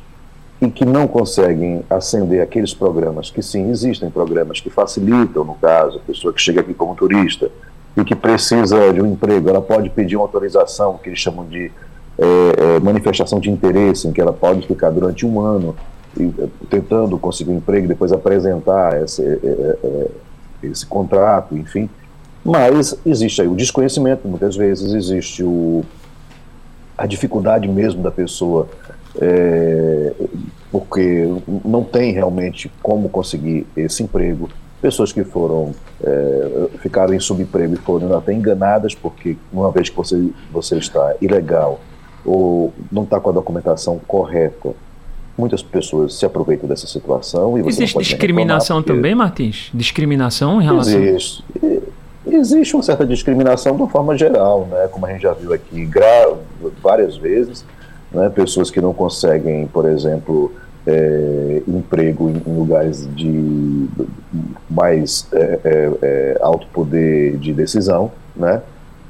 e 0.62 0.70
que 0.70 0.84
não 0.84 1.08
conseguem 1.08 1.82
acender 1.90 2.40
aqueles 2.40 2.72
programas, 2.72 3.28
que 3.28 3.42
sim, 3.42 3.68
existem 3.68 4.08
programas 4.08 4.60
que 4.60 4.70
facilitam, 4.70 5.42
no 5.42 5.54
caso, 5.54 5.96
a 5.96 6.00
pessoa 6.00 6.32
que 6.32 6.40
chega 6.40 6.60
aqui 6.60 6.72
como 6.72 6.94
turista 6.94 7.50
e 7.96 8.04
que 8.04 8.14
precisa 8.14 8.92
de 8.92 9.02
um 9.02 9.06
emprego, 9.06 9.48
ela 9.48 9.60
pode 9.60 9.90
pedir 9.90 10.14
uma 10.14 10.24
autorização, 10.24 10.96
que 11.02 11.08
eles 11.08 11.18
chamam 11.18 11.44
de 11.46 11.72
é, 12.16 12.76
é, 12.76 12.80
manifestação 12.80 13.40
de 13.40 13.50
interesse, 13.50 14.06
em 14.06 14.12
que 14.12 14.20
ela 14.20 14.32
pode 14.32 14.64
ficar 14.64 14.90
durante 14.90 15.26
um 15.26 15.40
ano 15.40 15.74
e, 16.16 16.32
é, 16.38 16.46
tentando 16.70 17.18
conseguir 17.18 17.50
um 17.50 17.56
emprego, 17.56 17.88
depois 17.88 18.12
apresentar 18.12 18.94
essa, 18.94 19.20
é, 19.20 19.38
é, 19.42 19.78
é, 19.82 20.08
esse 20.62 20.86
contrato, 20.86 21.56
enfim. 21.56 21.90
Mas 22.44 22.96
existe 23.04 23.42
aí 23.42 23.48
o 23.48 23.56
desconhecimento, 23.56 24.28
muitas 24.28 24.54
vezes, 24.54 24.94
existe 24.94 25.42
o, 25.42 25.84
a 26.96 27.04
dificuldade 27.04 27.66
mesmo 27.66 28.00
da 28.00 28.12
pessoa, 28.12 28.68
é, 29.20 30.12
porque 30.70 31.28
não 31.64 31.84
tem 31.84 32.12
realmente 32.12 32.70
como 32.82 33.08
conseguir 33.08 33.66
esse 33.76 34.02
emprego. 34.02 34.48
Pessoas 34.80 35.12
que 35.12 35.22
foram, 35.22 35.72
é, 36.02 36.68
ficaram 36.78 37.14
em 37.14 37.20
subemprego 37.20 37.74
e 37.74 37.76
foram 37.76 38.16
até 38.16 38.32
enganadas, 38.32 38.94
porque 38.94 39.36
uma 39.52 39.70
vez 39.70 39.88
que 39.88 39.96
você, 39.96 40.30
você 40.50 40.76
está 40.76 41.14
ilegal 41.20 41.80
ou 42.24 42.72
não 42.90 43.04
está 43.04 43.20
com 43.20 43.30
a 43.30 43.32
documentação 43.32 44.00
correta, 44.06 44.72
muitas 45.36 45.62
pessoas 45.62 46.14
se 46.14 46.26
aproveitam 46.26 46.68
dessa 46.68 46.86
situação. 46.86 47.58
E 47.58 47.66
Existe 47.66 47.98
discriminação 47.98 48.82
também, 48.82 49.14
Martins? 49.14 49.70
Discriminação 49.72 50.60
em 50.60 50.64
relação... 50.64 51.00
Existe 51.00 51.44
existe 52.26 52.74
uma 52.74 52.82
certa 52.82 53.04
discriminação 53.04 53.74
de 53.74 53.82
uma 53.82 53.88
forma 53.88 54.16
geral, 54.16 54.66
né? 54.70 54.88
como 54.90 55.06
a 55.06 55.10
gente 55.10 55.22
já 55.22 55.32
viu 55.32 55.52
aqui 55.52 55.88
várias 56.80 57.16
vezes, 57.16 57.64
né? 58.12 58.28
pessoas 58.30 58.70
que 58.70 58.80
não 58.80 58.92
conseguem, 58.92 59.66
por 59.66 59.88
exemplo, 59.88 60.52
é, 60.86 61.62
emprego 61.66 62.28
em, 62.28 62.42
em, 62.46 62.56
lugares 62.56 63.08
de 63.14 63.88
mais 64.68 65.28
é, 65.32 65.60
é, 65.64 65.90
é, 66.02 66.38
alto 66.40 66.66
poder 66.68 67.36
de 67.38 67.52
decisão. 67.52 68.10
Né? 68.34 68.60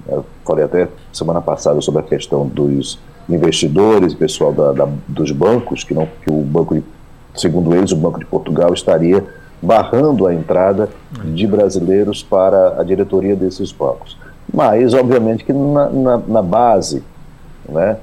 Eu 0.09 0.25
falei 0.45 0.65
até 0.65 0.89
semana 1.13 1.41
passada 1.41 1.81
sobre 1.81 2.01
a 2.01 2.05
questão 2.05 2.47
dos 2.47 2.99
investidores, 3.29 4.15
pessoal 4.15 4.53
da, 4.53 4.73
da, 4.73 4.89
dos 5.09 5.31
bancos, 5.31 5.85
que, 5.85 5.95
não, 5.95 6.07
que 6.23 6.31
o 6.31 6.43
banco, 6.43 6.75
de, 6.75 6.85
segundo 7.35 7.75
eles, 7.75 7.93
o 7.93 7.97
Banco 7.97 8.19
de 8.19 8.27
Portugal 8.27 8.75
estaria 8.75 9.25
barrando 9.63 10.27
a 10.27 10.35
entrada 10.35 10.89
de 11.25 11.47
brasileiros 11.47 12.23
para 12.23 12.81
a 12.81 12.83
diretoria 12.83 13.37
desses 13.37 13.71
bancos. 13.71 14.19
Mas, 14.53 14.93
obviamente, 14.93 15.45
que 15.45 15.53
na, 15.53 15.89
na, 15.89 16.19
na 16.19 16.43
base, 16.43 17.03
né, 17.69 17.97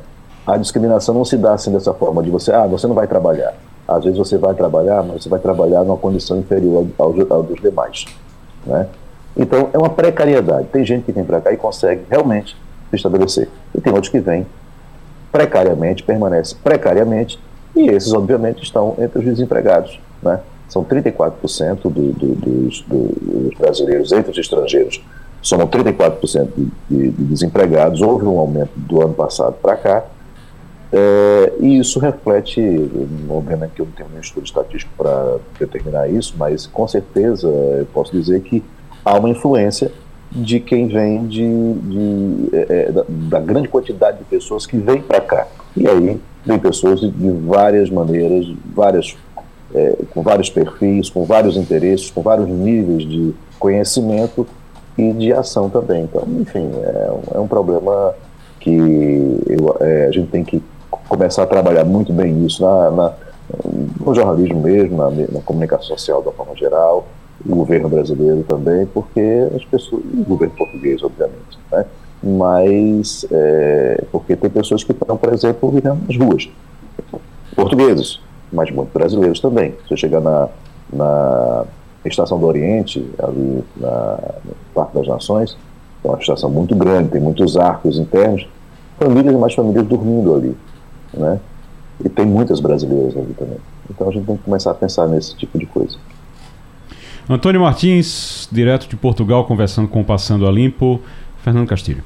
a 0.53 0.57
discriminação 0.57 1.13
não 1.13 1.25
se 1.25 1.37
dá 1.37 1.53
assim 1.53 1.71
dessa 1.71 1.93
forma, 1.93 2.23
de 2.23 2.29
você, 2.29 2.51
ah, 2.51 2.65
você 2.65 2.87
não 2.87 2.95
vai 2.95 3.07
trabalhar. 3.07 3.53
Às 3.87 4.03
vezes 4.03 4.17
você 4.17 4.37
vai 4.37 4.53
trabalhar, 4.53 5.03
mas 5.03 5.23
você 5.23 5.29
vai 5.29 5.39
trabalhar 5.39 5.83
numa 5.83 5.97
condição 5.97 6.37
inferior 6.37 6.87
ao, 6.97 7.15
ao, 7.29 7.43
dos 7.43 7.59
demais. 7.61 8.05
Né? 8.65 8.87
Então, 9.35 9.69
é 9.73 9.77
uma 9.77 9.89
precariedade. 9.89 10.67
Tem 10.71 10.85
gente 10.85 11.05
que 11.05 11.11
vem 11.11 11.23
para 11.23 11.41
cá 11.41 11.51
e 11.51 11.57
consegue 11.57 12.03
realmente 12.09 12.55
se 12.89 12.95
estabelecer. 12.95 13.49
E 13.73 13.81
tem 13.81 13.91
outros 13.93 14.11
que 14.11 14.19
vêm 14.19 14.45
precariamente, 15.31 16.03
permanecem 16.03 16.57
precariamente, 16.63 17.39
e 17.75 17.87
esses, 17.89 18.13
obviamente, 18.13 18.63
estão 18.63 18.95
entre 18.99 19.19
os 19.19 19.25
desempregados. 19.25 19.99
Né? 20.21 20.39
são 20.69 20.85
34% 20.85 21.81
do, 21.83 21.89
do, 21.89 22.35
dos, 22.35 22.81
dos, 22.81 23.57
brasileiros 23.57 24.11
entre 24.11 24.31
os 24.31 24.37
estrangeiros, 24.37 25.03
somam 25.41 25.67
34% 25.67 26.47
de, 26.55 26.71
de, 26.87 27.11
de, 27.11 27.23
desempregados. 27.23 28.01
Houve 28.01 28.25
um 28.25 28.37
aumento 28.37 28.71
do 28.75 29.01
ano 29.01 29.13
passado 29.13 29.55
para 29.61 29.75
cá, 29.75 30.05
é, 30.91 31.53
e 31.59 31.77
isso 31.77 31.99
reflete, 31.99 32.59
obviamente 33.29 33.73
que 33.75 33.81
eu 33.81 33.85
não 33.85 33.91
tenho 33.93 34.09
nenhum 34.09 34.21
estudo 34.21 34.45
estatístico 34.45 34.91
para 34.97 35.37
determinar 35.59 36.07
isso, 36.07 36.33
mas 36.37 36.65
com 36.65 36.87
certeza 36.87 37.47
eu 37.47 37.85
posso 37.93 38.11
dizer 38.11 38.41
que 38.41 38.63
há 39.05 39.13
uma 39.13 39.29
influência 39.29 39.91
de 40.31 40.59
quem 40.59 40.87
vem 40.87 41.27
de, 41.27 41.73
de 41.73 42.55
é, 42.55 42.65
é 42.69 42.91
da, 42.91 43.03
da, 43.07 43.39
grande 43.39 43.67
quantidade 43.67 44.19
de 44.19 44.23
pessoas 44.25 44.65
que 44.65 44.77
vêm 44.77 45.01
para 45.01 45.21
cá. 45.21 45.47
E 45.75 45.87
aí 45.87 46.19
vem 46.45 46.59
pessoas 46.59 46.99
de, 46.99 47.09
de 47.09 47.31
várias 47.31 47.89
maneiras, 47.89 48.47
várias 48.73 49.15
é, 49.73 49.95
com 50.11 50.23
vários 50.23 50.49
perfis, 50.49 51.09
com 51.09 51.23
vários 51.23 51.55
interesses, 51.55 52.09
com 52.09 52.21
vários 52.21 52.47
níveis 52.47 53.07
de 53.07 53.33
conhecimento 53.59 54.47
e 54.97 55.13
de 55.13 55.31
ação 55.33 55.69
também. 55.69 56.03
Então, 56.03 56.27
enfim, 56.39 56.69
é, 56.83 57.11
é 57.35 57.39
um 57.39 57.47
problema 57.47 58.15
que 58.59 58.75
eu, 59.47 59.77
é, 59.79 60.07
a 60.07 60.11
gente 60.11 60.29
tem 60.29 60.43
que 60.43 60.61
começar 60.89 61.43
a 61.43 61.47
trabalhar 61.47 61.85
muito 61.85 62.11
bem 62.13 62.45
isso 62.45 62.61
na, 62.61 62.91
na 62.91 63.13
no 63.99 64.13
jornalismo 64.13 64.61
mesmo, 64.61 64.97
na, 64.97 65.09
na, 65.09 65.41
comunicação 65.41 65.87
social 65.87 66.21
da 66.21 66.31
forma 66.31 66.55
geral, 66.55 67.07
o 67.45 67.55
governo 67.55 67.89
brasileiro 67.89 68.43
também, 68.43 68.85
porque 68.85 69.49
as 69.55 69.65
pessoas, 69.65 70.03
o 70.03 70.23
governo 70.23 70.53
português, 70.55 71.01
obviamente, 71.01 71.57
né? 71.71 71.85
mas 72.21 73.25
é, 73.31 74.03
porque 74.11 74.35
tem 74.35 74.49
pessoas 74.49 74.83
que 74.83 74.91
estão, 74.91 75.17
por 75.17 75.33
exemplo, 75.33 75.69
vivendo 75.71 75.99
nas 76.07 76.17
ruas, 76.17 76.49
portugueses, 77.55 78.19
mas 78.51 78.69
muitos 78.71 78.93
brasileiros 78.93 79.39
também. 79.39 79.73
Você 79.87 79.97
chegar 79.97 80.21
na, 80.21 80.49
na 80.91 81.65
Estação 82.05 82.39
do 82.39 82.45
Oriente, 82.45 83.09
ali 83.19 83.63
na, 83.77 84.19
no 84.45 84.55
Parque 84.73 84.95
das 84.95 85.07
Nações, 85.07 85.57
é 86.03 86.07
uma 86.07 86.19
estação 86.19 86.49
muito 86.49 86.75
grande, 86.75 87.09
tem 87.09 87.21
muitos 87.21 87.57
arcos 87.57 87.97
internos, 87.97 88.47
famílias 88.97 89.33
e 89.33 89.37
mais 89.37 89.53
famílias 89.53 89.85
dormindo 89.87 90.35
ali, 90.35 90.57
né? 91.13 91.39
E 92.03 92.09
tem 92.09 92.25
muitas 92.25 92.59
brasileiras 92.59 93.15
ali 93.17 93.33
também. 93.33 93.57
Então 93.89 94.07
a 94.09 94.11
gente 94.11 94.25
tem 94.25 94.37
que 94.37 94.43
começar 94.43 94.71
a 94.71 94.75
pensar 94.75 95.07
nesse 95.07 95.35
tipo 95.35 95.57
de 95.59 95.65
coisa. 95.65 95.97
Antônio 97.29 97.61
Martins, 97.61 98.47
direto 98.51 98.87
de 98.87 98.95
Portugal, 98.95 99.45
conversando 99.45 99.87
com 99.87 100.01
o 100.01 100.05
Passando 100.05 100.47
a 100.47 100.51
Limpo. 100.51 101.01
Fernando 101.43 101.67
Castilho. 101.67 102.03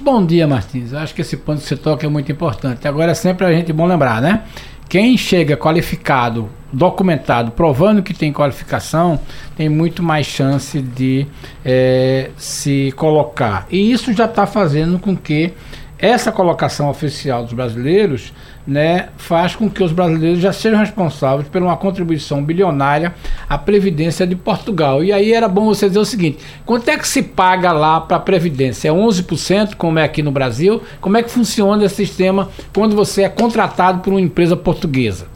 Bom 0.00 0.24
dia, 0.24 0.46
Martins. 0.46 0.94
Acho 0.94 1.14
que 1.14 1.20
esse 1.20 1.36
ponto 1.36 1.60
que 1.60 1.68
você 1.68 1.76
toca 1.76 2.06
é 2.06 2.08
muito 2.08 2.30
importante. 2.32 2.86
Agora 2.88 3.12
é 3.12 3.14
sempre 3.14 3.46
a 3.46 3.52
gente 3.52 3.72
bom 3.72 3.86
lembrar, 3.86 4.20
né? 4.20 4.44
Quem 4.88 5.16
chega 5.16 5.56
qualificado, 5.56 6.48
documentado, 6.72 7.52
provando 7.52 8.02
que 8.02 8.12
tem 8.12 8.32
qualificação, 8.32 9.20
tem 9.56 9.68
muito 9.68 10.02
mais 10.02 10.26
chance 10.26 10.80
de 10.80 11.26
é, 11.64 12.30
se 12.36 12.92
colocar. 12.96 13.66
E 13.70 13.92
isso 13.92 14.12
já 14.12 14.24
está 14.24 14.46
fazendo 14.46 14.98
com 14.98 15.16
que 15.16 15.52
essa 16.00 16.32
colocação 16.32 16.88
oficial 16.88 17.44
dos 17.44 17.52
brasileiros 17.52 18.32
né, 18.66 19.08
faz 19.16 19.54
com 19.54 19.68
que 19.68 19.82
os 19.82 19.92
brasileiros 19.92 20.40
já 20.40 20.52
sejam 20.52 20.78
responsáveis 20.78 21.48
por 21.48 21.62
uma 21.62 21.76
contribuição 21.76 22.42
bilionária 22.42 23.14
à 23.48 23.58
Previdência 23.58 24.26
de 24.26 24.34
Portugal. 24.34 25.04
E 25.04 25.12
aí 25.12 25.32
era 25.32 25.48
bom 25.48 25.66
você 25.66 25.88
dizer 25.88 25.98
o 25.98 26.04
seguinte: 26.04 26.38
quanto 26.64 26.88
é 26.88 26.96
que 26.96 27.06
se 27.06 27.22
paga 27.22 27.72
lá 27.72 28.00
para 28.00 28.16
a 28.16 28.20
Previdência? 28.20 28.88
É 28.88 28.92
11%, 28.92 29.74
como 29.74 29.98
é 29.98 30.04
aqui 30.04 30.22
no 30.22 30.30
Brasil? 30.30 30.82
Como 31.00 31.16
é 31.16 31.22
que 31.22 31.30
funciona 31.30 31.84
esse 31.84 31.96
sistema 31.96 32.48
quando 32.74 32.96
você 32.96 33.22
é 33.22 33.28
contratado 33.28 34.00
por 34.00 34.10
uma 34.10 34.20
empresa 34.20 34.56
portuguesa? 34.56 35.26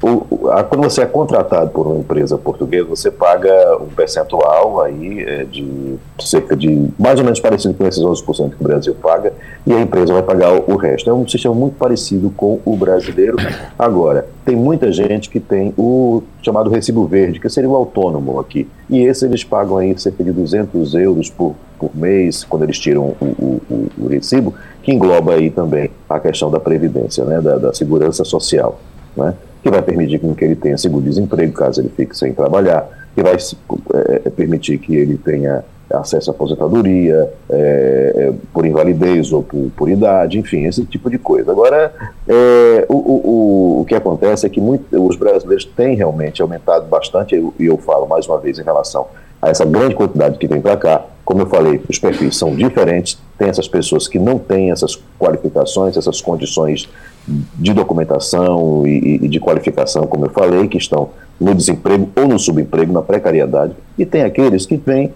o, 0.00 0.26
a, 0.37 0.37
quando 0.68 0.82
você 0.82 1.02
é 1.02 1.06
contratado 1.06 1.70
por 1.70 1.86
uma 1.86 1.98
empresa 1.98 2.38
portuguesa, 2.38 2.88
você 2.88 3.10
paga 3.10 3.76
um 3.80 3.86
percentual 3.86 4.80
aí 4.80 5.20
é, 5.20 5.44
de 5.44 5.96
cerca 6.18 6.56
de 6.56 6.88
mais 6.98 7.18
ou 7.18 7.24
menos 7.24 7.40
parecido 7.40 7.74
com 7.74 7.86
esses 7.86 8.02
11% 8.02 8.50
que 8.50 8.60
o 8.60 8.64
Brasil 8.64 8.94
paga, 8.94 9.32
e 9.66 9.72
a 9.72 9.80
empresa 9.80 10.12
vai 10.12 10.22
pagar 10.22 10.52
o, 10.52 10.72
o 10.72 10.76
resto. 10.76 11.10
É 11.10 11.12
um 11.12 11.26
sistema 11.26 11.54
muito 11.54 11.76
parecido 11.76 12.30
com 12.30 12.60
o 12.64 12.76
brasileiro. 12.76 13.36
Agora, 13.78 14.26
tem 14.44 14.56
muita 14.56 14.90
gente 14.92 15.28
que 15.28 15.40
tem 15.40 15.74
o 15.76 16.22
chamado 16.42 16.70
recibo 16.70 17.06
verde, 17.06 17.40
que 17.40 17.48
seria 17.48 17.68
o 17.68 17.76
autônomo 17.76 18.38
aqui, 18.40 18.68
e 18.88 19.00
esse 19.00 19.24
eles 19.24 19.44
pagam 19.44 19.76
aí 19.76 19.98
cerca 19.98 20.24
de 20.24 20.32
200 20.32 20.94
euros 20.94 21.28
por, 21.28 21.54
por 21.78 21.94
mês, 21.94 22.44
quando 22.44 22.62
eles 22.62 22.78
tiram 22.78 23.14
o, 23.20 23.60
o, 23.70 23.88
o 23.98 24.06
recibo, 24.08 24.54
que 24.82 24.92
engloba 24.92 25.34
aí 25.34 25.50
também 25.50 25.90
a 26.08 26.18
questão 26.18 26.50
da 26.50 26.58
previdência, 26.58 27.24
né, 27.24 27.40
da, 27.40 27.56
da 27.56 27.74
segurança 27.74 28.24
social, 28.24 28.78
né? 29.16 29.34
Que 29.62 29.70
vai 29.70 29.82
permitir 29.82 30.18
que 30.18 30.44
ele 30.44 30.56
tenha 30.56 30.78
seguro-desemprego 30.78 31.52
caso 31.52 31.80
ele 31.80 31.90
fique 31.90 32.16
sem 32.16 32.32
trabalhar, 32.32 32.88
que 33.14 33.22
vai 33.22 33.34
é, 33.34 34.22
é, 34.24 34.30
permitir 34.30 34.78
que 34.78 34.94
ele 34.94 35.16
tenha 35.16 35.64
acesso 35.90 36.30
à 36.30 36.34
aposentadoria 36.34 37.30
é, 37.50 38.12
é, 38.14 38.32
por 38.52 38.66
invalidez 38.66 39.32
ou 39.32 39.42
por, 39.42 39.70
por, 39.76 39.88
idade, 39.88 40.38
enfim, 40.38 40.66
esse 40.66 40.84
tipo 40.84 41.08
de 41.10 41.18
coisa. 41.18 41.50
Agora, 41.50 41.92
é, 42.28 42.86
o, 42.88 42.94
o, 42.94 43.80
o 43.80 43.84
que 43.86 43.94
acontece 43.94 44.46
é 44.46 44.50
que 44.50 44.60
muito, 44.60 44.84
os 45.04 45.16
brasileiros 45.16 45.64
têm 45.64 45.96
realmente 45.96 46.42
aumentado 46.42 46.86
bastante, 46.86 47.34
e 47.34 47.38
eu, 47.38 47.54
eu 47.58 47.78
falo 47.78 48.06
mais 48.06 48.26
uma 48.26 48.38
vez 48.38 48.58
em 48.58 48.62
relação 48.62 49.06
a 49.40 49.48
essa 49.48 49.64
grande 49.64 49.94
quantidade 49.94 50.38
que 50.38 50.46
vem 50.46 50.60
para 50.60 50.76
cá. 50.76 51.04
Como 51.24 51.42
eu 51.42 51.46
falei, 51.46 51.82
os 51.88 51.98
perfis 51.98 52.36
são 52.36 52.54
diferentes, 52.54 53.18
tem 53.36 53.48
essas 53.48 53.68
pessoas 53.68 54.08
que 54.08 54.18
não 54.18 54.38
têm 54.38 54.70
essas 54.70 54.98
qualificações, 55.18 55.96
essas 55.96 56.20
condições 56.20 56.88
de 57.26 57.74
documentação 57.74 58.86
e, 58.86 59.16
e, 59.22 59.28
de 59.28 59.38
qualificação, 59.38 60.06
como 60.06 60.26
eu 60.26 60.30
falei, 60.30 60.66
que 60.66 60.78
estão 60.78 61.10
no 61.38 61.54
desemprego 61.54 62.08
ou 62.16 62.26
no 62.26 62.38
subemprego, 62.38 62.92
na 62.92 63.02
precariedade, 63.02 63.74
e 63.98 64.06
tem 64.06 64.22
aqueles 64.22 64.64
que 64.64 64.76
vêm 64.76 65.12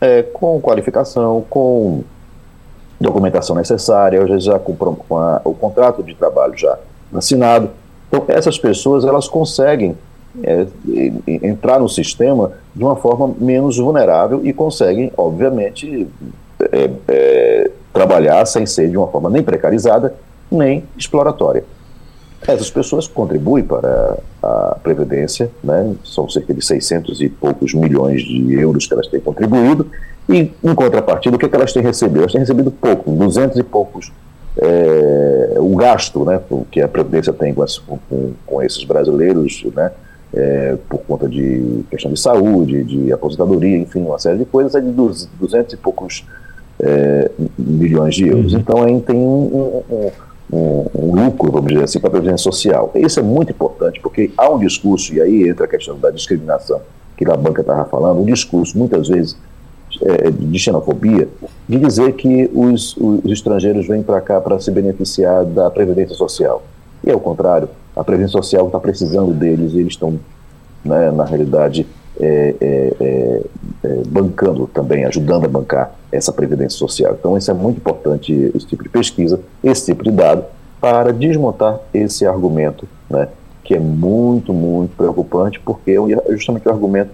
é, 0.00 0.22
com 0.22 0.60
qualificação, 0.60 1.44
com 1.48 2.04
documentação 3.00 3.56
necessária, 3.56 4.38
já 4.38 4.58
com, 4.58 4.74
com 4.74 5.18
a, 5.18 5.40
o 5.44 5.54
contrato 5.54 6.02
de 6.02 6.14
trabalho 6.14 6.56
já 6.56 6.78
assinado. 7.14 7.70
Então, 8.08 8.24
essas 8.28 8.58
pessoas 8.58 9.04
elas 9.04 9.26
conseguem 9.26 9.96
é, 10.42 10.66
entrar 11.42 11.78
no 11.78 11.88
sistema 11.88 12.52
de 12.74 12.82
uma 12.82 12.96
forma 12.96 13.34
menos 13.38 13.78
vulnerável 13.78 14.40
e 14.44 14.52
conseguem, 14.52 15.12
obviamente, 15.16 16.06
é, 16.72 16.90
é 17.08 17.70
trabalhar 17.92 18.44
sem 18.46 18.66
ser 18.66 18.90
de 18.90 18.96
uma 18.96 19.08
forma 19.08 19.30
nem 19.30 19.42
precarizada 19.42 20.14
nem 20.50 20.84
exploratória. 20.96 21.64
Essas 22.46 22.70
pessoas 22.70 23.08
contribuem 23.08 23.64
para 23.64 24.18
a 24.42 24.78
Previdência, 24.82 25.50
né? 25.64 25.94
são 26.04 26.28
cerca 26.28 26.54
de 26.54 26.64
600 26.64 27.20
e 27.20 27.28
poucos 27.28 27.74
milhões 27.74 28.22
de 28.22 28.54
euros 28.54 28.86
que 28.86 28.94
elas 28.94 29.08
têm 29.08 29.20
contribuído, 29.20 29.90
e 30.28 30.52
em 30.62 30.74
contrapartida, 30.74 31.34
o 31.34 31.38
que, 31.38 31.46
é 31.46 31.48
que 31.48 31.56
elas 31.56 31.72
têm 31.72 31.82
recebido? 31.82 32.20
Elas 32.20 32.32
têm 32.32 32.40
recebido 32.40 32.70
pouco, 32.70 33.10
200 33.10 33.58
e 33.58 33.62
poucos 33.62 34.12
é, 34.58 35.54
o 35.58 35.76
gasto 35.76 36.24
né, 36.24 36.40
que 36.70 36.80
a 36.80 36.88
Previdência 36.88 37.32
tem 37.32 37.52
com, 37.52 37.64
com, 38.08 38.32
com 38.46 38.62
esses 38.62 38.84
brasileiros, 38.84 39.64
né, 39.74 39.90
é, 40.34 40.76
por 40.88 41.00
conta 41.00 41.28
de 41.28 41.84
questão 41.90 42.12
de 42.12 42.20
saúde, 42.20 42.84
de 42.84 43.12
aposentadoria, 43.12 43.78
enfim, 43.78 44.00
uma 44.00 44.18
série 44.18 44.38
de 44.38 44.44
coisas, 44.44 44.74
é 44.74 44.80
de 44.80 44.90
200 44.90 45.72
e 45.72 45.76
poucos 45.76 46.24
é, 46.80 47.30
milhões 47.58 48.14
de 48.14 48.28
euros. 48.28 48.52
Uhum. 48.52 48.58
Então, 48.60 48.82
aí 48.82 49.00
tem 49.00 49.16
um, 49.16 49.82
um, 49.90 50.10
um, 50.52 50.86
um, 50.94 51.24
lucro, 51.24 51.50
vamos 51.50 51.72
dizer 51.72 51.84
assim, 51.84 51.98
para 51.98 52.08
a 52.08 52.12
Previdência 52.12 52.44
Social. 52.44 52.90
Isso 52.94 53.20
é 53.20 53.22
muito 53.22 53.50
importante, 53.50 54.00
porque 54.00 54.30
há 54.36 54.50
um 54.50 54.58
discurso, 54.58 55.14
e 55.14 55.20
aí 55.20 55.48
entra 55.48 55.64
a 55.64 55.68
questão 55.68 55.98
da 55.98 56.10
discriminação 56.10 56.80
que 57.16 57.24
a 57.30 57.36
banca 57.36 57.62
estava 57.62 57.84
falando, 57.86 58.20
um 58.20 58.26
discurso, 58.26 58.76
muitas 58.76 59.08
vezes, 59.08 59.36
é, 60.02 60.30
de 60.30 60.58
xenofobia, 60.58 61.28
de 61.66 61.78
dizer 61.78 62.12
que 62.12 62.50
os, 62.52 62.94
os 62.96 63.32
estrangeiros 63.32 63.88
vêm 63.88 64.02
para 64.02 64.20
cá 64.20 64.40
para 64.40 64.58
se 64.60 64.70
beneficiar 64.70 65.44
da 65.44 65.70
Previdência 65.70 66.14
Social. 66.14 66.62
E 67.04 67.10
é 67.10 67.14
o 67.14 67.20
contrário, 67.20 67.68
a 67.94 68.04
Previdência 68.04 68.32
Social 68.32 68.66
está 68.66 68.78
precisando 68.78 69.32
deles 69.32 69.72
e 69.72 69.78
eles 69.78 69.92
estão, 69.92 70.18
né, 70.84 71.10
na 71.10 71.24
realidade, 71.24 71.86
é, 72.18 72.54
é, 72.60 72.94
é, 73.00 73.42
é, 73.84 74.02
bancando 74.08 74.66
também, 74.66 75.04
ajudando 75.04 75.44
a 75.44 75.48
bancar 75.48 75.94
essa 76.10 76.32
Previdência 76.32 76.78
Social. 76.78 77.16
Então, 77.18 77.36
isso 77.36 77.50
é 77.50 77.54
muito 77.54 77.78
importante, 77.78 78.32
esse 78.54 78.66
tipo 78.66 78.82
de 78.82 78.88
pesquisa, 78.88 79.40
esse 79.62 79.86
tipo 79.86 80.02
de 80.02 80.10
dado, 80.10 80.44
para 80.80 81.12
desmontar 81.12 81.80
esse 81.92 82.26
argumento, 82.26 82.88
né, 83.08 83.28
que 83.62 83.74
é 83.74 83.80
muito, 83.80 84.52
muito 84.52 84.96
preocupante, 84.96 85.60
porque 85.60 85.92
é 85.92 86.32
justamente 86.36 86.66
o 86.68 86.70
argumento 86.70 87.10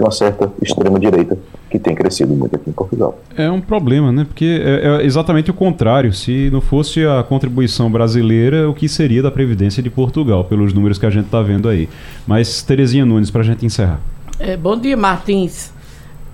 de 0.00 0.04
uma 0.04 0.10
certa 0.10 0.50
extrema-direita 0.62 1.38
que 1.68 1.78
tem 1.78 1.94
crescido 1.94 2.34
muito 2.34 2.56
aqui 2.56 2.70
em 2.70 2.72
Portugal. 2.72 3.18
É 3.36 3.50
um 3.50 3.60
problema, 3.60 4.10
né? 4.10 4.24
Porque 4.24 4.60
é, 4.64 5.02
é, 5.02 5.04
exatamente 5.04 5.50
o 5.50 5.54
contrário. 5.54 6.12
Se 6.12 6.48
não 6.50 6.60
fosse 6.60 7.04
a 7.04 7.22
contribuição 7.22 7.90
brasileira, 7.90 8.68
o 8.68 8.74
que 8.74 8.88
seria 8.88 9.22
da 9.22 9.30
Previdência 9.30 9.82
de 9.82 9.90
Portugal, 9.90 10.44
pelos 10.44 10.72
números 10.72 10.98
que 10.98 11.04
a 11.04 11.10
gente 11.10 11.26
está 11.26 11.42
vendo 11.42 11.68
aí. 11.68 11.88
Mas, 12.26 12.62
Terezinha 12.62 13.04
Nunes, 13.04 13.30
para 13.30 13.42
a 13.42 13.44
gente 13.44 13.64
encerrar. 13.64 14.00
É, 14.38 14.56
bom 14.56 14.76
dia, 14.76 14.96
Martins. 14.96 15.72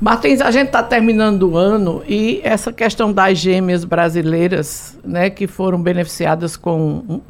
Martins, 0.00 0.40
a 0.40 0.50
gente 0.50 0.66
está 0.66 0.82
terminando 0.82 1.50
o 1.50 1.56
ano 1.56 2.02
e 2.06 2.40
essa 2.44 2.72
questão 2.72 3.12
das 3.12 3.38
gêmeas 3.38 3.84
brasileiras, 3.84 4.96
né, 5.02 5.30
que 5.30 5.46
foram 5.46 5.82
beneficiadas 5.82 6.56
com 6.56 7.20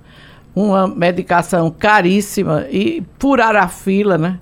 uma 0.55 0.89
medicação 0.89 1.71
caríssima 1.71 2.67
e 2.71 3.03
furar 3.19 3.55
a 3.57 3.69
fila, 3.69 4.19
né? 4.19 4.39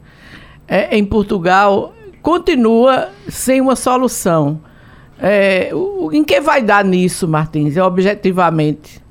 É, 0.67 0.97
em 0.97 1.05
Portugal 1.05 1.93
continua 2.23 3.09
sem 3.29 3.61
uma 3.61 3.77
solução. 3.77 4.61
É, 5.21 5.71
o, 5.73 6.11
em 6.12 6.25
que 6.25 6.41
vai 6.41 6.62
dar 6.62 6.85
nisso, 6.85 7.29
Martins, 7.29 7.77
objetivamente? 7.77 9.03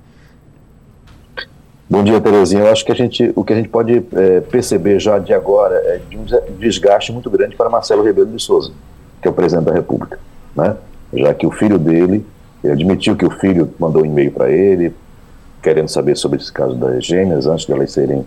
Bom 1.89 2.03
dia, 2.03 2.19
Terezinha. 2.19 2.63
Eu 2.63 2.71
acho 2.71 2.83
que 2.83 2.91
a 2.91 2.95
gente, 2.95 3.31
o 3.35 3.43
que 3.43 3.53
a 3.53 3.55
gente 3.55 3.69
pode 3.69 4.03
é, 4.13 4.39
perceber 4.41 4.99
já 4.99 5.19
de 5.19 5.33
agora 5.33 5.75
é 5.75 6.01
de 6.09 6.17
um 6.17 6.25
desgaste 6.57 7.11
muito 7.11 7.29
grande 7.29 7.55
para 7.55 7.69
Marcelo 7.69 8.03
Rebelo 8.03 8.31
de 8.31 8.41
Souza, 8.41 8.71
que 9.21 9.27
é 9.27 9.31
o 9.31 9.33
presidente 9.33 9.65
da 9.65 9.73
República, 9.73 10.19
né? 10.55 10.75
Já 11.13 11.33
que 11.35 11.45
o 11.45 11.51
filho 11.51 11.77
dele, 11.77 12.25
ele 12.63 12.73
admitiu 12.73 13.15
que 13.15 13.25
o 13.25 13.29
filho 13.29 13.71
mandou 13.77 14.01
um 14.01 14.05
e-mail 14.05 14.31
para 14.31 14.49
ele, 14.49 14.95
querendo 15.61 15.87
saber 15.87 16.17
sobre 16.17 16.39
esse 16.39 16.51
caso 16.51 16.73
das 16.73 17.05
gêmeas 17.05 17.45
antes 17.45 17.67
delas 17.67 17.91
serem, 17.91 18.25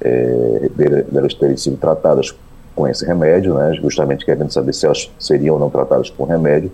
é, 0.00 0.68
delas 1.08 1.34
terem 1.34 1.56
sido 1.56 1.76
tratadas 1.76 2.34
com 2.74 2.86
esse 2.88 3.04
remédio, 3.04 3.54
né, 3.54 3.74
justamente 3.74 4.24
querendo 4.24 4.52
saber 4.52 4.72
se 4.72 4.86
elas 4.86 5.10
seriam 5.18 5.54
ou 5.54 5.60
não 5.60 5.70
tratadas 5.70 6.10
com 6.10 6.24
remédio. 6.24 6.70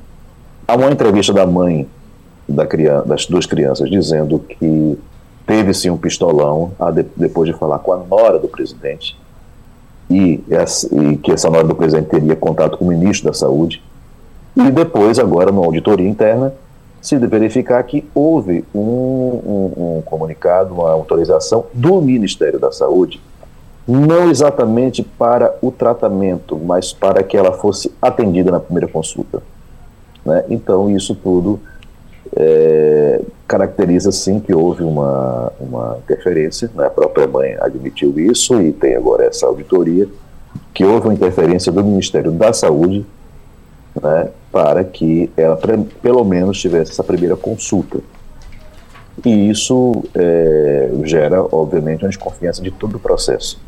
Há 0.67 0.75
uma 0.77 0.91
entrevista 0.91 1.33
da 1.33 1.47
mãe 1.47 1.89
da 2.49 2.67
criança, 2.67 3.07
das 3.07 3.27
duas 3.27 3.47
crianças 3.47 3.89
dizendo 3.89 4.39
que 4.39 4.99
teve 5.47 5.75
sim 5.75 5.91
um 5.91 5.97
pistolão 5.97 6.73
de, 6.95 7.05
depois 7.17 7.49
de 7.49 7.57
falar 7.57 7.79
com 7.81 7.93
a 7.93 7.99
nora 7.99 8.39
do 8.39 8.49
presidente 8.49 9.17
e, 10.09 10.43
essa, 10.51 10.89
e, 10.95 11.17
que 11.17 11.33
essa 11.33 11.49
nora 11.49 11.67
do 11.67 11.75
presidente 11.75 12.09
teria 12.09 12.35
contato 12.35 12.77
com 12.79 12.85
o 12.85 12.89
ministro 12.89 13.29
da 13.31 13.35
Saúde. 13.35 13.83
E 14.57 14.71
depois, 14.71 15.19
agora, 15.19 15.53
numa 15.53 15.65
auditoria 15.65 16.09
interna, 16.09 16.53
se 17.01 17.17
verificar 17.17 17.83
que 17.85 18.05
houve 18.13 18.65
um, 18.75 18.81
um, 18.81 19.97
um 19.99 20.03
comunicado, 20.03 20.75
uma 20.75 20.91
autorização 20.91 21.67
do 21.73 22.01
Ministério 22.03 22.59
da 22.59 22.73
Saúde 22.73 23.21
não 23.87 24.31
exatamente 24.31 25.03
para 25.03 25.57
o 25.61 25.71
tratamento, 25.71 26.57
mas 26.57 26.93
para 26.93 27.23
que 27.23 27.37
ela 27.37 27.53
fosse 27.53 27.93
atendida 28.01 28.51
na 28.51 28.61
primeira 28.61 28.87
consulta. 28.87 29.43
Né? 30.25 30.45
Então, 30.49 30.91
isso 30.91 31.15
tudo 31.15 31.61
é, 32.37 33.21
caracteriza 33.49 34.13
sim 34.13 34.39
que 34.39 34.55
houve 34.55 34.83
uma, 34.85 35.53
uma 35.59 35.99
interferência, 36.05 36.71
né? 36.75 36.87
a 36.87 36.91
própria 36.91 37.27
mãe 37.27 37.57
admitiu 37.61 38.19
isso 38.19 38.61
e 38.61 38.73
tem 38.73 38.95
agora 38.95 39.25
essa 39.25 39.47
auditoria, 39.47 40.07
que 40.73 40.85
houve 40.85 41.09
uma 41.09 41.15
interferência 41.15 41.73
do 41.73 41.83
Ministério 41.83 42.31
da 42.31 42.53
Saúde 42.53 43.05
né? 44.01 44.29
para 44.53 44.85
que 44.85 45.31
ela 45.37 45.59
pelo 46.03 46.25
menos 46.25 46.61
tivesse 46.61 46.93
essa 46.93 47.05
primeira 47.05 47.37
consulta. 47.37 47.99
E 49.25 49.51
isso 49.51 50.05
é, 50.15 50.91
gera, 51.05 51.43
obviamente, 51.43 52.05
uma 52.05 52.09
desconfiança 52.09 52.63
de 52.63 52.71
todo 52.71 52.97
o 52.97 53.01
processo. 53.01 53.61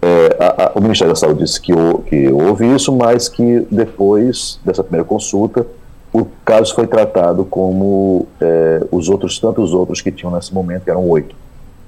É, 0.00 0.36
a, 0.38 0.64
a, 0.64 0.72
o 0.78 0.80
Ministério 0.80 1.12
da 1.12 1.18
Saúde 1.18 1.40
disse 1.44 1.60
que, 1.60 1.72
que 2.06 2.28
houve 2.30 2.72
isso, 2.74 2.94
mas 2.94 3.28
que 3.28 3.66
depois 3.70 4.60
dessa 4.64 4.82
primeira 4.82 5.04
consulta, 5.04 5.66
o 6.12 6.24
caso 6.44 6.74
foi 6.74 6.86
tratado 6.86 7.44
como 7.44 8.26
é, 8.40 8.86
os 8.90 9.08
outros, 9.08 9.38
tantos 9.38 9.74
outros 9.74 10.00
que 10.00 10.10
tinham 10.10 10.32
nesse 10.32 10.54
momento, 10.54 10.84
que 10.84 10.90
eram 10.90 11.06
oito, 11.08 11.34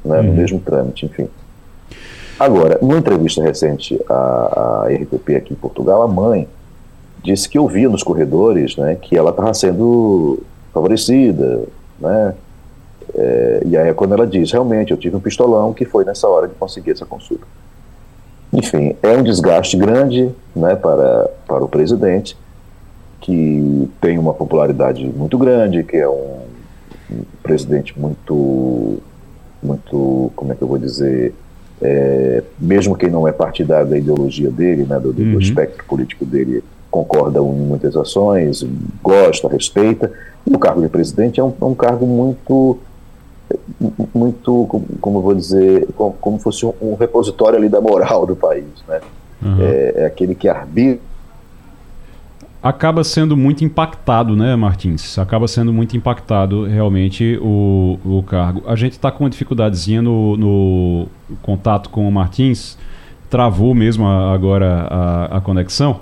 né, 0.04 0.18
uhum. 0.18 0.26
no 0.26 0.32
mesmo 0.32 0.60
trâmite, 0.60 1.06
enfim. 1.06 1.28
Agora, 2.38 2.78
numa 2.80 2.98
entrevista 2.98 3.42
recente 3.42 4.00
à, 4.08 4.84
à 4.84 4.88
RTP 4.88 5.36
aqui 5.36 5.52
em 5.52 5.56
Portugal, 5.56 6.02
a 6.02 6.08
mãe 6.08 6.48
disse 7.22 7.48
que 7.48 7.58
ouvia 7.58 7.88
nos 7.88 8.02
corredores 8.02 8.76
né, 8.76 8.96
que 8.96 9.16
ela 9.16 9.30
estava 9.30 9.52
sendo 9.54 10.42
favorecida, 10.72 11.64
né, 11.98 12.34
é, 13.14 13.62
e 13.66 13.76
aí 13.76 13.88
é 13.88 13.92
quando 13.94 14.14
ela 14.14 14.26
diz, 14.26 14.52
realmente, 14.52 14.90
eu 14.90 14.96
tive 14.96 15.16
um 15.16 15.20
pistolão 15.20 15.72
que 15.72 15.84
foi 15.84 16.04
nessa 16.04 16.28
hora 16.28 16.48
de 16.48 16.54
conseguir 16.54 16.92
essa 16.92 17.06
consulta. 17.06 17.46
Enfim, 18.60 18.94
é 19.02 19.16
um 19.16 19.22
desgaste 19.22 19.74
grande 19.74 20.30
né, 20.54 20.76
para, 20.76 21.30
para 21.46 21.64
o 21.64 21.68
presidente, 21.68 22.36
que 23.22 23.88
tem 24.00 24.18
uma 24.18 24.34
popularidade 24.34 25.02
muito 25.04 25.38
grande, 25.38 25.82
que 25.82 25.96
é 25.96 26.06
um, 26.06 26.40
um 27.10 27.22
presidente 27.42 27.98
muito, 27.98 28.98
muito, 29.62 30.30
como 30.36 30.52
é 30.52 30.54
que 30.54 30.60
eu 30.60 30.68
vou 30.68 30.76
dizer, 30.76 31.34
é, 31.80 32.42
mesmo 32.58 32.94
quem 32.94 33.08
não 33.08 33.26
é 33.26 33.32
partidário 33.32 33.88
da 33.88 33.96
ideologia 33.96 34.50
dele, 34.50 34.84
né, 34.84 35.00
do, 35.00 35.10
do 35.10 35.22
uhum. 35.22 35.40
espectro 35.40 35.82
político 35.86 36.26
dele, 36.26 36.62
concorda 36.90 37.38
em 37.38 37.42
muitas 37.42 37.96
ações, 37.96 38.66
gosta, 39.02 39.48
respeita. 39.48 40.12
E 40.46 40.54
o 40.54 40.58
cargo 40.58 40.82
de 40.82 40.88
presidente 40.88 41.40
é 41.40 41.44
um, 41.44 41.52
é 41.58 41.64
um 41.64 41.74
cargo 41.74 42.04
muito 42.06 42.78
muito, 44.14 44.84
como 45.00 45.18
eu 45.18 45.22
vou 45.22 45.34
dizer, 45.34 45.88
como, 45.96 46.12
como 46.12 46.38
fosse 46.38 46.66
um, 46.66 46.72
um, 46.82 46.94
repositório 46.94 47.58
ali 47.58 47.68
da 47.68 47.80
moral 47.80 48.26
do 48.26 48.36
país, 48.36 48.66
né? 48.86 49.00
Uhum. 49.42 49.56
É, 49.60 49.94
é, 49.96 50.06
aquele 50.06 50.34
que 50.34 50.48
arbitra. 50.48 51.00
Acaba 52.62 53.02
sendo 53.02 53.38
muito 53.38 53.64
impactado, 53.64 54.36
né, 54.36 54.54
Martins? 54.54 55.18
Acaba 55.18 55.48
sendo 55.48 55.72
muito 55.72 55.96
impactado 55.96 56.66
realmente 56.66 57.38
o, 57.40 57.98
o 58.04 58.22
cargo. 58.22 58.62
A 58.66 58.76
gente 58.76 58.92
está 58.92 59.10
com 59.10 59.24
uma 59.24 59.30
dificuldadezinha 59.30 60.02
no, 60.02 60.36
no 60.36 61.06
contato 61.40 61.88
com 61.88 62.06
o 62.06 62.12
Martins, 62.12 62.76
travou 63.30 63.74
mesmo 63.74 64.06
a, 64.06 64.34
agora 64.34 64.86
a, 64.90 65.38
a 65.38 65.40
conexão. 65.40 66.00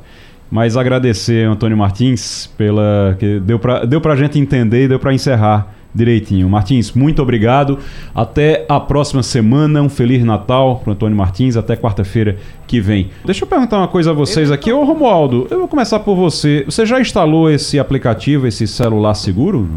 Mas 0.50 0.76
agradecer 0.76 1.46
Antônio 1.46 1.76
Martins 1.76 2.48
pela 2.56 3.14
que 3.20 3.38
deu 3.38 3.58
para 3.60 3.84
deu 3.84 4.00
a 4.04 4.16
gente 4.16 4.38
entender 4.38 4.84
e 4.84 4.88
deu 4.88 4.98
para 4.98 5.12
encerrar 5.12 5.77
direitinho. 5.94 6.48
Martins, 6.48 6.92
muito 6.92 7.22
obrigado. 7.22 7.78
Até 8.14 8.64
a 8.68 8.78
próxima 8.78 9.22
semana. 9.22 9.82
Um 9.82 9.88
Feliz 9.88 10.24
Natal 10.24 10.80
para 10.82 10.92
Antônio 10.92 11.16
Martins. 11.16 11.56
Até 11.56 11.76
quarta-feira 11.76 12.36
que 12.66 12.80
vem. 12.80 13.10
Deixa 13.24 13.44
eu 13.44 13.48
perguntar 13.48 13.78
uma 13.78 13.88
coisa 13.88 14.10
a 14.10 14.14
vocês 14.14 14.50
aqui. 14.50 14.72
Ô 14.72 14.84
Romualdo, 14.84 15.46
eu 15.50 15.58
vou 15.58 15.68
começar 15.68 16.00
por 16.00 16.14
você. 16.14 16.64
Você 16.64 16.84
já 16.86 17.00
instalou 17.00 17.50
esse 17.50 17.78
aplicativo, 17.78 18.46
esse 18.46 18.66
celular 18.66 19.14
seguro? 19.14 19.68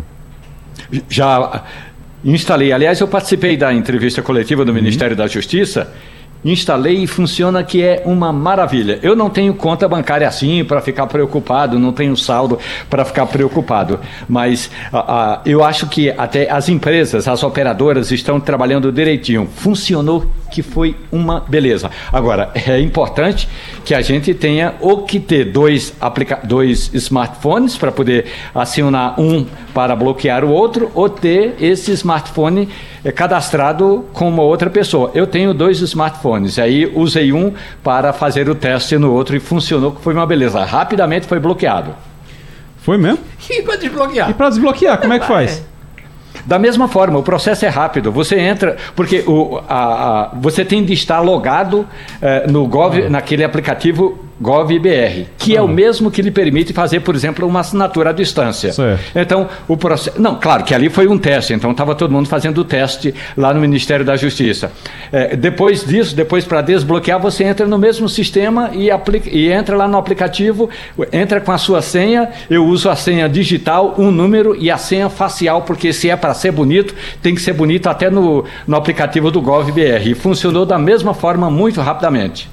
Já 1.09 1.63
instalei. 2.23 2.71
Aliás, 2.71 2.99
eu 2.99 3.07
participei 3.07 3.57
da 3.57 3.73
entrevista 3.73 4.21
coletiva 4.21 4.63
do 4.63 4.69
uhum. 4.69 4.75
Ministério 4.75 5.15
da 5.15 5.27
Justiça 5.27 5.91
instalei 6.43 7.03
e 7.03 7.07
funciona 7.07 7.63
que 7.63 7.83
é 7.83 8.03
uma 8.05 8.31
maravilha. 8.33 8.99
Eu 9.01 9.15
não 9.15 9.29
tenho 9.29 9.53
conta 9.53 9.87
bancária 9.87 10.27
assim 10.27 10.63
para 10.63 10.81
ficar 10.81 11.07
preocupado, 11.07 11.79
não 11.79 11.93
tenho 11.93 12.15
saldo 12.17 12.59
para 12.89 13.05
ficar 13.05 13.25
preocupado, 13.27 13.99
mas 14.27 14.69
eu 15.45 15.63
acho 15.63 15.87
que 15.87 16.09
até 16.09 16.49
as 16.49 16.69
empresas, 16.69 17.27
as 17.27 17.43
operadoras 17.43 18.11
estão 18.11 18.39
trabalhando 18.39 18.91
direitinho. 18.91 19.47
Funcionou 19.55 20.25
que 20.51 20.61
foi 20.61 20.95
uma 21.11 21.39
beleza. 21.39 21.89
Agora, 22.11 22.51
é 22.53 22.79
importante 22.79 23.47
que 23.83 23.95
a 23.95 24.01
gente 24.01 24.33
tenha 24.33 24.75
ou 24.79 25.03
que 25.03 25.19
ter 25.19 25.45
dois, 25.45 25.93
aplica 25.99 26.39
dois 26.43 26.93
smartphones 26.93 27.77
para 27.77 27.91
poder 27.91 28.25
acionar 28.53 29.19
um 29.19 29.45
para 29.73 29.95
bloquear 29.95 30.43
o 30.43 30.49
outro, 30.49 30.91
ou 30.93 31.09
ter 31.09 31.55
esse 31.59 31.91
smartphone 31.93 32.67
eh, 33.03 33.11
cadastrado 33.11 34.05
com 34.13 34.27
uma 34.27 34.43
outra 34.43 34.69
pessoa. 34.69 35.11
Eu 35.15 35.25
tenho 35.25 35.53
dois 35.53 35.79
smartphones, 35.79 36.59
aí 36.59 36.91
usei 36.93 37.31
um 37.31 37.53
para 37.81 38.11
fazer 38.11 38.49
o 38.49 38.55
teste 38.55 38.97
no 38.97 39.11
outro 39.13 39.35
e 39.35 39.39
funcionou, 39.39 39.93
que 39.93 40.01
foi 40.01 40.13
uma 40.13 40.27
beleza. 40.27 40.63
Rapidamente 40.65 41.25
foi 41.25 41.39
bloqueado. 41.39 41.95
Foi 42.77 42.97
mesmo? 42.97 43.19
E 43.49 43.61
para 43.63 43.75
desbloquear? 43.75 44.29
E 44.29 44.33
para 44.33 44.49
desbloquear, 44.49 44.97
como 44.99 45.13
é 45.13 45.19
que 45.19 45.25
faz? 45.25 45.63
Da 46.45 46.57
mesma 46.57 46.87
forma, 46.87 47.19
o 47.19 47.23
processo 47.23 47.65
é 47.65 47.69
rápido. 47.69 48.11
Você 48.11 48.39
entra, 48.39 48.77
porque 48.95 49.23
o, 49.27 49.61
a, 49.67 50.23
a, 50.23 50.31
você 50.35 50.65
tem 50.65 50.83
de 50.83 50.93
estar 50.93 51.19
logado 51.19 51.87
eh, 52.21 52.47
no 52.47 52.67
Gov, 52.67 53.09
naquele 53.09 53.43
aplicativo 53.43 54.30
GovBR, 54.41 55.27
que 55.37 55.55
é 55.55 55.61
o 55.61 55.67
mesmo 55.67 56.09
que 56.09 56.19
lhe 56.19 56.31
permite 56.31 56.73
fazer, 56.73 57.01
por 57.01 57.13
exemplo, 57.13 57.47
uma 57.47 57.59
assinatura 57.59 58.09
à 58.09 58.13
distância. 58.13 58.73
Certo. 58.73 59.03
Então, 59.15 59.47
o 59.67 59.77
processo. 59.77 60.19
Não, 60.19 60.35
claro 60.35 60.63
que 60.63 60.73
ali 60.73 60.89
foi 60.89 61.07
um 61.07 61.17
teste, 61.17 61.53
então 61.53 61.69
estava 61.69 61.93
todo 61.93 62.11
mundo 62.11 62.27
fazendo 62.27 62.57
o 62.59 62.63
teste 62.63 63.13
lá 63.37 63.53
no 63.53 63.61
Ministério 63.61 64.03
da 64.03 64.15
Justiça. 64.15 64.71
É, 65.11 65.35
depois 65.35 65.85
disso, 65.85 66.15
depois 66.15 66.43
para 66.43 66.61
desbloquear, 66.63 67.19
você 67.19 67.43
entra 67.43 67.67
no 67.67 67.77
mesmo 67.77 68.09
sistema 68.09 68.71
e, 68.73 68.89
aplica, 68.89 69.29
e 69.29 69.51
entra 69.51 69.77
lá 69.77 69.87
no 69.87 69.97
aplicativo, 69.97 70.69
entra 71.13 71.39
com 71.39 71.51
a 71.51 71.59
sua 71.59 71.81
senha. 71.83 72.29
Eu 72.49 72.65
uso 72.65 72.89
a 72.89 72.95
senha 72.95 73.29
digital, 73.29 73.93
um 73.99 74.09
número 74.09 74.55
e 74.59 74.71
a 74.71 74.77
senha 74.77 75.07
facial, 75.07 75.61
porque 75.61 75.93
se 75.93 76.09
é 76.09 76.15
para 76.15 76.33
ser 76.33 76.51
bonito, 76.51 76.95
tem 77.21 77.35
que 77.35 77.41
ser 77.41 77.53
bonito 77.53 77.87
até 77.87 78.09
no, 78.09 78.43
no 78.65 78.75
aplicativo 78.75 79.29
do 79.29 79.39
GovBR. 79.39 80.09
E 80.09 80.15
funcionou 80.15 80.65
da 80.65 80.79
mesma 80.79 81.13
forma 81.13 81.51
muito 81.51 81.79
rapidamente. 81.79 82.49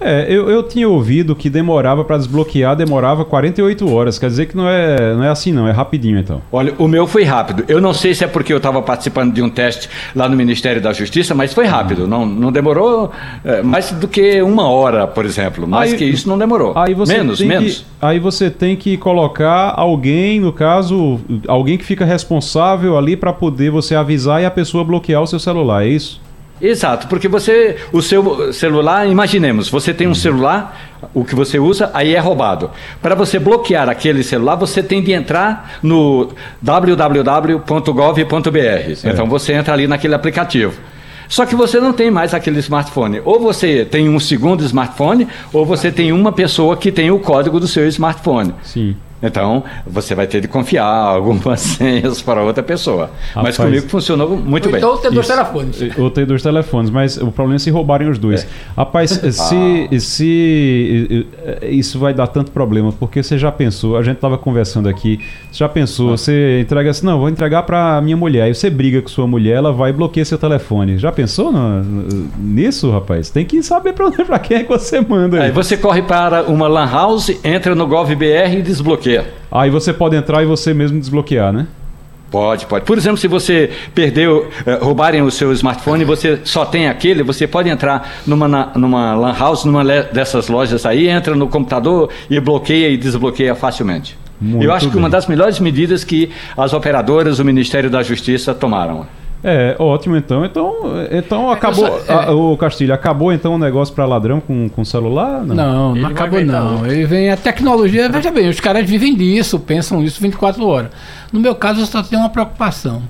É, 0.00 0.26
eu, 0.28 0.50
eu 0.50 0.62
tinha 0.62 0.88
ouvido 0.88 1.34
que 1.34 1.48
demorava 1.48 2.04
para 2.04 2.18
desbloquear, 2.18 2.76
demorava 2.76 3.24
48 3.24 3.92
horas. 3.92 4.18
Quer 4.18 4.28
dizer 4.28 4.46
que 4.46 4.56
não 4.56 4.68
é, 4.68 5.14
não 5.14 5.24
é 5.24 5.28
assim, 5.28 5.52
não, 5.52 5.66
é 5.66 5.72
rapidinho 5.72 6.18
então. 6.18 6.42
Olha, 6.52 6.74
o 6.78 6.86
meu 6.86 7.06
foi 7.06 7.24
rápido. 7.24 7.64
Eu 7.66 7.80
não 7.80 7.94
sei 7.94 8.14
se 8.14 8.24
é 8.24 8.26
porque 8.26 8.52
eu 8.52 8.58
estava 8.58 8.82
participando 8.82 9.32
de 9.32 9.42
um 9.42 9.48
teste 9.48 9.88
lá 10.14 10.28
no 10.28 10.36
Ministério 10.36 10.82
da 10.82 10.92
Justiça, 10.92 11.34
mas 11.34 11.54
foi 11.54 11.66
rápido. 11.66 12.04
Hum. 12.04 12.08
Não, 12.08 12.26
não 12.26 12.52
demorou 12.52 13.10
é, 13.44 13.62
mais 13.62 13.90
do 13.92 14.06
que 14.06 14.42
uma 14.42 14.68
hora, 14.68 15.06
por 15.06 15.24
exemplo. 15.24 15.66
Mais 15.66 15.92
aí, 15.92 15.98
que 15.98 16.04
isso 16.04 16.28
não 16.28 16.38
demorou. 16.38 16.72
Aí 16.76 16.92
você 16.92 17.16
menos, 17.16 17.40
menos. 17.40 17.78
Que, 17.78 17.84
aí 18.00 18.18
você 18.18 18.50
tem 18.50 18.76
que 18.76 18.96
colocar 18.96 19.72
alguém, 19.76 20.40
no 20.40 20.52
caso, 20.52 21.20
alguém 21.48 21.78
que 21.78 21.84
fica 21.84 22.04
responsável 22.04 22.98
ali 22.98 23.16
para 23.16 23.32
poder 23.32 23.70
você 23.70 23.94
avisar 23.94 24.42
e 24.42 24.44
a 24.44 24.50
pessoa 24.50 24.84
bloquear 24.84 25.22
o 25.22 25.26
seu 25.26 25.38
celular, 25.38 25.84
é 25.84 25.88
isso? 25.88 26.25
Exato, 26.60 27.06
porque 27.08 27.28
você, 27.28 27.76
o 27.92 28.00
seu 28.00 28.52
celular, 28.52 29.06
imaginemos, 29.06 29.68
você 29.68 29.92
tem 29.92 30.06
um 30.06 30.14
celular, 30.14 30.96
o 31.12 31.24
que 31.24 31.34
você 31.34 31.58
usa, 31.58 31.90
aí 31.92 32.14
é 32.14 32.18
roubado. 32.18 32.70
Para 33.02 33.14
você 33.14 33.38
bloquear 33.38 33.88
aquele 33.88 34.22
celular, 34.22 34.54
você 34.56 34.82
tem 34.82 35.02
de 35.02 35.12
entrar 35.12 35.78
no 35.82 36.30
www.gov.br. 36.62 37.60
Então 39.04 39.26
você 39.26 39.52
entra 39.52 39.74
ali 39.74 39.86
naquele 39.86 40.14
aplicativo. 40.14 40.72
Só 41.28 41.44
que 41.44 41.54
você 41.54 41.80
não 41.80 41.92
tem 41.92 42.10
mais 42.10 42.32
aquele 42.32 42.60
smartphone. 42.60 43.20
Ou 43.24 43.40
você 43.40 43.84
tem 43.84 44.08
um 44.08 44.18
segundo 44.18 44.64
smartphone, 44.64 45.26
ou 45.52 45.66
você 45.66 45.90
tem 45.90 46.12
uma 46.12 46.32
pessoa 46.32 46.76
que 46.76 46.92
tem 46.92 47.10
o 47.10 47.18
código 47.18 47.58
do 47.58 47.66
seu 47.66 47.86
smartphone. 47.88 48.54
Sim. 48.62 48.96
Então, 49.22 49.64
você 49.86 50.14
vai 50.14 50.26
ter 50.26 50.40
de 50.40 50.48
confiar 50.48 50.84
algumas 50.84 51.60
senhas 51.76 52.20
para 52.20 52.42
outra 52.42 52.62
pessoa. 52.62 53.10
Rapaz, 53.34 53.44
mas 53.44 53.56
comigo 53.56 53.88
funcionou 53.88 54.36
muito 54.36 54.68
bem. 54.68 54.78
Então, 54.78 54.96
tem 54.98 55.10
dois 55.10 55.26
telefones. 55.26 55.78
Ou 55.98 56.10
tem 56.10 56.26
dois 56.26 56.42
telefones, 56.42 56.90
mas 56.90 57.16
o 57.16 57.32
problema 57.32 57.56
é 57.56 57.58
se 57.58 57.70
roubarem 57.70 58.08
os 58.08 58.18
dois. 58.18 58.44
É. 58.44 58.46
Rapaz, 58.76 59.10
se, 59.10 59.88
ah. 59.90 60.00
se 60.00 61.26
isso 61.62 61.98
vai 61.98 62.12
dar 62.12 62.26
tanto 62.26 62.50
problema, 62.50 62.92
porque 62.92 63.22
você 63.22 63.38
já 63.38 63.50
pensou, 63.50 63.96
a 63.96 64.02
gente 64.02 64.16
estava 64.16 64.36
conversando 64.36 64.88
aqui, 64.88 65.18
você 65.50 65.58
já 65.58 65.68
pensou, 65.68 66.08
ah. 66.08 66.16
você 66.16 66.60
entrega 66.60 66.90
assim, 66.90 67.06
não, 67.06 67.18
vou 67.18 67.28
entregar 67.28 67.62
para 67.62 68.00
minha 68.02 68.16
mulher, 68.16 68.42
aí 68.42 68.54
você 68.54 68.68
briga 68.68 69.00
com 69.00 69.08
sua 69.08 69.26
mulher, 69.26 69.56
ela 69.56 69.72
vai 69.72 69.90
e 69.90 69.92
bloqueia 69.92 70.24
seu 70.24 70.36
telefone. 70.36 70.98
Já 70.98 71.10
pensou 71.10 71.50
no, 71.50 71.82
nisso, 72.38 72.90
rapaz? 72.90 73.30
Tem 73.30 73.44
que 73.46 73.62
saber 73.62 73.94
para 73.94 74.38
quem 74.38 74.58
é 74.58 74.62
que 74.62 74.68
você 74.68 75.00
manda. 75.00 75.38
Aí. 75.38 75.44
aí 75.44 75.50
você 75.50 75.76
corre 75.76 76.02
para 76.02 76.42
uma 76.42 76.68
lan 76.68 76.86
house, 76.86 77.32
entra 77.42 77.74
no 77.74 77.86
GovBR 77.86 78.58
e 78.58 78.62
desbloqueia 78.62 79.05
desbloqueia. 79.06 79.34
Aí 79.50 79.70
você 79.70 79.92
pode 79.92 80.16
entrar 80.16 80.42
e 80.42 80.46
você 80.46 80.74
mesmo 80.74 80.98
desbloquear, 80.98 81.52
né? 81.52 81.66
Pode, 82.30 82.66
pode. 82.66 82.84
Por 82.84 82.98
exemplo, 82.98 83.16
se 83.16 83.28
você 83.28 83.70
perdeu, 83.94 84.50
eh, 84.66 84.78
roubarem 84.82 85.22
o 85.22 85.30
seu 85.30 85.52
smartphone 85.52 86.02
e 86.02 86.04
você 86.04 86.40
só 86.44 86.66
tem 86.66 86.88
aquele, 86.88 87.22
você 87.22 87.46
pode 87.46 87.68
entrar 87.68 88.20
numa, 88.26 88.72
numa 88.74 89.14
lan 89.14 89.32
house, 89.32 89.64
numa 89.64 89.84
dessas 89.84 90.48
lojas 90.48 90.84
aí, 90.84 91.08
entra 91.08 91.36
no 91.36 91.46
computador 91.46 92.10
e 92.28 92.40
bloqueia 92.40 92.88
e 92.88 92.96
desbloqueia 92.96 93.54
facilmente. 93.54 94.18
Muito 94.40 94.64
Eu 94.64 94.72
acho 94.72 94.90
que 94.90 94.98
uma 94.98 95.08
das 95.08 95.26
melhores 95.26 95.60
medidas 95.60 96.04
que 96.04 96.30
as 96.56 96.72
operadoras, 96.72 97.38
o 97.38 97.44
Ministério 97.44 97.88
da 97.88 98.02
Justiça 98.02 98.52
tomaram. 98.52 99.06
É, 99.48 99.76
ótimo 99.78 100.16
então. 100.16 100.44
Então, 100.44 100.74
então 101.08 101.50
acabou. 101.52 101.86
Só, 101.86 102.12
é. 102.12 102.24
a, 102.26 102.32
o 102.32 102.56
Castilho, 102.56 102.92
acabou 102.92 103.32
então 103.32 103.54
o 103.54 103.58
negócio 103.58 103.94
para 103.94 104.04
ladrão 104.04 104.40
com, 104.40 104.68
com 104.68 104.84
celular? 104.84 105.44
Não, 105.46 105.54
não, 105.54 105.94
não 105.94 106.08
acabou 106.08 106.44
não. 106.44 106.84
Ele 106.84 107.06
vem 107.06 107.30
a 107.30 107.36
tecnologia, 107.36 108.08
veja 108.08 108.32
bem, 108.32 108.48
os 108.48 108.58
caras 108.58 108.84
vivem 108.90 109.14
disso, 109.14 109.60
pensam 109.60 110.02
isso 110.02 110.20
24 110.20 110.66
horas. 110.66 110.90
No 111.32 111.38
meu 111.38 111.54
caso, 111.54 111.80
eu 111.80 111.86
só 111.86 112.02
tenho 112.02 112.22
uma 112.22 112.28
preocupação. 112.28 113.04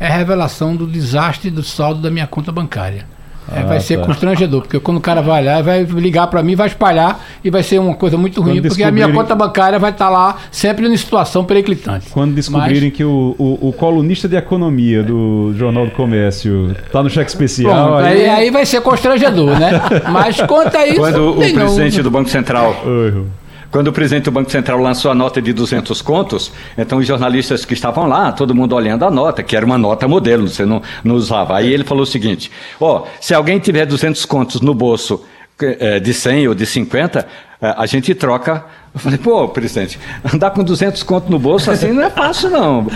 É 0.00 0.08
a 0.08 0.16
revelação 0.16 0.74
do 0.74 0.84
desastre 0.84 1.48
do 1.48 1.62
saldo 1.62 2.00
da 2.00 2.10
minha 2.10 2.26
conta 2.26 2.50
bancária. 2.50 3.06
É, 3.52 3.62
vai 3.62 3.76
ah, 3.76 3.80
ser 3.80 3.98
tá. 3.98 4.04
constrangedor, 4.04 4.62
porque 4.62 4.80
quando 4.80 4.96
o 4.96 5.00
cara 5.00 5.22
vai 5.22 5.44
lá, 5.44 5.62
vai 5.62 5.84
ligar 5.84 6.26
para 6.26 6.42
mim, 6.42 6.56
vai 6.56 6.66
espalhar 6.66 7.24
e 7.42 7.50
vai 7.50 7.62
ser 7.62 7.78
uma 7.78 7.94
coisa 7.94 8.16
muito 8.16 8.40
ruim, 8.40 8.60
porque 8.62 8.82
a 8.82 8.90
minha 8.90 9.12
conta 9.12 9.34
bancária 9.34 9.78
vai 9.78 9.90
estar 9.90 10.06
tá 10.06 10.10
lá 10.10 10.36
sempre 10.50 10.86
em 10.86 10.96
situação 10.96 11.44
periclitante. 11.44 12.08
Quando 12.10 12.34
descobrirem 12.34 12.88
Mas... 12.88 12.96
que 12.96 13.04
o, 13.04 13.34
o, 13.38 13.68
o, 13.68 13.72
colunista 13.72 14.28
de 14.28 14.36
economia 14.36 15.02
do 15.02 15.52
Jornal 15.56 15.86
do 15.86 15.92
Comércio 15.92 16.74
está 16.86 17.02
no 17.02 17.10
cheque 17.10 17.30
especial. 17.30 17.88
Pronto, 17.88 18.04
aí... 18.04 18.28
aí... 18.28 18.50
vai 18.50 18.66
ser 18.66 18.80
constrangedor, 18.80 19.58
né? 19.58 19.80
Mas 20.10 20.40
quanto 20.42 20.76
a 20.76 20.86
isso. 20.86 20.98
Quando 20.98 21.30
o 21.30 21.36
presidente 21.36 21.96
não... 21.96 22.04
do 22.04 22.10
Banco 22.10 22.28
Central. 22.30 22.76
Quando 23.70 23.88
o 23.88 23.92
presidente 23.92 24.24
do 24.24 24.30
Banco 24.30 24.50
Central 24.50 24.78
lançou 24.78 25.10
a 25.10 25.14
nota 25.14 25.42
de 25.42 25.52
200 25.52 26.00
contos, 26.00 26.50
então 26.76 26.98
os 26.98 27.06
jornalistas 27.06 27.66
que 27.66 27.74
estavam 27.74 28.06
lá, 28.06 28.32
todo 28.32 28.54
mundo 28.54 28.74
olhando 28.74 29.04
a 29.04 29.10
nota, 29.10 29.42
que 29.42 29.54
era 29.54 29.64
uma 29.64 29.76
nota 29.76 30.08
modelo, 30.08 30.48
você 30.48 30.64
não, 30.64 30.80
não 31.04 31.14
usava. 31.16 31.54
Aí 31.54 31.70
ele 31.70 31.84
falou 31.84 32.04
o 32.04 32.06
seguinte: 32.06 32.50
ó, 32.80 33.02
oh, 33.02 33.06
se 33.20 33.34
alguém 33.34 33.58
tiver 33.58 33.84
200 33.84 34.24
contos 34.24 34.62
no 34.62 34.72
bolso 34.72 35.22
de 36.00 36.14
100 36.14 36.48
ou 36.48 36.54
de 36.54 36.64
50, 36.64 37.26
é, 37.60 37.74
a 37.76 37.86
gente 37.86 38.14
troca. 38.14 38.64
Eu 38.94 39.00
falei, 39.00 39.18
pô, 39.18 39.48
presidente, 39.48 39.98
andar 40.32 40.50
com 40.50 40.64
200 40.64 41.02
contos 41.02 41.28
no 41.28 41.38
bolso 41.38 41.70
assim 41.70 41.92
não 41.92 42.02
é 42.02 42.10
fácil, 42.10 42.50
não. 42.50 42.86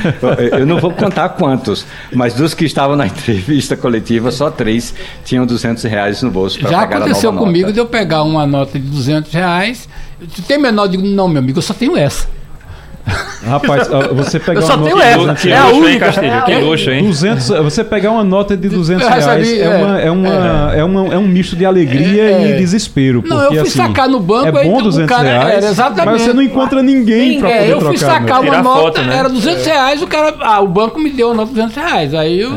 Eu 0.50 0.66
não 0.66 0.78
vou 0.78 0.92
contar 0.92 1.30
quantos, 1.30 1.84
mas 2.12 2.34
dos 2.34 2.54
que 2.54 2.64
estavam 2.64 2.96
na 2.96 3.06
entrevista 3.06 3.76
coletiva, 3.76 4.30
só 4.30 4.50
três 4.50 4.94
tinham 5.24 5.44
200 5.44 5.82
reais 5.84 6.22
no 6.22 6.30
bolso 6.30 6.58
para 6.58 6.70
pagar 6.70 6.78
a 6.78 6.86
nova 6.86 7.04
aconteceu 7.04 7.32
comigo 7.32 7.72
de 7.72 7.78
eu 7.78 7.86
pegar 7.86 8.22
uma 8.22 8.46
nota 8.46 8.78
de 8.78 8.88
200 8.88 9.32
reais 9.32 9.88
tem 10.46 10.58
menor? 10.58 10.84
Eu 10.84 10.88
digo, 10.88 11.06
não, 11.06 11.28
meu 11.28 11.40
amigo, 11.40 11.58
eu 11.58 11.62
só 11.62 11.74
tenho 11.74 11.96
essa. 11.96 12.28
Rapaz, 13.44 13.88
você 14.14 14.38
pegar 14.38 14.61
eu 14.61 14.66
só 14.66 14.76
uma 14.76 14.84
tenho 14.84 14.96
nota... 14.96 15.32
essa. 15.32 15.48
é 15.50 15.57
a 15.57 15.66
única. 15.68 16.07
Castilho, 16.07 16.44
que 16.44 16.55
luxo, 16.55 16.90
hein? 16.90 17.05
200, 17.05 17.48
você 17.48 17.82
pegar 17.82 18.12
uma 18.12 18.22
nota 18.22 18.57
de 18.57 18.68
200 18.68 19.07
reais 19.07 19.26
é, 19.59 19.68
uma, 19.68 20.00
é, 20.00 20.11
uma, 20.11 20.72
é. 20.74 20.78
é, 20.78 20.84
uma, 20.84 21.14
é 21.14 21.18
um 21.18 21.26
misto 21.26 21.57
de 21.57 21.66
alegria 21.66 22.22
é, 22.22 22.50
e 22.50 22.59
desespero. 22.59 23.20
Porque, 23.20 23.34
não, 23.34 23.42
eu 23.42 23.50
fui 23.50 23.59
assim, 23.61 23.70
sacar 23.70 24.09
no 24.09 24.20
banco... 24.20 24.57
É 24.57 24.64
bom 24.64 24.80
200 24.82 25.09
cara, 25.09 25.22
reais, 25.22 25.64
exatamente. 25.64 26.07
mas 26.07 26.22
você 26.22 26.32
não 26.32 26.42
encontra 26.42 26.82
ninguém 26.82 27.40
para 27.40 27.50
poder 27.50 27.70
Eu 27.70 27.80
fui 27.80 27.96
trocar, 27.96 28.20
sacar 28.20 28.40
uma 28.40 28.62
nota, 28.62 28.80
foto, 28.80 29.03
né? 29.03 29.16
era 29.16 29.28
200 29.28 29.66
reais, 29.66 30.03
o 30.03 30.07
cara... 30.07 30.36
Ah, 30.40 30.61
o 30.61 30.68
banco 30.68 31.00
me 31.00 31.11
deu 31.11 31.32
a 31.32 31.34
nota 31.34 31.48
de 31.48 31.55
200 31.55 31.76
reais. 31.76 32.14
Aí 32.14 32.40
eu... 32.40 32.53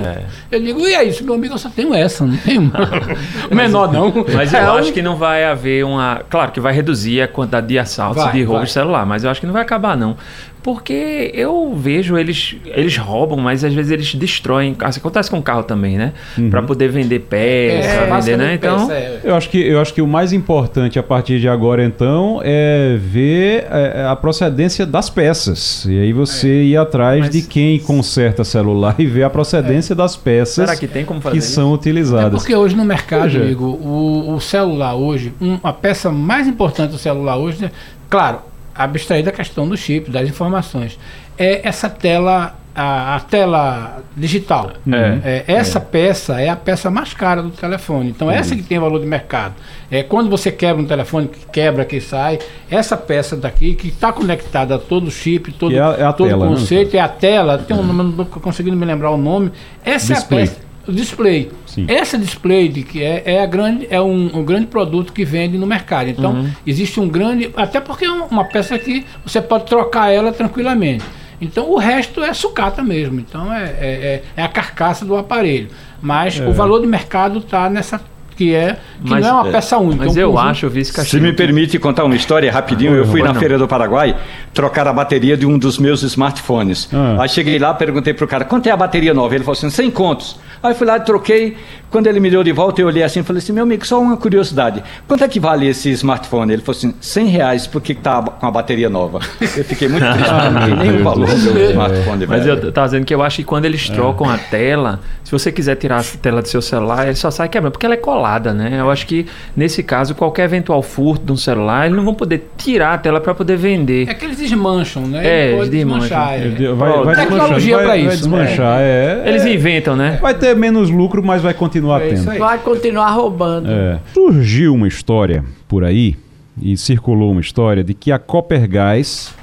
Eu 0.51 0.61
digo, 0.61 0.87
e 0.87 0.95
aí, 0.95 1.13
meu 1.23 1.33
amigo, 1.33 1.55
eu 1.55 1.57
só 1.57 1.69
tenho 1.69 1.93
essa, 1.93 2.25
não 2.25 2.37
tenho 2.37 2.71
menor 3.51 3.91
não. 3.91 4.13
Mas 4.33 4.53
eu 4.53 4.73
acho 4.73 4.93
que 4.93 5.01
não 5.01 5.15
vai 5.15 5.43
haver 5.43 5.83
uma... 5.83 6.21
Claro 6.29 6.51
que 6.51 6.59
vai 6.59 6.71
reduzir 6.71 7.21
a 7.21 7.27
quantidade 7.27 7.67
de 7.67 7.79
assaltos, 7.79 8.23
vai, 8.23 8.31
de 8.31 8.43
roubos 8.43 8.67
de 8.67 8.73
celular, 8.73 9.05
mas 9.05 9.23
eu 9.23 9.29
acho 9.29 9.41
que 9.41 9.47
não 9.47 9.53
vai 9.53 9.63
acabar 9.63 9.97
não. 9.97 10.15
Porque 10.63 11.29
eu 11.35 11.75
vejo 11.75 12.17
eles, 12.17 12.55
eles 12.65 12.97
roubam, 12.97 13.37
mas 13.37 13.63
às 13.63 13.71
vezes 13.71 13.91
eles 13.91 14.15
destroem. 14.15 14.75
Assim, 14.79 14.99
acontece 14.99 15.29
com 15.29 15.37
o 15.37 15.41
carro 15.43 15.61
também, 15.61 15.95
né? 15.95 16.11
Uhum. 16.35 16.49
Para 16.49 16.63
poder 16.63 16.87
vender 16.89 17.19
peça, 17.19 17.87
É, 17.87 18.19
vender, 18.19 18.35
né? 18.37 18.53
Então, 18.55 18.87
peça, 18.87 18.93
é. 18.99 19.19
Eu 19.23 19.35
acho, 19.35 19.47
que, 19.47 19.59
eu 19.61 19.79
acho 19.79 19.93
que 19.93 20.01
o 20.01 20.07
mais 20.07 20.33
importante 20.33 20.97
a 20.97 21.03
partir 21.03 21.39
de 21.39 21.47
agora, 21.47 21.85
então, 21.85 22.41
é 22.43 22.97
ver 22.99 23.67
é, 23.69 24.07
a 24.09 24.15
procedência 24.15 24.87
das 24.87 25.07
peças. 25.07 25.85
E 25.87 25.99
aí 25.99 26.11
você 26.11 26.63
ir 26.63 26.77
atrás 26.77 27.19
Mas- 27.19 27.29
de 27.29 27.43
quem 27.43 27.77
conserta 27.79 28.43
celular 28.43 28.95
e 28.97 29.05
ver 29.05 29.21
a 29.23 29.29
procedência 29.29 29.93
das 29.93 30.15
peças 30.15 30.67
será 30.67 30.75
que 30.75 30.87
tem 30.87 31.05
como 31.05 31.21
fazer 31.21 31.33
que 31.37 31.43
isso? 31.43 31.51
são 31.53 31.71
É 31.71 31.75
utilizadas. 31.75 32.41
porque 32.41 32.55
hoje 32.55 32.75
no 32.75 32.83
mercado, 32.85 33.23
Veja. 33.29 33.45
Igor, 33.45 33.75
o, 33.75 34.33
o 34.33 34.39
celular 34.41 34.95
hoje, 34.95 35.31
um- 35.39 35.59
a 35.63 35.71
peça 35.71 36.11
mais 36.11 36.47
importante 36.47 36.89
do 36.89 36.97
celular 36.97 37.37
hoje, 37.37 37.61
né, 37.61 37.71
claro, 38.09 38.39
abstrair 38.75 39.23
da 39.23 39.31
questão 39.31 39.67
do 39.67 39.77
chip, 39.77 40.09
das 40.11 40.27
informações, 40.27 40.97
é 41.37 41.67
essa 41.67 41.89
tela, 41.89 42.55
a, 42.73 43.15
a 43.15 43.19
tela 43.21 44.03
digital. 44.15 44.71
É. 44.91 45.43
É, 45.47 45.53
essa 45.53 45.79
peça 45.79 46.39
é 46.41 46.49
a 46.49 46.55
peça 46.55 46.89
mais 46.91 47.13
cara 47.13 47.41
do 47.41 47.49
telefone. 47.49 48.09
Então, 48.09 48.29
essa 48.29 48.55
que 48.55 48.63
tem 48.63 48.79
valor 48.79 48.99
de 48.99 49.05
mercado. 49.05 49.53
É, 49.91 50.01
quando 50.03 50.29
você 50.29 50.51
quebra 50.51 50.81
um 50.81 50.85
telefone, 50.85 51.27
que 51.27 51.45
quebra, 51.51 51.85
que 51.85 51.99
sai, 52.01 52.39
essa 52.69 52.97
peça 52.97 53.35
daqui, 53.37 53.75
que 53.75 53.89
está 53.89 54.11
conectada 54.11 54.75
a 54.75 54.79
todo 54.79 55.07
o 55.07 55.11
chip, 55.11 55.51
todo, 55.53 55.75
é 55.75 55.79
a- 55.79 55.95
é 55.99 56.03
a 56.03 56.11
todo 56.13 56.33
o 56.33 56.37
né? 56.37 56.47
conceito, 56.47 56.95
é 56.95 56.99
a 56.99 57.07
tela, 57.07 57.57
tem 57.57 57.75
um 57.77 57.83
nome, 57.83 58.03
não 58.15 58.23
estou 58.23 58.41
conseguindo 58.41 58.75
me 58.75 58.85
lembrar 58.85 59.11
o 59.11 59.17
nome. 59.17 59.51
Essa 59.83 60.13
Display. 60.15 60.41
é 60.41 60.43
a 60.43 60.47
peça. 60.49 60.64
O 60.87 60.91
display. 60.91 61.51
Sim. 61.65 61.85
Essa 61.87 62.17
display 62.17 62.69
de 62.69 62.83
que 62.83 63.01
é, 63.03 63.23
é, 63.25 63.41
a 63.43 63.45
grande, 63.45 63.87
é 63.89 63.99
um, 64.01 64.29
um 64.37 64.43
grande 64.43 64.67
produto 64.67 65.11
que 65.11 65.25
vende 65.25 65.57
no 65.57 65.65
mercado. 65.65 66.09
Então, 66.09 66.33
Uhum. 66.33 66.49
existe 66.65 66.99
um 66.99 67.07
grande. 67.09 67.51
Até 67.55 67.79
porque 67.79 68.05
é 68.05 68.11
um- 68.11 68.25
uma 68.25 68.43
peça 68.45 68.77
que 68.77 69.05
você 69.25 69.41
pode 69.41 69.65
trocar 69.65 70.11
ela 70.11 70.31
tranquilamente. 70.31 71.03
Então, 71.41 71.69
o 71.71 71.77
resto 71.77 72.23
é 72.23 72.33
sucata 72.33 72.81
mesmo. 72.83 73.19
Então, 73.19 73.51
é, 73.53 73.63
é, 73.63 73.69
é- 73.79 74.23
é 74.37 74.43
a 74.43 74.47
carcaça 74.47 75.03
do 75.03 75.15
aparelho. 75.17 75.67
Mas 76.01 76.39
o 76.39 76.51
valor 76.53 76.79
de 76.81 76.87
mercado 76.87 77.39
está 77.39 77.69
nessa. 77.69 77.99
Que 78.37 78.53
é. 78.53 78.73
Que 79.01 79.09
Mas- 79.11 79.21
não 79.23 79.29
é 79.29 79.33
uma 79.43 79.47
é. 79.47 79.51
peça 79.53 79.77
única. 79.77 80.03
Mas 80.05 80.17
é 80.17 80.19
um 80.19 80.23
eu 80.23 80.31
conjunto. 80.33 80.49
acho, 80.49 80.69
Vice 80.69 81.05
Se 81.05 81.21
me 81.21 81.31
permite 81.31 81.79
contar 81.79 82.03
uma 82.03 82.17
história 82.17 82.51
rapidinho, 82.51 82.91
Oi, 82.91 82.99
eu 82.99 83.05
fui 83.05 83.21
na 83.23 83.31
não. 83.31 83.39
Feira 83.39 83.57
do 83.57 83.65
Paraguai 83.65 84.13
trocar 84.53 84.85
a 84.89 84.91
bateria 84.93 85.37
de 85.37 85.45
um 85.45 85.57
dos 85.57 85.77
meus 85.79 86.03
smartphones. 86.03 86.89
Ah. 86.93 87.15
Aí 87.21 87.29
cheguei 87.29 87.57
lá, 87.57 87.73
perguntei 87.73 88.13
pro 88.13 88.27
cara, 88.27 88.43
quanto 88.43 88.67
é 88.67 88.71
a 88.71 88.75
bateria 88.77 89.13
nova? 89.13 89.33
Ele 89.33 89.43
falou 89.45 89.57
assim, 89.57 89.69
100 89.69 89.89
contos. 89.89 90.37
Aí 90.65 90.73
fui 90.73 90.87
lá, 90.87 90.99
troquei. 90.99 91.55
Quando 91.91 92.07
ele 92.07 92.19
me 92.19 92.29
deu 92.29 92.43
de 92.43 92.51
volta, 92.51 92.81
eu 92.81 92.87
olhei 92.87 93.03
assim 93.03 93.21
e 93.21 93.23
falei 93.23 93.41
assim, 93.41 93.53
meu 93.53 93.63
amigo, 93.63 93.85
só 93.87 94.01
uma 94.01 94.17
curiosidade. 94.17 94.83
Quanto 95.07 95.23
é 95.23 95.27
que 95.29 95.39
vale 95.39 95.65
esse 95.67 95.89
smartphone? 95.91 96.51
Ele 96.51 96.61
falou 96.61 96.77
assim, 96.77 96.93
100 96.99 97.27
reais, 97.27 97.67
porque 97.67 97.93
que 97.95 98.01
tá 98.01 98.21
com 98.21 98.45
a 98.45 98.51
bateria 98.51 98.89
nova? 98.89 99.19
Eu 99.39 99.63
fiquei 99.63 99.87
muito 99.87 100.03
triste, 100.11 100.29
porque 100.59 100.75
nem 100.75 100.99
o 100.99 101.03
valor 101.03 101.27
do 101.27 101.59
smartphone. 101.61 102.27
Mas 102.27 102.43
velho. 102.45 102.63
eu 102.65 102.71
tava 102.71 102.87
dizendo 102.87 103.05
que 103.05 103.13
eu 103.15 103.21
acho 103.23 103.37
que 103.37 103.43
quando 103.45 103.63
É. 103.65 103.67
eles 103.69 103.87
trocam 103.89 104.29
a 104.29 104.37
tela, 104.37 104.99
se 105.23 105.31
você 105.31 105.51
quiser 105.53 105.75
tirar 105.75 106.01
a 106.01 106.03
tela 106.21 106.41
do 106.41 106.47
seu 106.49 106.61
celular, 106.61 107.05
ele 107.05 107.15
só 107.15 107.31
sai 107.31 107.47
quebrando, 107.47 107.71
porque 107.71 107.85
ela 107.85 107.95
é 107.95 107.97
colada, 107.97 108.53
né? 108.53 108.75
Eu 108.77 108.89
acho 108.91 109.05
que 109.07 109.25
nesse 109.55 109.81
caso, 109.81 110.13
qualquer 110.15 110.43
eventual 110.45 110.81
furto 110.81 111.25
de 111.25 111.31
um 111.31 111.37
celular, 111.37 111.85
eles 111.85 111.95
não 111.95 112.03
vão 112.03 112.13
poder 112.15 112.49
tirar 112.57 112.95
a 112.95 112.97
tela 112.97 113.21
para 113.21 113.33
poder 113.33 113.55
vender. 113.57 114.09
É 114.09 114.13
que 114.13 114.25
eles 114.25 114.37
desmancham, 114.37 115.03
né? 115.03 115.25
É, 115.25 115.47
Ele 115.47 115.57
pode 115.57 115.69
desmancham. 115.69 116.01
desmanchar, 116.01 116.33
é. 116.33 116.73
Vai, 116.73 117.03
vai 117.05 117.15
Tecnologia 117.15 117.75
vai, 117.75 117.85
pra 117.85 117.93
vai 117.93 118.01
isso, 118.01 118.17
desmanchar, 118.17 118.79
é. 118.81 119.23
Eles 119.25 119.45
é. 119.45 119.53
inventam, 119.53 119.95
né? 119.95 120.17
Vai 120.21 120.33
ter 120.33 120.54
menos 120.55 120.89
lucro, 120.89 121.23
mas 121.23 121.41
vai 121.41 121.53
continuar 121.53 122.01
É 122.01 122.09
tendo. 122.09 122.37
Vai 122.37 122.59
continuar 122.59 123.11
roubando. 123.11 123.69
É. 123.69 123.99
Surgiu 124.13 124.73
uma 124.73 124.87
história 124.87 125.43
por 125.67 125.83
aí, 125.83 126.15
e 126.61 126.77
circulou 126.77 127.31
uma 127.31 127.41
história, 127.41 127.83
de 127.83 127.93
que 127.93 128.11
a 128.11 128.19
Coppergás 128.19 129.33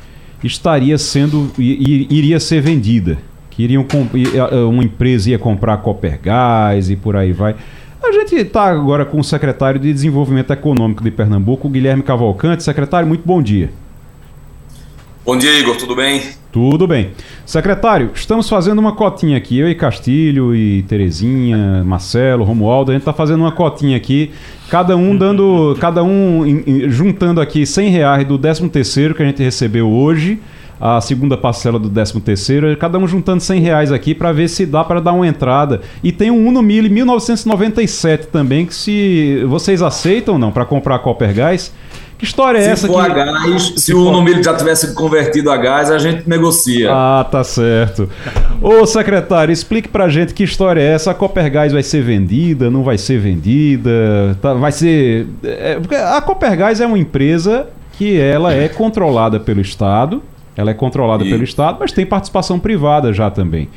estaria 0.43 0.97
sendo. 0.99 1.51
iria 1.59 2.41
ser 2.41 2.61
vendida. 2.61 3.19
Que 3.51 3.63
iriam 3.65 3.87
uma 4.69 4.83
empresa 4.83 5.31
ia 5.31 5.39
comprar 5.39 5.75
a 5.75 5.77
Coppergás 5.77 6.89
e 6.89 6.97
por 6.97 7.17
aí 7.17 7.33
vai. 7.33 7.55
A 8.03 8.11
gente 8.11 8.35
está 8.35 8.65
agora 8.65 9.05
com 9.05 9.21
o 9.21 9.25
secretário 9.25 9.79
de 9.79 9.93
Desenvolvimento 9.93 10.53
Econômico 10.53 11.05
de 11.05 11.11
Pernambuco, 11.11 11.69
Guilherme 11.69 12.03
Cavalcante. 12.03 12.63
Secretário, 12.63 13.07
muito 13.07 13.23
bom 13.25 13.43
dia. 13.43 13.71
Bom 15.25 15.37
dia, 15.37 15.57
Igor, 15.57 15.77
tudo 15.77 15.95
bem? 15.95 16.21
Tudo 16.51 16.85
bem. 16.85 17.13
Secretário, 17.47 18.11
estamos 18.13 18.49
fazendo 18.49 18.81
uma 18.81 18.91
cotinha 18.91 19.39
aqui. 19.39 19.57
Eu 19.57 19.71
e 19.71 19.75
Castilho 19.77 20.53
e 20.53 20.83
Terezinha, 20.83 21.85
Marcelo, 21.85 22.43
Romualdo, 22.43 22.91
a 22.91 22.95
gente 22.95 23.03
está 23.03 23.13
fazendo 23.13 23.39
uma 23.39 23.53
cotinha 23.53 23.97
aqui. 23.97 24.33
Cada 24.69 24.97
um 24.97 25.17
dando. 25.17 25.77
Cada 25.81 26.03
um 26.03 26.43
juntando 26.89 27.41
aqui 27.41 27.65
100 27.65 27.91
reais 27.91 28.27
do 28.27 28.37
13 28.37 28.69
terceiro 28.69 29.15
que 29.15 29.23
a 29.23 29.27
gente 29.27 29.41
recebeu 29.41 29.89
hoje. 29.89 30.41
A 30.81 31.01
segunda 31.01 31.37
parcela 31.37 31.79
do 31.79 31.89
13 31.89 32.21
terceiro, 32.21 32.77
cada 32.77 32.99
um 32.99 33.07
juntando 33.07 33.41
100 33.41 33.61
reais 33.61 33.93
aqui 33.93 34.17
para 34.17 34.33
ver 34.33 34.49
se 34.49 34.67
dá 34.67 34.83
para 34.83 35.01
dar 35.01 35.13
uma 35.13 35.29
entrada. 35.29 35.83
E 36.03 36.11
tem 36.11 36.33
um 36.33 36.49
Uno 36.49 36.61
Mille 36.61 36.89
1997 36.89 38.27
também, 38.27 38.67
que 38.67 38.75
se 38.75 39.45
vocês 39.45 39.83
aceitam 39.83 40.35
ou 40.35 40.41
não 40.41 40.51
para 40.51 40.65
comprar 40.65 40.97
a 40.97 40.99
Coppergás. 40.99 41.73
Que 42.23 42.27
história 42.27 42.59
é 42.59 42.63
se 42.63 42.69
essa? 42.71 42.87
for 42.87 43.01
a 43.01 43.09
que... 43.09 43.15
gás, 43.17 43.73
se 43.79 43.93
o 43.93 44.09
Uno 44.09 44.43
já 44.45 44.55
tivesse 44.55 44.87
sido 44.87 44.95
convertido 44.95 45.51
a 45.51 45.57
gás, 45.57 45.91
a 45.91 45.99
gente 45.99 46.23
negocia. 46.29 46.89
Ah, 46.89 47.27
tá 47.29 47.43
certo. 47.43 48.09
Ô, 48.61 48.87
secretário, 48.87 49.53
explique 49.53 49.89
pra 49.89 50.09
gente 50.09 50.33
que 50.33 50.45
história 50.45 50.81
é 50.81 50.93
essa. 50.93 51.11
A 51.11 51.15
Coppergás 51.15 51.73
vai 51.73 51.83
ser 51.83 52.01
vendida, 52.01 52.71
não 52.71 52.85
vai 52.85 52.97
ser 52.97 53.19
vendida? 53.19 54.39
Tá, 54.41 54.55
vai 54.55 54.71
ser... 54.71 55.27
é, 55.43 55.77
a 56.17 56.21
Coppergás 56.21 56.81
é 56.81 56.87
uma 56.87 56.97
empresa 56.97 57.67
que 57.99 58.17
ela 58.17 58.55
é 58.55 58.69
controlada 58.69 59.41
pelo 59.41 59.61
Estado, 59.61 60.23
ela 60.57 60.71
é 60.71 60.75
controlada 60.75 61.25
E- 61.25 61.29
pelo 61.29 61.43
Estado, 61.43 61.79
mas 61.81 61.91
tem 61.91 62.07
participação 62.07 62.57
privada 62.57 63.13
já 63.13 63.33
também. 63.33 63.69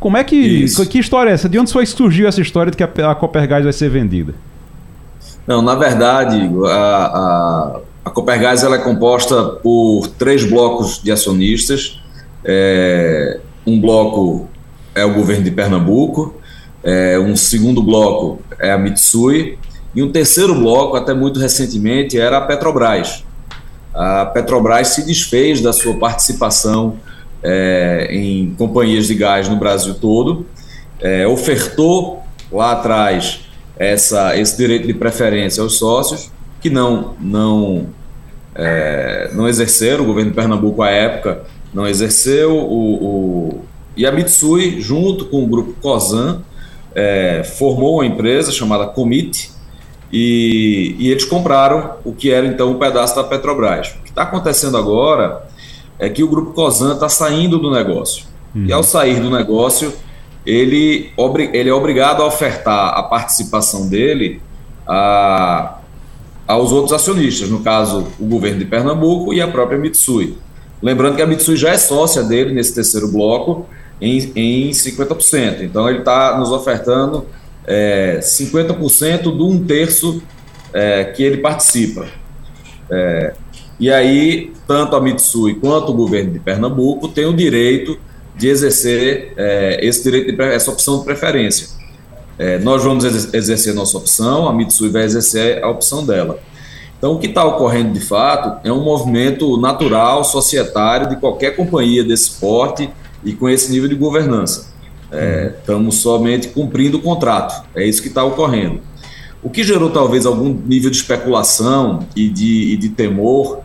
Como 0.00 0.16
é 0.16 0.24
que... 0.24 0.34
Isso. 0.34 0.84
Que 0.88 0.98
história 0.98 1.30
é 1.30 1.34
essa? 1.34 1.48
De 1.48 1.60
onde 1.60 1.72
foi 1.72 1.84
que 1.84 1.90
surgiu 1.90 2.26
essa 2.26 2.40
história 2.40 2.72
de 2.72 2.76
que 2.76 2.82
a, 2.82 3.10
a 3.12 3.14
Coppergás 3.14 3.62
vai 3.62 3.72
ser 3.72 3.88
vendida? 3.88 4.34
Não, 5.46 5.60
na 5.60 5.74
verdade, 5.74 6.50
a, 6.66 6.70
a, 6.74 7.80
a 8.06 8.10
Copergás 8.10 8.62
ela 8.62 8.76
é 8.76 8.78
composta 8.78 9.42
por 9.62 10.08
três 10.18 10.44
blocos 10.44 11.02
de 11.02 11.12
acionistas. 11.12 12.00
É, 12.44 13.40
um 13.66 13.80
bloco 13.80 14.48
é 14.94 15.04
o 15.04 15.12
governo 15.12 15.44
de 15.44 15.50
Pernambuco, 15.50 16.34
é, 16.82 17.18
um 17.18 17.34
segundo 17.36 17.82
bloco 17.82 18.40
é 18.58 18.70
a 18.70 18.78
Mitsui, 18.78 19.58
e 19.94 20.02
um 20.02 20.10
terceiro 20.10 20.54
bloco, 20.54 20.96
até 20.96 21.14
muito 21.14 21.38
recentemente, 21.38 22.18
era 22.18 22.38
a 22.38 22.40
Petrobras. 22.40 23.24
A 23.92 24.26
Petrobras 24.26 24.88
se 24.88 25.06
desfez 25.06 25.60
da 25.60 25.72
sua 25.72 25.94
participação 25.98 26.96
é, 27.42 28.08
em 28.10 28.54
companhias 28.54 29.06
de 29.06 29.14
gás 29.14 29.48
no 29.48 29.56
Brasil 29.56 29.94
todo, 29.94 30.46
é, 31.00 31.26
ofertou 31.26 32.22
lá 32.50 32.72
atrás 32.72 33.43
essa, 33.78 34.36
esse 34.38 34.56
direito 34.56 34.86
de 34.86 34.94
preferência 34.94 35.62
aos 35.62 35.78
sócios, 35.78 36.30
que 36.60 36.70
não, 36.70 37.14
não, 37.20 37.86
é, 38.54 39.30
não 39.34 39.48
exerceram, 39.48 40.04
o 40.04 40.06
governo 40.06 40.30
de 40.30 40.36
Pernambuco 40.36 40.82
à 40.82 40.90
época 40.90 41.42
não 41.72 41.86
exerceu, 41.86 42.56
o, 42.56 42.94
o- 43.04 43.64
e 43.96 44.06
a 44.06 44.12
Mitsui, 44.12 44.80
junto 44.80 45.26
com 45.26 45.44
o 45.44 45.46
grupo 45.46 45.74
COSAN, 45.80 46.42
é, 46.94 47.42
formou 47.44 47.94
uma 47.96 48.06
empresa 48.06 48.50
chamada 48.52 48.86
Comit, 48.86 49.50
e, 50.12 50.94
e 50.98 51.10
eles 51.10 51.24
compraram 51.24 51.94
o 52.04 52.12
que 52.12 52.30
era 52.30 52.46
então 52.46 52.70
um 52.70 52.78
pedaço 52.78 53.16
da 53.16 53.24
Petrobras. 53.24 53.88
O 53.98 54.02
que 54.04 54.10
está 54.10 54.22
acontecendo 54.22 54.76
agora 54.76 55.42
é 55.98 56.08
que 56.08 56.22
o 56.22 56.28
grupo 56.28 56.52
COSAN 56.52 56.94
está 56.94 57.08
saindo 57.08 57.58
do 57.58 57.70
negócio. 57.70 58.24
E 58.68 58.72
ao 58.72 58.84
sair 58.84 59.18
do 59.20 59.28
negócio, 59.30 59.92
ele, 60.46 61.12
ele 61.52 61.68
é 61.68 61.72
obrigado 61.72 62.22
a 62.22 62.26
ofertar 62.26 62.98
a 62.98 63.02
participação 63.02 63.88
dele 63.88 64.40
a, 64.86 65.78
aos 66.46 66.70
outros 66.72 66.92
acionistas, 66.92 67.48
no 67.48 67.60
caso, 67.60 68.08
o 68.18 68.26
governo 68.26 68.58
de 68.58 68.64
Pernambuco 68.66 69.32
e 69.32 69.40
a 69.40 69.48
própria 69.48 69.78
Mitsui. 69.78 70.36
Lembrando 70.82 71.16
que 71.16 71.22
a 71.22 71.26
Mitsui 71.26 71.56
já 71.56 71.70
é 71.70 71.78
sócia 71.78 72.22
dele 72.22 72.52
nesse 72.52 72.74
terceiro 72.74 73.08
bloco 73.08 73.66
em, 74.00 74.32
em 74.36 74.70
50%. 74.70 75.62
Então, 75.62 75.88
ele 75.88 76.00
está 76.00 76.38
nos 76.38 76.50
ofertando 76.50 77.26
é, 77.66 78.18
50% 78.20 79.22
do 79.22 79.48
um 79.48 79.64
terço 79.64 80.22
é, 80.74 81.04
que 81.04 81.22
ele 81.22 81.38
participa. 81.38 82.06
É, 82.90 83.32
e 83.80 83.90
aí, 83.90 84.52
tanto 84.68 84.94
a 84.94 85.00
Mitsui 85.00 85.54
quanto 85.54 85.92
o 85.92 85.94
governo 85.94 86.32
de 86.32 86.38
Pernambuco 86.38 87.08
têm 87.08 87.24
o 87.24 87.32
direito 87.32 87.98
de 88.36 88.48
exercer 88.48 89.32
é, 89.36 89.78
esse 89.82 90.02
direito, 90.02 90.36
de, 90.36 90.42
essa 90.42 90.70
opção 90.70 90.98
de 90.98 91.04
preferência. 91.04 91.68
É, 92.38 92.58
nós 92.58 92.82
vamos 92.82 93.04
exer- 93.04 93.30
exercer 93.32 93.74
nossa 93.74 93.96
opção, 93.96 94.48
a 94.48 94.52
Mitsui 94.52 94.88
vai 94.88 95.04
exercer 95.04 95.62
a 95.62 95.68
opção 95.68 96.04
dela. 96.04 96.40
Então, 96.98 97.12
o 97.12 97.18
que 97.18 97.26
está 97.26 97.44
ocorrendo 97.44 97.92
de 97.92 98.00
fato 98.00 98.66
é 98.66 98.72
um 98.72 98.82
movimento 98.82 99.56
natural, 99.60 100.24
societário, 100.24 101.08
de 101.08 101.16
qualquer 101.16 101.54
companhia 101.54 102.02
desse 102.02 102.32
porte 102.40 102.90
e 103.24 103.32
com 103.32 103.48
esse 103.48 103.70
nível 103.70 103.88
de 103.88 103.94
governança. 103.94 104.72
É, 105.12 105.52
estamos 105.58 105.96
somente 105.96 106.48
cumprindo 106.48 106.96
o 106.96 107.00
contrato, 107.00 107.64
é 107.74 107.86
isso 107.86 108.02
que 108.02 108.08
está 108.08 108.24
ocorrendo. 108.24 108.80
O 109.42 109.50
que 109.50 109.62
gerou 109.62 109.90
talvez 109.90 110.24
algum 110.24 110.48
nível 110.48 110.90
de 110.90 110.96
especulação 110.96 112.06
e 112.16 112.28
de, 112.28 112.72
e 112.72 112.76
de 112.78 112.88
temor 112.88 113.60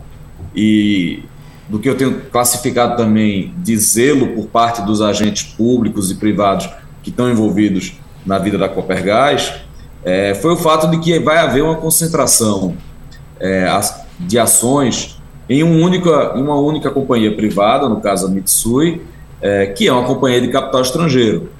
e, 0.54 1.22
do 1.70 1.78
que 1.78 1.88
eu 1.88 1.96
tenho 1.96 2.20
classificado 2.32 2.96
também 2.96 3.54
de 3.58 3.76
zelo 3.76 4.28
por 4.34 4.46
parte 4.46 4.82
dos 4.82 5.00
agentes 5.00 5.44
públicos 5.44 6.10
e 6.10 6.16
privados 6.16 6.68
que 7.02 7.10
estão 7.10 7.30
envolvidos 7.30 7.94
na 8.26 8.38
vida 8.38 8.58
da 8.58 8.68
Copergás, 8.68 9.54
é, 10.04 10.34
foi 10.34 10.52
o 10.52 10.56
fato 10.56 10.90
de 10.90 10.98
que 10.98 11.18
vai 11.20 11.38
haver 11.38 11.62
uma 11.62 11.76
concentração 11.76 12.74
é, 13.38 13.66
de 14.18 14.38
ações 14.38 15.20
em, 15.48 15.62
um 15.62 15.82
única, 15.82 16.34
uma 16.34 16.58
única 16.58 16.90
companhia 16.90 17.34
privada, 17.34 17.88
no 17.88 18.00
caso 18.00 18.26
a 18.26 18.28
Mitsui, 18.28 19.02
é, 19.40 19.66
que 19.66 19.86
é 19.86 19.92
uma 19.92 20.04
companhia 20.04 20.40
de 20.40 20.48
capital 20.48 20.82
estrangeiro. 20.82 21.50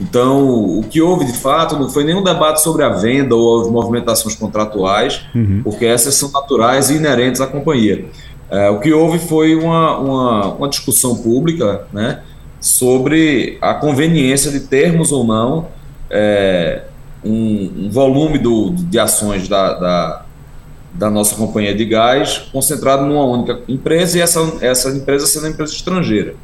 Então, 0.00 0.48
o 0.78 0.84
que 0.88 1.00
houve 1.00 1.24
de 1.24 1.32
fato 1.32 1.76
não 1.76 1.88
foi 1.88 2.04
nenhum 2.04 2.22
debate 2.22 2.62
sobre 2.62 2.84
a 2.84 2.88
venda 2.88 3.34
ou 3.34 3.62
as 3.62 3.68
movimentações 3.68 4.36
contratuais, 4.36 5.26
uhum. 5.34 5.62
porque 5.64 5.84
essas 5.84 6.14
são 6.14 6.30
naturais 6.30 6.90
e 6.90 6.94
inerentes 6.94 7.40
à 7.40 7.46
companhia. 7.46 8.06
É, 8.50 8.70
o 8.70 8.80
que 8.80 8.92
houve 8.92 9.18
foi 9.18 9.54
uma, 9.54 9.98
uma, 9.98 10.54
uma, 10.54 10.68
discussão 10.68 11.16
pública 11.16 11.86
né, 11.92 12.22
sobre 12.60 13.58
a 13.60 13.74
conveniência 13.74 14.50
de 14.50 14.60
termos 14.60 15.12
ou 15.12 15.22
não 15.22 15.68
é, 16.10 16.82
um, 17.22 17.84
um, 17.84 17.90
volume 17.90 18.38
do, 18.38 18.70
de 18.70 18.98
ações 18.98 19.48
da, 19.48 19.74
da, 19.74 20.24
da, 20.94 21.10
nossa 21.10 21.34
companhia 21.34 21.74
de 21.74 21.84
gás 21.84 22.38
concentrado 22.50 23.04
numa 23.04 23.24
única 23.24 23.60
empresa 23.68 24.16
e 24.16 24.20
essa, 24.22 24.40
essa 24.62 24.90
empresa 24.90 25.26
sendo 25.26 25.44
uma 25.44 25.50
empresa 25.50 25.74
estrangeira. 25.74 26.34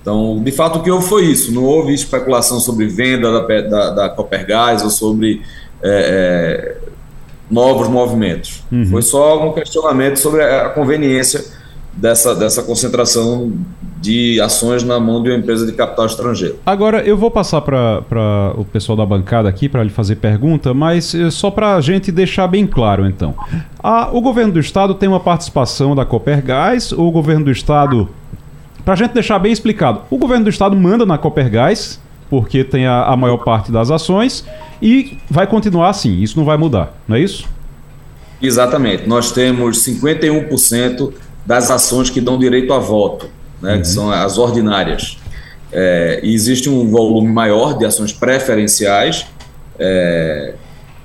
Então, 0.00 0.42
de 0.42 0.50
fato, 0.50 0.78
o 0.78 0.82
que 0.82 0.90
houve 0.90 1.06
foi 1.06 1.26
isso. 1.26 1.52
Não 1.52 1.64
houve 1.64 1.92
especulação 1.92 2.58
sobre 2.60 2.86
venda 2.86 3.30
da, 3.30 3.60
da, 3.60 3.90
da 3.90 4.08
Copergás 4.08 4.82
ou 4.82 4.90
sobre 4.90 5.42
é, 5.82 6.76
é, 6.82 6.87
novos 7.50 7.88
movimentos. 7.88 8.62
Uhum. 8.70 8.86
Foi 8.86 9.02
só 9.02 9.46
um 9.48 9.52
questionamento 9.52 10.18
sobre 10.18 10.42
a 10.42 10.68
conveniência 10.70 11.44
dessa, 11.92 12.34
dessa 12.34 12.62
concentração 12.62 13.52
de 14.00 14.40
ações 14.40 14.84
na 14.84 15.00
mão 15.00 15.22
de 15.22 15.30
uma 15.30 15.36
empresa 15.36 15.66
de 15.66 15.72
capital 15.72 16.06
estrangeiro. 16.06 16.56
Agora, 16.64 17.02
eu 17.02 17.16
vou 17.16 17.30
passar 17.30 17.60
para 17.60 18.54
o 18.56 18.64
pessoal 18.64 18.96
da 18.96 19.04
bancada 19.04 19.48
aqui 19.48 19.68
para 19.68 19.82
lhe 19.82 19.90
fazer 19.90 20.16
pergunta, 20.16 20.72
mas 20.72 21.14
eh, 21.14 21.30
só 21.30 21.50
para 21.50 21.74
a 21.74 21.80
gente 21.80 22.12
deixar 22.12 22.46
bem 22.46 22.66
claro, 22.66 23.06
então. 23.06 23.34
A, 23.82 24.10
o 24.12 24.20
governo 24.20 24.52
do 24.52 24.60
estado 24.60 24.94
tem 24.94 25.08
uma 25.08 25.18
participação 25.18 25.96
da 25.96 26.04
Copergás, 26.04 26.92
o 26.92 27.10
governo 27.10 27.46
do 27.46 27.50
estado 27.50 28.08
para 28.84 28.94
a 28.94 28.96
gente 28.96 29.12
deixar 29.12 29.38
bem 29.38 29.52
explicado, 29.52 30.02
o 30.08 30.16
governo 30.16 30.44
do 30.44 30.50
estado 30.50 30.74
manda 30.74 31.04
na 31.04 31.18
Copergás, 31.18 32.00
porque 32.28 32.64
tem 32.64 32.86
a, 32.86 33.04
a 33.04 33.16
maior 33.16 33.38
parte 33.38 33.72
das 33.72 33.90
ações, 33.90 34.44
e 34.80 35.18
vai 35.30 35.46
continuar 35.46 35.90
assim, 35.90 36.20
isso 36.20 36.36
não 36.36 36.44
vai 36.44 36.56
mudar, 36.56 36.94
não 37.06 37.16
é 37.16 37.20
isso? 37.20 37.46
Exatamente. 38.40 39.08
Nós 39.08 39.32
temos 39.32 39.84
51% 39.84 41.12
das 41.44 41.70
ações 41.70 42.10
que 42.10 42.20
dão 42.20 42.38
direito 42.38 42.72
a 42.72 42.78
voto, 42.78 43.28
né, 43.60 43.74
uhum. 43.74 43.80
que 43.80 43.86
são 43.88 44.10
as 44.10 44.38
ordinárias. 44.38 45.18
É, 45.72 46.20
e 46.22 46.34
existe 46.34 46.70
um 46.70 46.88
volume 46.88 47.28
maior 47.28 47.76
de 47.76 47.84
ações 47.84 48.12
preferenciais 48.12 49.26
é, 49.78 50.54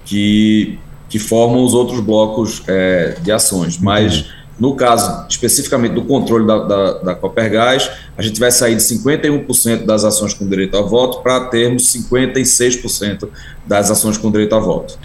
que, 0.05 0.79
que 1.09 1.19
formam 1.19 1.63
os 1.63 1.73
outros 1.73 1.99
blocos 1.99 2.61
é, 2.67 3.15
de 3.21 3.31
ações. 3.31 3.77
Mas. 3.77 4.25
No 4.59 4.75
caso 4.75 5.25
especificamente 5.27 5.93
do 5.93 6.03
controle 6.03 6.45
da, 6.45 6.59
da, 6.59 6.93
da 6.99 7.15
Copergás, 7.15 7.89
a 8.17 8.21
gente 8.21 8.39
vai 8.39 8.51
sair 8.51 8.75
de 8.75 8.83
51% 8.83 9.85
das 9.85 10.03
ações 10.03 10.33
com 10.33 10.47
direito 10.47 10.77
a 10.77 10.81
voto 10.81 11.21
para 11.21 11.45
termos 11.45 11.91
56% 11.91 13.27
das 13.65 13.89
ações 13.89 14.17
com 14.17 14.29
direito 14.31 14.53
a 14.53 14.59
voto. 14.59 14.97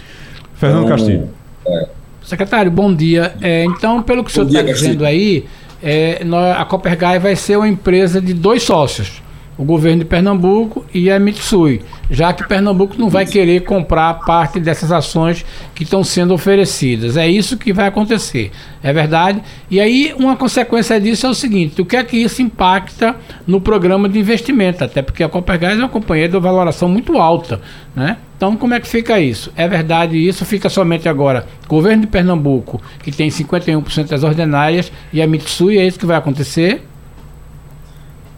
Fernando 0.53 0.85
então, 0.85 0.97
Castilho. 0.97 1.29
É. 1.65 1.87
Secretário, 2.23 2.69
bom 2.69 2.93
dia. 2.93 3.33
É, 3.41 3.63
então, 3.65 4.03
pelo 4.03 4.23
que 4.23 4.29
o 4.29 4.33
senhor 4.33 4.47
está 4.47 4.61
dizendo 4.61 5.03
aí, 5.03 5.45
é, 5.81 6.21
a 6.55 6.63
Copergás 6.65 7.21
vai 7.21 7.35
ser 7.35 7.57
uma 7.57 7.67
empresa 7.67 8.21
de 8.21 8.33
dois 8.33 8.61
sócios 8.61 9.21
o 9.59 9.65
governo 9.65 9.99
de 9.99 10.05
Pernambuco 10.05 10.85
e 10.93 11.11
a 11.11 11.19
Mitsui, 11.19 11.81
já 12.09 12.31
que 12.31 12.47
Pernambuco 12.47 12.95
não 12.97 13.09
vai 13.09 13.25
querer 13.25 13.65
comprar 13.65 14.13
parte 14.25 14.57
dessas 14.57 14.89
ações 14.89 15.45
que 15.75 15.83
estão 15.83 16.01
sendo 16.01 16.33
oferecidas. 16.33 17.17
É 17.17 17.27
isso 17.27 17.57
que 17.57 17.73
vai 17.73 17.87
acontecer, 17.87 18.51
é 18.81 18.93
verdade? 18.93 19.41
E 19.69 19.81
aí, 19.81 20.15
uma 20.17 20.37
consequência 20.37 20.97
disso 20.97 21.27
é 21.27 21.29
o 21.29 21.33
seguinte: 21.33 21.81
o 21.81 21.85
que 21.85 21.97
é 21.97 22.03
que 22.05 22.15
isso 22.15 22.41
impacta 22.41 23.17
no 23.45 23.59
programa 23.59 24.07
de 24.07 24.17
investimento? 24.17 24.81
Até 24.81 25.01
porque 25.01 25.25
a 25.25 25.27
Copergás 25.27 25.77
é 25.77 25.81
uma 25.81 25.89
companhia 25.89 26.29
de 26.29 26.39
valoração 26.39 26.87
muito 26.87 27.17
alta, 27.17 27.59
né? 27.93 28.15
Então, 28.37 28.55
como 28.55 28.73
é 28.73 28.79
que 28.79 28.87
fica 28.87 29.19
isso? 29.19 29.51
É 29.57 29.67
verdade 29.67 30.15
isso? 30.15 30.45
Fica 30.45 30.69
somente 30.69 31.09
agora 31.09 31.45
governo 31.67 32.03
de 32.03 32.07
Pernambuco, 32.07 32.81
que 33.03 33.11
tem 33.11 33.27
51% 33.27 34.07
das 34.07 34.23
ordinárias, 34.23 34.89
e 35.11 35.21
a 35.21 35.27
Mitsui, 35.27 35.77
é 35.77 35.85
isso 35.85 35.99
que 35.99 36.05
vai 36.05 36.15
acontecer? 36.15 36.88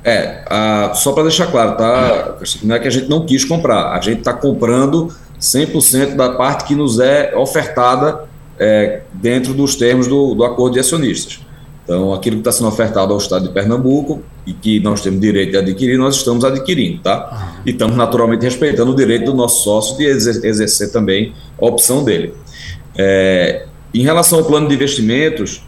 É, 0.03 0.43
só 0.95 1.11
para 1.13 1.23
deixar 1.23 1.47
claro, 1.47 1.77
tá? 1.77 2.37
Não 2.63 2.75
é 2.75 2.79
que 2.79 2.87
a 2.87 2.91
gente 2.91 3.07
não 3.07 3.25
quis 3.25 3.45
comprar, 3.45 3.91
a 3.91 4.01
gente 4.01 4.19
está 4.19 4.33
comprando 4.33 5.13
100% 5.39 6.15
da 6.15 6.31
parte 6.31 6.65
que 6.65 6.75
nos 6.75 6.99
é 6.99 7.35
ofertada 7.35 8.25
é, 8.59 9.01
dentro 9.13 9.53
dos 9.53 9.75
termos 9.75 10.07
do, 10.07 10.33
do 10.35 10.43
acordo 10.43 10.73
de 10.73 10.79
acionistas. 10.79 11.39
Então, 11.83 12.13
aquilo 12.13 12.37
que 12.37 12.41
está 12.41 12.51
sendo 12.51 12.67
ofertado 12.67 13.11
ao 13.11 13.17
Estado 13.17 13.47
de 13.47 13.53
Pernambuco 13.53 14.21
e 14.45 14.53
que 14.53 14.79
nós 14.79 15.01
temos 15.01 15.19
direito 15.19 15.51
de 15.51 15.57
adquirir, 15.57 15.97
nós 15.97 16.15
estamos 16.15 16.45
adquirindo, 16.45 17.01
tá? 17.01 17.59
E 17.65 17.71
estamos 17.71 17.97
naturalmente 17.97 18.43
respeitando 18.43 18.91
o 18.91 18.95
direito 18.95 19.25
do 19.25 19.33
nosso 19.33 19.63
sócio 19.63 19.97
de 19.97 20.05
exercer 20.05 20.91
também 20.91 21.33
a 21.59 21.65
opção 21.65 22.03
dele. 22.03 22.33
É, 22.95 23.65
em 23.93 24.03
relação 24.03 24.39
ao 24.39 24.45
plano 24.45 24.67
de 24.67 24.75
investimentos, 24.75 25.63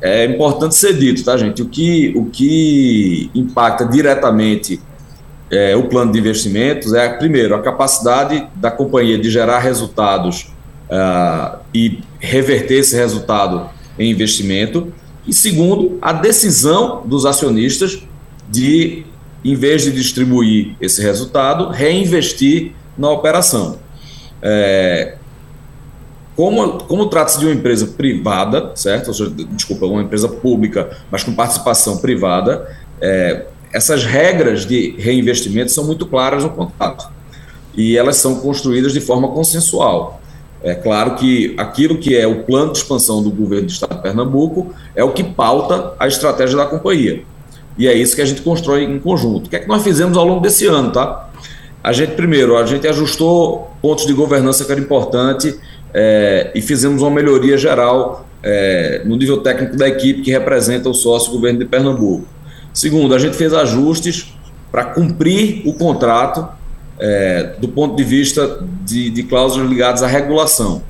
é 0.00 0.24
importante 0.26 0.74
ser 0.74 0.94
dito, 0.94 1.24
tá, 1.24 1.36
gente? 1.36 1.62
O 1.62 1.68
que, 1.68 2.12
o 2.16 2.26
que 2.26 3.30
impacta 3.34 3.84
diretamente 3.84 4.80
é, 5.50 5.74
o 5.76 5.84
plano 5.84 6.12
de 6.12 6.18
investimentos 6.18 6.92
é, 6.92 7.08
primeiro, 7.08 7.54
a 7.54 7.62
capacidade 7.62 8.46
da 8.54 8.70
companhia 8.70 9.18
de 9.18 9.30
gerar 9.30 9.58
resultados 9.58 10.52
uh, 10.88 11.58
e 11.74 12.00
reverter 12.20 12.78
esse 12.78 12.94
resultado 12.94 13.68
em 13.98 14.10
investimento. 14.10 14.92
E 15.26 15.32
segundo, 15.32 15.98
a 16.00 16.12
decisão 16.12 17.02
dos 17.04 17.26
acionistas 17.26 18.02
de, 18.48 19.04
em 19.44 19.54
vez 19.54 19.82
de 19.82 19.92
distribuir 19.92 20.76
esse 20.80 21.02
resultado, 21.02 21.68
reinvestir 21.70 22.72
na 22.96 23.10
operação. 23.10 23.78
É, 24.40 25.16
como, 26.38 26.84
como 26.84 27.06
trata-se 27.06 27.40
de 27.40 27.46
uma 27.46 27.52
empresa 27.52 27.84
privada, 27.84 28.70
certo? 28.76 29.12
Seja, 29.12 29.28
desculpa, 29.50 29.86
uma 29.86 30.02
empresa 30.02 30.28
pública, 30.28 30.96
mas 31.10 31.24
com 31.24 31.32
participação 31.32 31.96
privada, 31.96 32.78
é, 33.00 33.46
essas 33.72 34.04
regras 34.04 34.64
de 34.64 34.94
reinvestimento 34.96 35.72
são 35.72 35.82
muito 35.82 36.06
claras 36.06 36.44
no 36.44 36.50
contrato 36.50 37.08
e 37.76 37.98
elas 37.98 38.18
são 38.18 38.36
construídas 38.36 38.92
de 38.92 39.00
forma 39.00 39.26
consensual. 39.30 40.20
É 40.62 40.76
claro 40.76 41.16
que 41.16 41.56
aquilo 41.58 41.98
que 41.98 42.16
é 42.16 42.24
o 42.24 42.44
plano 42.44 42.70
de 42.70 42.78
expansão 42.78 43.20
do 43.20 43.32
governo 43.32 43.66
do 43.66 43.72
Estado 43.72 43.96
de 43.96 44.02
Pernambuco 44.02 44.72
é 44.94 45.02
o 45.02 45.10
que 45.10 45.24
pauta 45.24 45.94
a 45.98 46.06
estratégia 46.06 46.56
da 46.56 46.66
companhia. 46.66 47.24
E 47.76 47.88
é 47.88 47.94
isso 47.94 48.14
que 48.14 48.22
a 48.22 48.24
gente 48.24 48.42
constrói 48.42 48.84
em 48.84 49.00
conjunto. 49.00 49.48
O 49.48 49.50
que 49.50 49.56
é 49.56 49.58
que 49.58 49.66
nós 49.66 49.82
fizemos 49.82 50.16
ao 50.16 50.24
longo 50.24 50.40
desse 50.40 50.66
ano, 50.66 50.92
tá? 50.92 51.30
A 51.82 51.92
gente, 51.92 52.12
primeiro, 52.12 52.56
a 52.56 52.64
gente 52.64 52.86
ajustou 52.86 53.72
pontos 53.82 54.06
de 54.06 54.12
governança 54.12 54.64
que 54.64 54.70
era 54.70 54.80
importante 54.80 55.58
é, 55.94 56.50
e 56.54 56.60
fizemos 56.60 57.02
uma 57.02 57.10
melhoria 57.10 57.56
geral 57.56 58.26
é, 58.42 59.02
no 59.04 59.16
nível 59.16 59.38
técnico 59.38 59.76
da 59.76 59.88
equipe 59.88 60.22
que 60.22 60.30
representa 60.30 60.88
o 60.88 60.94
sócio 60.94 61.32
governo 61.32 61.58
de 61.58 61.64
Pernambuco. 61.64 62.26
Segundo, 62.72 63.14
a 63.14 63.18
gente 63.18 63.36
fez 63.36 63.52
ajustes 63.52 64.32
para 64.70 64.84
cumprir 64.84 65.62
o 65.66 65.72
contrato 65.72 66.48
é, 66.98 67.54
do 67.58 67.68
ponto 67.68 67.96
de 67.96 68.04
vista 68.04 68.64
de, 68.84 69.10
de 69.10 69.22
cláusulas 69.22 69.68
ligadas 69.68 70.02
à 70.02 70.06
regulação. 70.06 70.82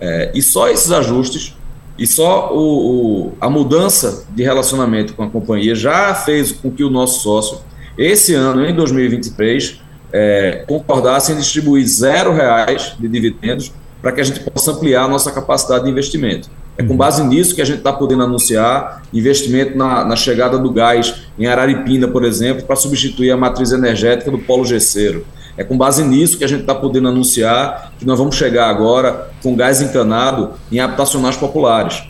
É, 0.00 0.32
e 0.34 0.42
só 0.42 0.68
esses 0.68 0.90
ajustes 0.90 1.54
e 1.96 2.06
só 2.06 2.52
o, 2.52 3.28
o, 3.28 3.32
a 3.40 3.48
mudança 3.48 4.26
de 4.30 4.42
relacionamento 4.42 5.14
com 5.14 5.22
a 5.22 5.30
companhia 5.30 5.74
já 5.74 6.12
fez 6.14 6.50
com 6.50 6.70
que 6.70 6.82
o 6.82 6.90
nosso 6.90 7.22
sócio, 7.22 7.58
esse 7.96 8.34
ano, 8.34 8.66
em 8.66 8.74
2023, 8.74 9.80
é, 10.12 10.64
concordasse 10.66 11.32
em 11.32 11.36
distribuir 11.36 11.86
zero 11.86 12.32
reais 12.32 12.96
de 12.98 13.06
dividendos 13.06 13.72
para 14.04 14.12
que 14.12 14.20
a 14.20 14.24
gente 14.24 14.40
possa 14.40 14.72
ampliar 14.72 15.04
a 15.04 15.08
nossa 15.08 15.32
capacidade 15.32 15.84
de 15.84 15.90
investimento. 15.90 16.50
É 16.76 16.82
com 16.82 16.94
base 16.94 17.24
nisso 17.24 17.54
que 17.54 17.62
a 17.62 17.64
gente 17.64 17.78
está 17.78 17.90
podendo 17.90 18.22
anunciar 18.22 19.02
investimento 19.14 19.78
na, 19.78 20.04
na, 20.04 20.14
chegada 20.14 20.58
do 20.58 20.70
gás 20.70 21.22
em 21.38 21.46
Araripina, 21.46 22.06
por 22.06 22.22
exemplo, 22.22 22.64
para 22.66 22.76
substituir 22.76 23.30
a 23.30 23.36
matriz 23.36 23.72
energética 23.72 24.30
do 24.30 24.38
polo 24.38 24.62
gesseiro. 24.66 25.24
É 25.56 25.64
com 25.64 25.78
base 25.78 26.04
nisso 26.04 26.36
que 26.36 26.44
a 26.44 26.46
gente 26.46 26.60
está 26.60 26.74
podendo 26.74 27.08
anunciar 27.08 27.94
que 27.98 28.04
nós 28.04 28.18
vamos 28.18 28.36
chegar 28.36 28.68
agora 28.68 29.30
com 29.42 29.56
gás 29.56 29.80
encanado 29.80 30.50
em 30.70 30.80
habitacionais 30.80 31.38
populares. 31.38 32.02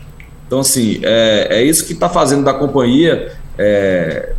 Então, 0.45 0.59
assim, 0.59 0.99
é, 1.01 1.47
é 1.49 1.63
isso 1.63 1.85
que 1.85 1.93
está 1.93 2.09
fazendo 2.09 2.43
da 2.43 2.53
companhia 2.53 3.31
é, 3.57 4.33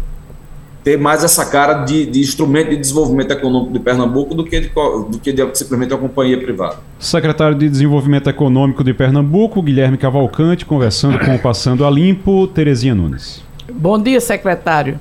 ter 0.86 0.96
mais 0.96 1.24
essa 1.24 1.44
cara 1.44 1.82
de, 1.82 2.06
de, 2.06 2.20
instrumento 2.20 2.70
de 2.70 2.76
desenvolvimento 2.76 3.32
econômico 3.32 3.72
de 3.72 3.80
Pernambuco 3.80 4.36
do 4.36 4.44
que, 4.44 4.60
de, 4.60 4.68
do 4.68 5.18
que 5.20 5.32
de 5.32 5.58
simplesmente 5.58 5.92
uma 5.92 5.98
companhia 5.98 6.38
privada. 6.38 6.76
Secretário 6.96 7.56
de 7.56 7.68
Desenvolvimento 7.68 8.30
Econômico 8.30 8.84
de 8.84 8.94
Pernambuco, 8.94 9.60
Guilherme 9.60 9.98
Cavalcante, 9.98 10.64
conversando 10.64 11.18
com 11.18 11.34
o 11.34 11.40
Passando 11.40 11.84
a 11.84 11.90
Limpo, 11.90 12.46
Terezinha 12.46 12.94
Nunes. 12.94 13.42
Bom 13.68 14.00
dia, 14.00 14.20
secretário. 14.20 15.00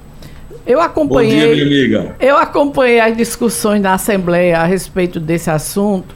Eu 0.66 0.82
acompanhei, 0.82 1.50
Bom 1.50 1.54
dia, 1.54 1.66
minha 1.66 1.80
amiga. 1.84 2.16
Eu 2.20 2.36
acompanhei 2.36 3.00
as 3.00 3.16
discussões 3.16 3.80
na 3.80 3.94
Assembleia 3.94 4.62
a 4.62 4.66
respeito 4.66 5.20
desse 5.20 5.52
assunto 5.52 6.16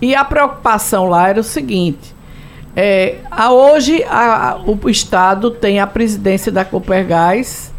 e 0.00 0.14
a 0.14 0.24
preocupação 0.24 1.10
lá 1.10 1.28
era 1.28 1.38
o 1.38 1.44
seguinte: 1.44 2.14
é, 2.74 3.16
a, 3.30 3.52
hoje 3.52 4.02
a, 4.04 4.58
o 4.66 4.88
Estado 4.88 5.50
tem 5.50 5.80
a 5.80 5.86
presidência 5.86 6.50
da 6.50 6.64
Copergás 6.64 7.71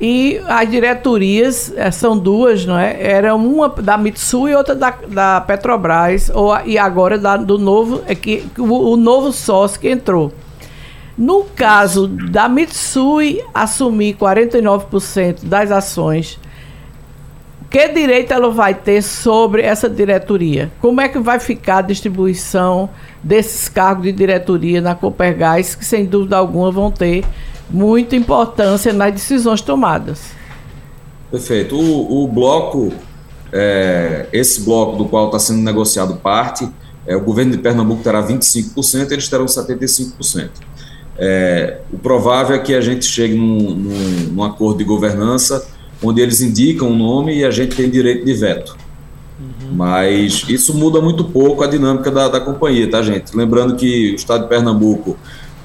e 0.00 0.40
as 0.46 0.68
diretorias 0.68 1.72
é, 1.76 1.90
são 1.90 2.18
duas, 2.18 2.66
não 2.66 2.78
é? 2.78 2.96
Era 3.00 3.34
uma 3.34 3.68
da 3.68 3.96
Mitsui 3.96 4.50
e 4.50 4.54
outra 4.54 4.74
da, 4.74 4.90
da 5.08 5.40
Petrobras, 5.40 6.30
ou, 6.34 6.56
e 6.64 6.76
agora 6.76 7.16
da, 7.16 7.36
do 7.36 7.58
novo, 7.58 8.02
é 8.06 8.14
que, 8.14 8.44
o, 8.58 8.92
o 8.92 8.96
novo 8.96 9.32
sócio 9.32 9.80
que 9.80 9.88
entrou. 9.88 10.32
No 11.16 11.44
caso 11.44 12.08
da 12.08 12.48
Mitsui 12.48 13.40
assumir 13.54 14.16
49% 14.16 15.44
das 15.44 15.70
ações, 15.70 16.40
que 17.70 17.88
direito 17.88 18.32
ela 18.32 18.50
vai 18.50 18.74
ter 18.74 19.00
sobre 19.00 19.62
essa 19.62 19.88
diretoria? 19.88 20.72
Como 20.80 21.00
é 21.00 21.08
que 21.08 21.18
vai 21.18 21.38
ficar 21.38 21.78
a 21.78 21.82
distribuição 21.82 22.90
desses 23.22 23.68
cargos 23.68 24.04
de 24.04 24.12
diretoria 24.12 24.80
na 24.80 24.94
Copergás, 24.94 25.74
que 25.76 25.84
sem 25.84 26.04
dúvida 26.04 26.36
alguma 26.36 26.70
vão 26.70 26.90
ter 26.90 27.24
muita 27.74 28.14
importância 28.14 28.92
nas 28.92 29.12
decisões 29.12 29.60
tomadas? 29.60 30.20
Perfeito. 31.30 31.74
O, 31.74 32.24
o 32.24 32.28
bloco, 32.28 32.92
é, 33.52 34.28
esse 34.32 34.60
bloco 34.60 34.96
do 34.96 35.06
qual 35.06 35.26
está 35.26 35.40
sendo 35.40 35.60
negociado 35.60 36.14
parte, 36.16 36.68
é, 37.04 37.16
o 37.16 37.20
governo 37.20 37.50
de 37.50 37.58
Pernambuco 37.58 38.02
terá 38.02 38.24
25%, 38.24 39.10
eles 39.10 39.28
terão 39.28 39.46
75%. 39.46 40.50
É, 41.18 41.80
o 41.92 41.98
provável 41.98 42.56
é 42.56 42.58
que 42.60 42.74
a 42.74 42.80
gente 42.80 43.04
chegue 43.04 43.34
num, 43.34 43.74
num, 43.74 44.32
num, 44.32 44.42
acordo 44.42 44.78
de 44.78 44.84
governança 44.84 45.64
onde 46.02 46.20
eles 46.20 46.40
indicam 46.40 46.90
o 46.90 46.96
nome 46.96 47.36
e 47.36 47.44
a 47.44 47.50
gente 47.50 47.76
tem 47.76 47.90
direito 47.90 48.24
de 48.24 48.34
veto. 48.34 48.76
Uhum. 49.38 49.74
Mas 49.74 50.44
isso 50.48 50.74
muda 50.74 51.00
muito 51.00 51.24
pouco 51.24 51.62
a 51.62 51.66
dinâmica 51.66 52.10
da, 52.10 52.28
da 52.28 52.40
companhia, 52.40 52.88
tá, 52.90 53.02
gente? 53.02 53.36
Lembrando 53.36 53.76
que 53.76 54.12
o 54.12 54.14
Estado 54.14 54.44
de 54.44 54.48
Pernambuco, 54.48 55.16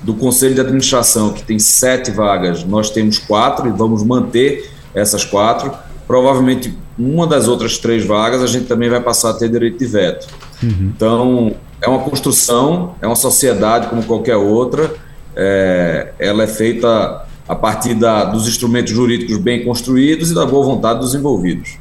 do 0.03 0.13
Conselho 0.13 0.55
de 0.55 0.61
Administração, 0.61 1.33
que 1.33 1.43
tem 1.43 1.59
sete 1.59 2.11
vagas, 2.11 2.63
nós 2.63 2.89
temos 2.89 3.17
quatro 3.17 3.67
e 3.67 3.71
vamos 3.71 4.03
manter 4.03 4.69
essas 4.93 5.25
quatro. 5.25 5.71
Provavelmente 6.07 6.75
uma 6.97 7.27
das 7.27 7.47
outras 7.47 7.77
três 7.77 8.05
vagas 8.05 8.41
a 8.41 8.47
gente 8.47 8.65
também 8.65 8.89
vai 8.89 8.99
passar 8.99 9.31
a 9.31 9.33
ter 9.33 9.49
direito 9.49 9.77
de 9.77 9.85
veto. 9.85 10.27
Uhum. 10.61 10.91
Então, 10.95 11.55
é 11.81 11.87
uma 11.87 11.99
construção, 11.99 12.95
é 13.01 13.07
uma 13.07 13.15
sociedade 13.15 13.87
como 13.87 14.03
qualquer 14.03 14.35
outra 14.35 14.91
é, 15.35 16.11
ela 16.19 16.43
é 16.43 16.47
feita 16.47 17.25
a 17.47 17.55
partir 17.55 17.93
da, 17.93 18.25
dos 18.25 18.47
instrumentos 18.47 18.91
jurídicos 18.91 19.37
bem 19.37 19.63
construídos 19.63 20.31
e 20.31 20.35
da 20.35 20.45
boa 20.45 20.65
vontade 20.65 20.99
dos 20.99 21.15
envolvidos. 21.15 21.77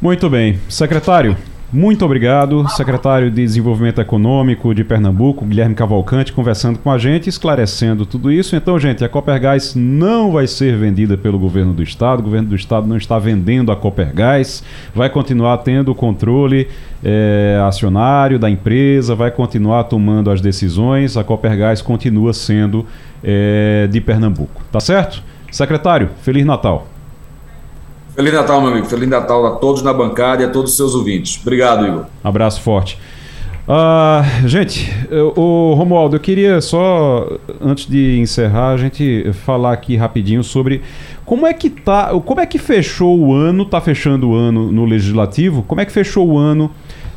Muito 0.00 0.28
bem. 0.28 0.60
Secretário, 0.68 1.36
muito 1.72 2.04
obrigado. 2.04 2.66
Secretário 2.70 3.30
de 3.30 3.42
Desenvolvimento 3.42 4.00
Econômico 4.00 4.74
de 4.74 4.84
Pernambuco, 4.84 5.44
Guilherme 5.44 5.74
Cavalcante, 5.74 6.32
conversando 6.32 6.78
com 6.78 6.90
a 6.90 6.98
gente, 6.98 7.28
esclarecendo 7.28 8.06
tudo 8.06 8.30
isso. 8.30 8.54
Então, 8.54 8.78
gente, 8.78 9.04
a 9.04 9.08
Copergás 9.08 9.74
não 9.74 10.30
vai 10.30 10.46
ser 10.46 10.76
vendida 10.76 11.16
pelo 11.16 11.38
governo 11.38 11.74
do 11.74 11.82
estado. 11.82 12.20
O 12.20 12.22
governo 12.22 12.48
do 12.48 12.56
estado 12.56 12.86
não 12.86 12.96
está 12.96 13.18
vendendo 13.18 13.72
a 13.72 13.76
Copergás. 13.76 14.62
Vai 14.94 15.10
continuar 15.10 15.58
tendo 15.58 15.90
o 15.90 15.94
controle 15.94 16.68
é, 17.04 17.60
acionário 17.66 18.38
da 18.38 18.48
empresa, 18.48 19.14
vai 19.14 19.30
continuar 19.30 19.84
tomando 19.84 20.30
as 20.30 20.40
decisões. 20.40 21.16
A 21.16 21.24
Copergás 21.24 21.82
continua 21.82 22.32
sendo 22.32 22.86
é, 23.22 23.88
de 23.90 24.00
Pernambuco. 24.00 24.62
Tá 24.70 24.78
certo? 24.78 25.22
Secretário, 25.50 26.10
Feliz 26.22 26.44
Natal. 26.44 26.95
Feliz 28.16 28.32
Natal, 28.32 28.62
meu 28.62 28.70
amigo. 28.70 28.86
Feliz 28.86 29.08
Natal 29.08 29.46
a 29.46 29.50
todos 29.56 29.82
na 29.82 29.92
bancada 29.92 30.42
e 30.42 30.46
a 30.46 30.48
todos 30.48 30.70
os 30.70 30.76
seus 30.76 30.94
ouvintes. 30.94 31.38
Obrigado, 31.42 31.86
Igor. 31.86 32.06
Abraço 32.24 32.62
forte. 32.62 32.98
Uh, 33.68 34.48
gente, 34.48 34.90
o 35.36 35.74
Romualdo, 35.74 36.16
eu 36.16 36.20
queria 36.20 36.60
só, 36.60 37.28
antes 37.60 37.86
de 37.86 38.18
encerrar, 38.18 38.70
a 38.70 38.76
gente 38.76 39.30
falar 39.44 39.72
aqui 39.72 39.96
rapidinho 39.96 40.42
sobre 40.42 40.82
como 41.26 41.46
é 41.46 41.52
que 41.52 41.68
tá, 41.68 42.10
como 42.24 42.40
é 42.40 42.46
que 42.46 42.58
fechou 42.58 43.18
o 43.18 43.34
ano, 43.34 43.66
tá 43.66 43.80
fechando 43.80 44.30
o 44.30 44.34
ano 44.34 44.72
no 44.72 44.86
Legislativo, 44.86 45.62
como 45.64 45.80
é 45.80 45.84
que 45.84 45.92
fechou 45.92 46.26
o 46.26 46.38
ano 46.38 46.70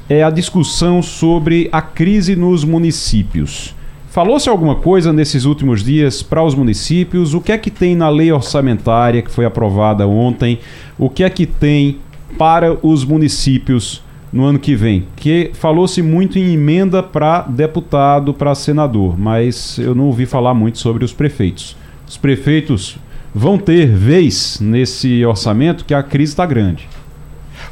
é 0.10 0.24
a 0.24 0.32
discussão 0.32 1.04
sobre 1.04 1.70
a 1.72 1.82
crise 1.84 2.36
nos 2.36 2.64
municípios. 2.66 3.76
Falou-se 4.10 4.50
alguma 4.50 4.76
coisa 4.76 5.14
nesses 5.14 5.46
últimos 5.46 5.84
dias 5.84 6.24
para 6.24 6.44
os 6.44 6.56
municípios? 6.56 7.36
O 7.36 7.42
que 7.42 7.52
é 7.52 7.58
que 7.60 7.70
tem 7.70 7.96
na 7.96 8.10
lei 8.10 8.32
orçamentária 8.32 9.22
que 9.22 9.30
foi 9.30 9.46
aprovada 9.46 10.08
ontem? 10.08 10.58
O 10.98 11.12
que 11.12 11.24
é 11.24 11.30
que 11.30 11.46
tem 11.46 12.00
para 12.36 12.76
os 12.82 13.06
municípios 13.06 14.02
no 14.34 14.46
ano 14.46 14.58
que 14.58 14.76
vem? 14.76 15.06
Que 15.16 15.52
falou-se 15.54 16.02
muito 16.02 16.40
em 16.40 16.54
emenda 16.54 17.04
para 17.04 17.42
deputado, 17.42 18.34
para 18.34 18.56
senador, 18.56 19.16
mas 19.16 19.78
eu 19.78 19.94
não 19.94 20.06
ouvi 20.06 20.26
falar 20.26 20.56
muito 20.56 20.80
sobre 20.80 21.06
os 21.06 21.14
prefeitos. 21.14 21.78
Os 22.08 22.18
prefeitos 22.18 22.98
vão 23.34 23.60
ter 23.60 23.86
vez 23.86 24.60
nesse 24.60 25.24
orçamento 25.24 25.86
que 25.86 25.94
a 25.94 26.02
crise 26.02 26.34
está 26.34 26.48
grande. 26.48 26.90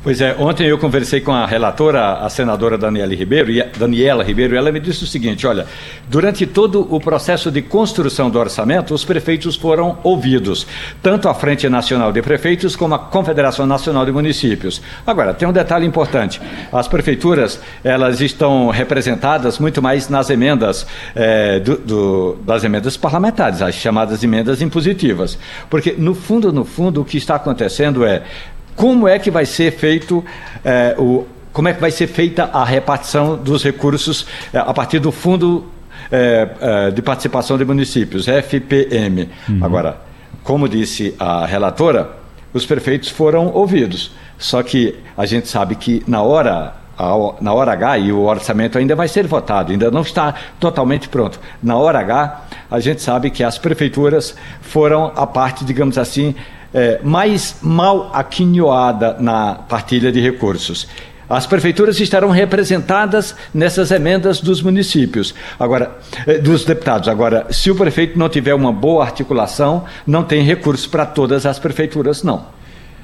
Pois 0.07 0.21
é, 0.21 0.33
ontem 0.39 0.67
eu 0.67 0.77
conversei 0.77 1.19
com 1.19 1.33
a 1.33 1.45
relatora, 1.45 2.13
a 2.19 2.29
senadora 2.29 2.77
Daniela 2.77 3.13
Ribeiro, 3.13 3.51
e 3.51 3.61
Daniela 3.77 4.23
Ribeiro, 4.23 4.55
ela 4.55 4.71
me 4.71 4.79
disse 4.79 5.03
o 5.03 5.05
seguinte: 5.05 5.45
olha, 5.45 5.67
durante 6.07 6.47
todo 6.47 6.87
o 6.95 6.97
processo 6.97 7.51
de 7.51 7.61
construção 7.61 8.29
do 8.29 8.39
orçamento, 8.39 8.93
os 8.93 9.03
prefeitos 9.03 9.57
foram 9.57 9.97
ouvidos, 10.03 10.65
tanto 11.03 11.27
a 11.27 11.33
Frente 11.33 11.67
Nacional 11.67 12.13
de 12.13 12.21
Prefeitos 12.21 12.73
como 12.73 12.95
a 12.95 12.99
Confederação 12.99 13.65
Nacional 13.67 14.05
de 14.05 14.13
Municípios. 14.13 14.81
Agora, 15.05 15.33
tem 15.33 15.45
um 15.45 15.51
detalhe 15.51 15.85
importante: 15.85 16.39
as 16.71 16.87
prefeituras 16.87 17.59
elas 17.83 18.21
estão 18.21 18.69
representadas 18.69 19.59
muito 19.59 19.81
mais 19.81 20.07
nas 20.07 20.29
emendas 20.29 20.87
é, 21.13 21.59
do, 21.59 21.75
do, 21.79 22.37
das 22.45 22.63
emendas 22.63 22.95
parlamentares, 22.95 23.61
as 23.61 23.75
chamadas 23.75 24.23
emendas 24.23 24.61
impositivas, 24.61 25.37
porque 25.69 25.95
no 25.97 26.15
fundo, 26.15 26.53
no 26.53 26.63
fundo, 26.63 27.01
o 27.01 27.03
que 27.03 27.17
está 27.17 27.35
acontecendo 27.35 28.05
é 28.05 28.23
como 28.77 29.07
é 29.07 29.19
que 29.19 29.29
vai 29.29 29.45
ser 29.45 29.71
feito 29.71 30.23
é, 30.63 30.95
o 30.97 31.25
como 31.51 31.67
é 31.67 31.73
que 31.73 31.81
vai 31.81 31.89
ser 31.89 32.05
feita 32.05 32.51
a 32.53 32.63
repartição 32.63 33.35
dos 33.35 33.63
recursos 33.63 34.27
é, 34.53 34.59
a 34.59 34.71
partir 34.75 34.99
do 34.99 35.11
Fundo 35.11 35.65
é, 36.11 36.91
de 36.91 37.01
Participação 37.01 37.57
de 37.57 37.65
Municípios, 37.65 38.27
FPM. 38.27 39.27
Uhum. 39.49 39.59
Agora, 39.65 39.97
como 40.43 40.69
disse 40.69 41.15
a 41.17 41.47
relatora, 41.47 42.11
os 42.53 42.63
prefeitos 42.63 43.09
foram 43.09 43.47
ouvidos. 43.47 44.11
Só 44.37 44.61
que 44.61 44.99
a 45.17 45.25
gente 45.25 45.47
sabe 45.47 45.73
que 45.73 46.03
na 46.07 46.21
hora 46.21 46.75
na 47.39 47.53
hora 47.53 47.73
H, 47.73 47.99
e 47.99 48.11
o 48.11 48.21
orçamento 48.21 48.77
ainda 48.77 48.95
vai 48.95 49.07
ser 49.07 49.27
votado, 49.27 49.71
ainda 49.71 49.91
não 49.91 50.01
está 50.01 50.33
totalmente 50.59 51.07
pronto. 51.07 51.39
Na 51.61 51.77
hora 51.77 51.99
H, 51.99 52.41
a 52.71 52.79
gente 52.79 53.03
sabe 53.03 53.29
que 53.29 53.43
as 53.43 53.57
prefeituras 53.57 54.35
foram 54.61 55.11
a 55.15 55.27
parte, 55.27 55.63
digamos 55.63 55.97
assim, 55.97 56.33
é, 56.73 56.99
mais 57.03 57.57
mal 57.61 58.09
aquinhoada 58.13 59.15
na 59.19 59.55
partilha 59.55 60.11
de 60.11 60.19
recursos. 60.19 60.87
As 61.29 61.45
prefeituras 61.45 61.99
estarão 61.99 62.29
representadas 62.29 63.35
nessas 63.53 63.91
emendas 63.91 64.39
dos 64.39 64.61
municípios, 64.61 65.35
agora 65.59 65.91
é, 66.25 66.37
dos 66.37 66.63
deputados. 66.63 67.09
Agora, 67.09 67.47
se 67.49 67.69
o 67.69 67.75
prefeito 67.75 68.17
não 68.17 68.29
tiver 68.29 68.53
uma 68.53 68.71
boa 68.71 69.03
articulação, 69.03 69.83
não 70.05 70.23
tem 70.23 70.41
recursos 70.41 70.87
para 70.87 71.05
todas 71.05 71.45
as 71.45 71.59
prefeituras, 71.59 72.23
não. 72.23 72.45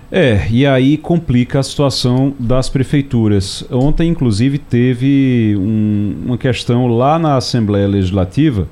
É, 0.09 0.47
e 0.49 0.65
aí 0.65 0.95
complica 0.95 1.59
a 1.59 1.63
situação 1.63 2.33
das 2.39 2.69
prefeituras. 2.69 3.65
Ontem, 3.69 4.09
inclusive, 4.09 4.57
teve 4.57 5.55
um, 5.57 6.15
uma 6.27 6.37
questão 6.37 6.87
lá 6.87 7.17
na 7.17 7.35
Assembleia 7.35 7.87
Legislativa. 7.87 8.67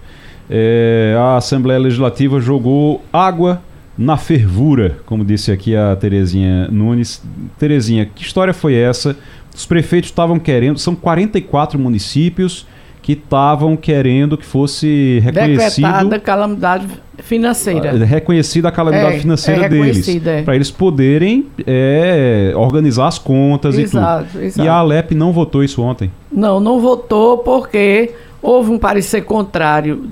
É, 0.49 1.15
a 1.17 1.37
Assembleia 1.37 1.79
Legislativa 1.79 2.39
jogou 2.39 3.03
água 3.11 3.61
na 4.01 4.17
fervura, 4.17 4.97
como 5.05 5.23
disse 5.23 5.51
aqui 5.51 5.75
a 5.75 5.95
Terezinha 5.95 6.67
Nunes. 6.69 7.21
Terezinha, 7.59 8.05
que 8.05 8.23
história 8.23 8.53
foi 8.53 8.73
essa? 8.73 9.15
Os 9.55 9.65
prefeitos 9.65 10.09
estavam 10.09 10.39
querendo, 10.39 10.79
são 10.79 10.95
44 10.95 11.77
municípios 11.77 12.65
que 13.01 13.13
estavam 13.13 13.75
querendo 13.75 14.37
que 14.37 14.45
fosse 14.45 15.19
reconhecido 15.23 15.85
Decretada 15.85 16.19
calamidade 16.19 16.87
financeira. 17.19 17.91
Ah, 17.91 18.05
reconhecida 18.05 18.69
a 18.69 18.71
calamidade 18.71 19.17
é, 19.17 19.19
financeira 19.19 19.65
é 19.65 19.69
deles. 19.69 20.07
É. 20.25 20.41
Para 20.43 20.55
eles 20.55 20.71
poderem 20.71 21.47
é, 21.65 22.53
organizar 22.55 23.07
as 23.07 23.17
contas 23.17 23.77
exato, 23.77 24.25
e 24.25 24.31
tudo. 24.31 24.43
Exato. 24.43 24.65
E 24.65 24.69
a 24.69 24.73
Alep 24.73 25.13
não 25.13 25.31
votou 25.31 25.63
isso 25.63 25.81
ontem. 25.81 26.11
Não, 26.31 26.59
não 26.59 26.79
votou 26.79 27.39
porque 27.39 28.11
houve 28.41 28.71
um 28.71 28.77
parecer 28.77 29.21
contrário 29.21 30.09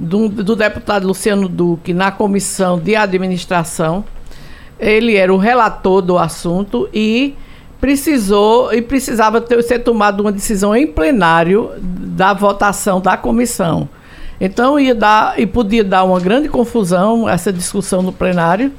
do, 0.00 0.30
do 0.30 0.56
deputado 0.56 1.06
Luciano 1.06 1.46
Duque 1.46 1.92
na 1.92 2.10
comissão 2.10 2.78
de 2.78 2.96
administração. 2.96 4.02
Ele 4.78 5.14
era 5.14 5.32
o 5.32 5.36
relator 5.36 6.00
do 6.00 6.16
assunto 6.16 6.88
e 6.92 7.34
precisou 7.78 8.72
e 8.72 8.80
precisava 8.80 9.42
ter, 9.42 9.62
ser 9.62 9.80
tomada 9.80 10.22
uma 10.22 10.32
decisão 10.32 10.74
em 10.74 10.86
plenário 10.86 11.70
da 11.78 12.32
votação 12.32 12.98
da 12.98 13.16
comissão. 13.16 13.88
Então 14.40 14.80
ia 14.80 14.94
dar 14.94 15.38
e 15.38 15.46
podia 15.46 15.84
dar 15.84 16.02
uma 16.04 16.18
grande 16.18 16.48
confusão 16.48 17.28
essa 17.28 17.52
discussão 17.52 18.00
no 18.00 18.10
plenário. 18.10 18.72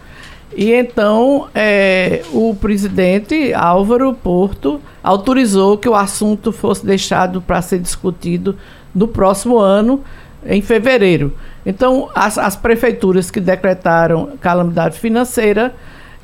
E 0.58 0.72
então 0.74 1.48
é, 1.54 2.24
o 2.34 2.56
presidente 2.56 3.54
Álvaro 3.54 4.14
Porto 4.14 4.82
autorizou 5.04 5.78
que 5.78 5.88
o 5.88 5.96
assunto 5.96 6.52
fosse 6.52 6.84
deixado 6.84 7.42
para 7.42 7.62
ser 7.62 7.80
discutido 7.80 8.58
no 8.94 9.08
próximo 9.08 9.60
ano, 9.60 10.02
em 10.46 10.62
fevereiro. 10.62 11.34
Então, 11.66 12.10
as, 12.16 12.38
as 12.38 12.56
prefeituras 12.56 13.30
que 13.30 13.40
decretaram 13.40 14.32
calamidade 14.40 15.00
financeira, 15.00 15.74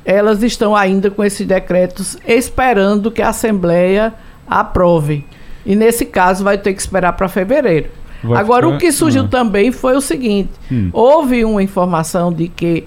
elas 0.04 0.42
estão 0.42 0.74
ainda 0.74 1.10
com 1.10 1.22
esses 1.22 1.46
decretos 1.46 2.16
esperando 2.26 3.10
que 3.10 3.22
a 3.22 3.28
Assembleia 3.28 4.14
aprove. 4.46 5.24
E 5.64 5.76
nesse 5.76 6.06
caso 6.06 6.42
vai 6.42 6.56
ter 6.58 6.72
que 6.72 6.80
esperar 6.80 7.12
para 7.12 7.28
fevereiro. 7.28 7.90
Vai 8.22 8.40
Agora, 8.40 8.66
ficar... 8.66 8.76
o 8.76 8.78
que 8.78 8.90
surgiu 8.90 9.24
ah. 9.24 9.28
também 9.28 9.70
foi 9.70 9.96
o 9.96 10.00
seguinte: 10.00 10.50
hum. 10.72 10.90
houve 10.92 11.44
uma 11.44 11.62
informação 11.62 12.32
de 12.32 12.48
que 12.48 12.84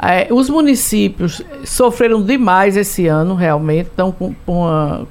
é, 0.00 0.28
os 0.30 0.48
municípios 0.48 1.42
sofreram 1.64 2.22
demais 2.22 2.76
esse 2.76 3.06
ano, 3.06 3.34
realmente, 3.34 3.88
estão 3.88 4.10
com, 4.10 4.34
com, 4.46 4.62
uma, 4.62 5.06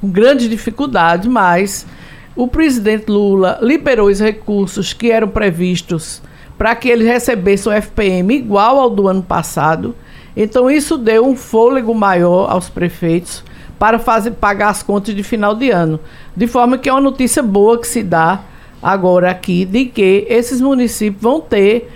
com 0.00 0.10
grande 0.10 0.48
dificuldade, 0.48 1.28
mas 1.28 1.86
o 2.36 2.48
presidente 2.48 3.10
Lula 3.10 3.58
liberou 3.62 4.08
os 4.08 4.20
recursos 4.20 4.92
que 4.92 5.10
eram 5.10 5.28
previstos 5.28 6.20
para 6.58 6.74
que 6.74 6.88
eles 6.88 7.06
recebessem 7.06 7.72
o 7.72 7.74
FPM 7.74 8.34
igual 8.34 8.78
ao 8.78 8.90
do 8.90 9.08
ano 9.08 9.22
passado. 9.22 9.94
Então 10.36 10.70
isso 10.70 10.98
deu 10.98 11.26
um 11.26 11.36
fôlego 11.36 11.94
maior 11.94 12.50
aos 12.50 12.68
prefeitos 12.68 13.44
para 13.78 13.98
fazer 13.98 14.32
pagar 14.32 14.70
as 14.70 14.82
contas 14.82 15.14
de 15.14 15.22
final 15.22 15.54
de 15.54 15.70
ano. 15.70 16.00
De 16.36 16.46
forma 16.46 16.78
que 16.78 16.88
é 16.88 16.92
uma 16.92 17.00
notícia 17.00 17.42
boa 17.42 17.78
que 17.78 17.86
se 17.86 18.02
dá 18.02 18.40
agora 18.82 19.30
aqui 19.30 19.64
de 19.64 19.86
que 19.86 20.26
esses 20.28 20.60
municípios 20.60 21.22
vão 21.22 21.40
ter 21.40 21.90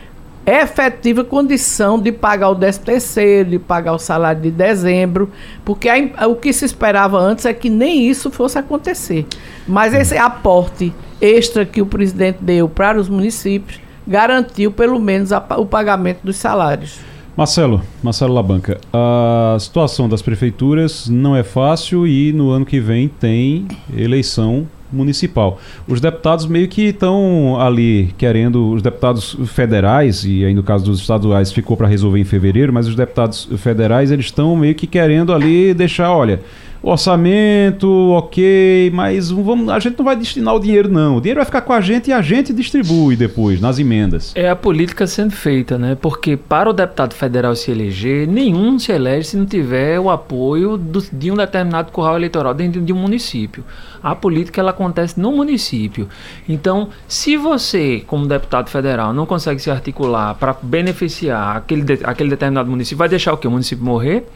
efetiva 0.49 1.23
condição 1.23 2.01
de 2.01 2.11
pagar 2.11 2.51
o 2.51 2.55
13 2.55 2.81
terceiro, 2.81 3.51
de 3.51 3.59
pagar 3.59 3.93
o 3.93 3.99
salário 3.99 4.41
de 4.41 4.51
dezembro, 4.51 5.31
porque 5.65 5.89
a, 5.89 6.27
o 6.27 6.37
que 6.37 6.53
se 6.53 6.65
esperava 6.65 7.19
antes 7.19 7.45
é 7.45 7.53
que 7.53 7.69
nem 7.69 8.09
isso 8.09 8.31
fosse 8.31 8.59
acontecer. 8.59 9.27
Mas 9.67 9.93
esse 9.93 10.17
aporte 10.17 10.93
extra 11.21 11.67
que 11.67 11.83
o 11.83 11.87
presidente 11.87 12.39
deu 12.41 12.69
para 12.69 12.99
os 12.99 13.09
municípios 13.09 13.81
garantiu 14.07 14.73
pelo 14.73 14.99
menos 14.99 15.33
a, 15.33 15.45
o 15.59 15.67
pagamento 15.67 16.21
dos 16.25 16.37
salários. 16.37 16.99
Marcelo, 17.37 17.83
Marcelo 18.03 18.35
Labanca, 18.35 18.81
a 18.93 19.57
situação 19.61 20.09
das 20.09 20.23
prefeituras 20.23 21.09
não 21.09 21.37
é 21.37 21.45
fácil 21.45 22.05
e 22.05 22.33
no 22.33 22.51
ano 22.51 22.67
que 22.67 22.81
vem 22.81 23.07
tem 23.07 23.69
eleição 23.97 24.67
municipal. 24.93 25.61
Os 25.87 26.01
deputados 26.01 26.47
meio 26.47 26.69
que 26.69 26.87
estão 26.87 27.61
ali 27.61 28.15
querendo, 28.19 28.73
os 28.73 28.83
deputados 28.83 29.37
federais, 29.47 30.25
e 30.25 30.45
aí 30.45 30.55
no 30.55 30.63
caso 30.63 30.85
dos 30.85 31.01
estaduais 31.01 31.53
ficou 31.53 31.77
para 31.77 31.87
resolver 31.87 32.19
em 32.19 32.25
fevereiro, 32.25 32.73
mas 32.73 32.87
os 32.87 32.95
deputados 32.95 33.49
federais 33.59 34.11
eles 34.11 34.27
estão 34.27 34.57
meio 34.57 34.75
que 34.75 34.87
querendo 34.87 35.33
ali 35.33 35.75
deixar, 35.75 36.13
olha, 36.13 36.41
orçamento, 36.83 37.89
ok, 38.13 38.91
mas 38.95 39.31
vamos, 39.31 39.69
a 39.69 39.79
gente 39.79 39.99
não 39.99 40.05
vai 40.05 40.17
destinar 40.17 40.55
o 40.55 40.61
dinheiro, 40.61 40.89
não. 40.89 41.17
O 41.17 41.21
dinheiro 41.21 41.39
vai 41.39 41.45
ficar 41.45 41.63
com 41.63 41.73
a 41.73 41.81
gente 41.81 42.11
e 42.11 42.13
a 42.13 42.23
gente 42.23 42.53
distribui 42.53 43.17
depois, 43.17 43.61
nas 43.61 43.79
emendas. 43.79 44.33
É 44.35 44.49
a 44.49 44.57
política 44.57 45.07
sendo 45.07 45.33
feita, 45.33 45.77
né? 45.77 45.97
Porque 46.01 46.37
para 46.37 46.71
o 46.71 46.73
deputado 46.73 47.15
federal 47.15 47.55
se 47.57 47.71
eleger, 47.71 48.27
nenhum 48.29 48.79
se 48.79 48.93
elege 48.93 49.29
se 49.29 49.37
não 49.37 49.47
tiver 49.47 49.99
o 49.99 50.11
apoio 50.11 50.77
do, 50.77 51.03
de 51.13 51.31
um 51.31 51.37
determinado 51.37 51.91
curral 51.91 52.17
eleitoral 52.17 52.55
dentro 52.55 52.81
de 52.81 52.93
um 52.93 52.97
município. 52.97 53.65
A 54.03 54.15
política 54.15 54.61
ela 54.61 54.71
acontece 54.71 55.19
no 55.19 55.33
município. 55.33 56.09
Então, 56.49 56.89
se 57.09 57.37
você, 57.37 58.03
como 58.07 58.27
deputado 58.27 58.71
federal, 58.71 59.13
não 59.13 59.27
consegue 59.27 59.61
se 59.61 59.71
articular 59.71 60.35
para 60.35 60.57
beneficiar 60.63 61.57
aquele, 61.57 61.85
aquele 62.05 62.31
determinado 62.31 62.71
município, 62.71 62.99
vai 62.99 63.09
deixar 63.09 63.33
o 63.33 63.37
que? 63.37 63.47
O 63.47 63.51
município 63.51 63.85
morrer? 63.85 64.27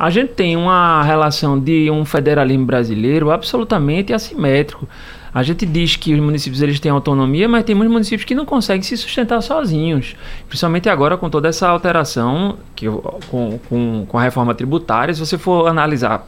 A 0.00 0.08
gente 0.08 0.32
tem 0.32 0.56
uma 0.56 1.02
relação 1.02 1.60
de 1.60 1.90
um 1.90 2.06
federalismo 2.06 2.64
brasileiro 2.64 3.30
absolutamente 3.30 4.14
assimétrico. 4.14 4.88
A 5.32 5.42
gente 5.42 5.66
diz 5.66 5.94
que 5.94 6.14
os 6.14 6.20
municípios 6.20 6.62
eles 6.62 6.80
têm 6.80 6.90
autonomia, 6.90 7.46
mas 7.46 7.64
tem 7.64 7.74
muitos 7.74 7.92
municípios 7.92 8.24
que 8.24 8.34
não 8.34 8.46
conseguem 8.46 8.80
se 8.80 8.96
sustentar 8.96 9.42
sozinhos. 9.42 10.16
Principalmente 10.48 10.88
agora 10.88 11.18
com 11.18 11.28
toda 11.28 11.48
essa 11.48 11.68
alteração, 11.68 12.56
que, 12.74 12.86
com, 13.30 13.60
com, 13.68 14.06
com 14.08 14.18
a 14.18 14.22
reforma 14.22 14.54
tributária, 14.54 15.12
se 15.12 15.20
você 15.20 15.36
for 15.36 15.66
analisar 15.66 16.26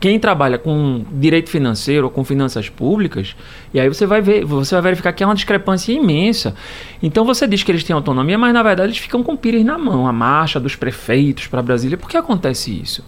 quem 0.00 0.18
trabalha 0.18 0.58
com 0.58 1.04
direito 1.12 1.50
financeiro 1.50 2.06
ou 2.06 2.10
com 2.10 2.22
finanças 2.24 2.68
públicas, 2.68 3.34
e 3.74 3.80
aí 3.80 3.88
você 3.88 4.06
vai 4.06 4.20
ver, 4.20 4.44
você 4.44 4.74
vai 4.76 4.82
verificar 4.82 5.12
que 5.12 5.22
é 5.22 5.26
uma 5.26 5.34
discrepância 5.34 5.92
imensa. 5.92 6.54
Então 7.02 7.24
você 7.24 7.46
diz 7.46 7.62
que 7.62 7.72
eles 7.72 7.82
têm 7.82 7.94
autonomia, 7.94 8.38
mas 8.38 8.54
na 8.54 8.62
verdade 8.62 8.88
eles 8.88 8.98
ficam 8.98 9.22
com 9.22 9.36
pires 9.36 9.64
na 9.64 9.76
mão, 9.76 10.06
a 10.06 10.12
marcha 10.12 10.60
dos 10.60 10.76
prefeitos 10.76 11.46
para 11.48 11.62
Brasília. 11.62 11.98
Por 11.98 12.08
que 12.08 12.16
acontece 12.16 12.70
isso? 12.70 13.04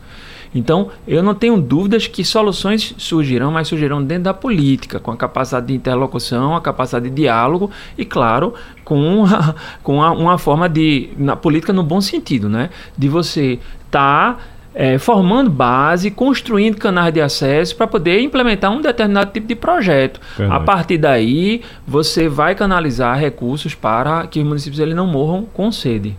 Então, 0.53 0.89
eu 1.07 1.23
não 1.23 1.33
tenho 1.33 1.61
dúvidas 1.61 2.09
que 2.09 2.25
soluções 2.25 2.93
surgirão, 2.99 3.53
mas 3.53 3.69
surgirão 3.69 4.03
dentro 4.03 4.25
da 4.25 4.35
política, 4.35 4.99
com 4.99 5.13
a 5.13 5.17
capacidade 5.17 5.69
de 5.69 5.75
interlocução, 5.75 6.57
a 6.57 6.61
capacidade 6.61 7.09
de 7.09 7.15
diálogo 7.15 7.71
e, 7.97 8.05
claro, 8.05 8.53
com, 8.85 9.25
a, 9.27 9.55
com 9.81 10.03
a, 10.03 10.11
uma 10.11 10.39
forma 10.39 10.69
de. 10.69 11.11
na 11.17 11.37
política 11.37 11.73
no 11.73 11.85
bom 11.85 12.01
sentido, 12.01 12.49
né? 12.49 12.71
De 12.99 13.09
você 13.09 13.61
estar. 13.87 14.35
Tá 14.35 14.39
é, 14.75 14.99
formando 14.99 15.51
base, 15.51 16.11
construindo 16.11 16.77
canais 16.77 17.13
de 17.13 17.21
acesso 17.21 17.75
para 17.77 17.87
poder 17.87 18.21
implementar 18.21 18.71
um 18.71 18.81
determinado 18.81 19.33
tipo 19.33 19.47
de 19.47 19.55
projeto. 19.55 20.21
Verdade. 20.37 20.63
A 20.63 20.65
partir 20.65 20.99
daí, 20.99 21.63
você 21.87 22.29
vai 22.29 22.55
canalizar 22.55 23.19
recursos 23.19 23.75
para 23.75 24.27
que 24.27 24.39
os 24.39 24.47
municípios 24.47 24.81
ele 24.81 24.95
não 24.95 25.07
morram 25.07 25.45
com 25.53 25.71
sede. 25.73 26.17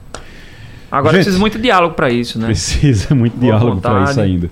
Agora 0.92 1.14
Gente, 1.14 1.24
precisa 1.24 1.40
muito 1.40 1.58
diálogo 1.58 1.96
para 1.96 2.10
isso, 2.10 2.38
né? 2.38 2.48
Precisa 2.48 3.16
muito 3.16 3.38
Boa 3.38 3.54
diálogo 3.54 3.82
para 3.82 4.04
isso 4.04 4.20
ainda. 4.20 4.50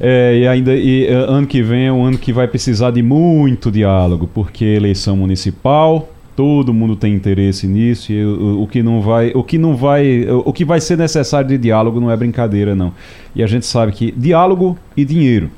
É, 0.00 0.38
e 0.38 0.48
ainda 0.48 0.74
e, 0.74 1.06
é, 1.06 1.12
ano 1.12 1.46
que 1.46 1.62
vem 1.62 1.86
é 1.86 1.92
um 1.92 2.04
ano 2.04 2.18
que 2.18 2.32
vai 2.32 2.48
precisar 2.48 2.90
de 2.90 3.02
muito 3.02 3.70
diálogo, 3.70 4.28
porque 4.32 4.64
eleição 4.64 5.16
municipal, 5.16 6.08
Todo 6.36 6.74
mundo 6.74 6.96
tem 6.96 7.14
interesse 7.14 7.66
nisso 7.66 8.12
e 8.12 8.24
o, 8.24 8.62
o, 8.62 8.66
que 8.66 8.82
não 8.82 9.00
vai, 9.00 9.30
o 9.34 9.42
que 9.44 9.56
não 9.56 9.76
vai, 9.76 10.26
o 10.28 10.52
que 10.52 10.64
vai 10.64 10.80
ser 10.80 10.98
necessário 10.98 11.48
de 11.48 11.56
diálogo 11.56 12.00
não 12.00 12.10
é 12.10 12.16
brincadeira 12.16 12.74
não. 12.74 12.92
E 13.34 13.42
a 13.42 13.46
gente 13.46 13.66
sabe 13.66 13.92
que 13.92 14.10
diálogo 14.10 14.76
e 14.96 15.04
dinheiro, 15.04 15.50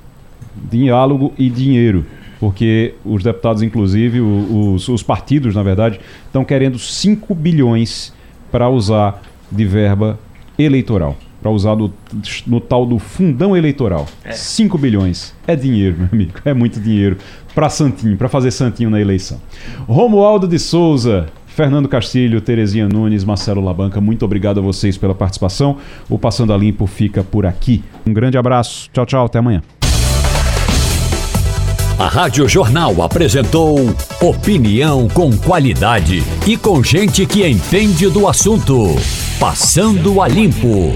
diálogo 0.71 1.33
e 1.39 1.49
dinheiro, 1.49 2.05
porque 2.39 2.95
os 3.05 3.23
deputados, 3.23 3.63
inclusive 3.63 4.21
os, 4.21 4.87
os 4.89 5.03
partidos, 5.03 5.55
na 5.55 5.63
verdade, 5.63 5.99
estão 6.27 6.45
querendo 6.45 6.79
5 6.79 7.35
bilhões 7.35 8.13
para 8.53 8.69
usar 8.69 9.23
de 9.51 9.65
verba 9.65 10.19
eleitoral 10.59 11.17
para 11.47 11.51
usar 11.53 11.77
no, 11.77 11.93
no, 12.45 12.61
tal 12.61 12.85
do 12.85 12.99
fundão 12.99 13.57
eleitoral. 13.57 14.05
5 14.29 14.77
é. 14.77 14.81
bilhões. 14.81 15.33
É 15.47 15.55
dinheiro, 15.55 15.97
meu 15.99 16.09
amigo. 16.13 16.33
É 16.45 16.53
muito 16.53 16.81
dinheiro 16.81 17.19
para 17.55 17.71
Santinho, 17.71 18.17
para 18.17 18.29
fazer 18.29 18.51
Santinho 18.51 18.91
na 18.91 19.01
eleição. 19.01 19.41
Romualdo 19.87 20.49
de 20.49 20.59
Souza, 20.59 21.27
Fernando 21.47 21.89
Castilho, 21.89 22.41
Terezinha 22.41 22.89
Nunes, 22.89 23.25
Marcelo 23.25 23.61
Labanca, 23.61 24.01
muito 24.01 24.25
obrigado 24.25 24.59
a 24.59 24.61
vocês 24.61 24.99
pela 24.99 25.15
participação. 25.15 25.77
O 26.11 26.19
Passando 26.19 26.53
a 26.53 26.57
Limpo 26.57 26.85
fica 26.87 27.23
por 27.23 27.47
aqui. 27.47 27.85
Um 28.05 28.13
grande 28.13 28.37
abraço. 28.37 28.91
Tchau, 28.93 29.07
tchau. 29.07 29.27
Até 29.27 29.39
amanhã. 29.39 29.63
A 31.99 32.09
Rádio 32.09 32.47
Jornal 32.47 33.01
apresentou 33.01 33.79
opinião 34.21 35.09
com 35.09 35.35
qualidade 35.35 36.23
e 36.47 36.57
com 36.57 36.83
gente 36.83 37.25
que 37.25 37.47
entende 37.47 38.09
do 38.11 38.29
assunto. 38.29 38.97
Passando 39.41 40.21
a 40.21 40.29
Limpo. 40.29 40.93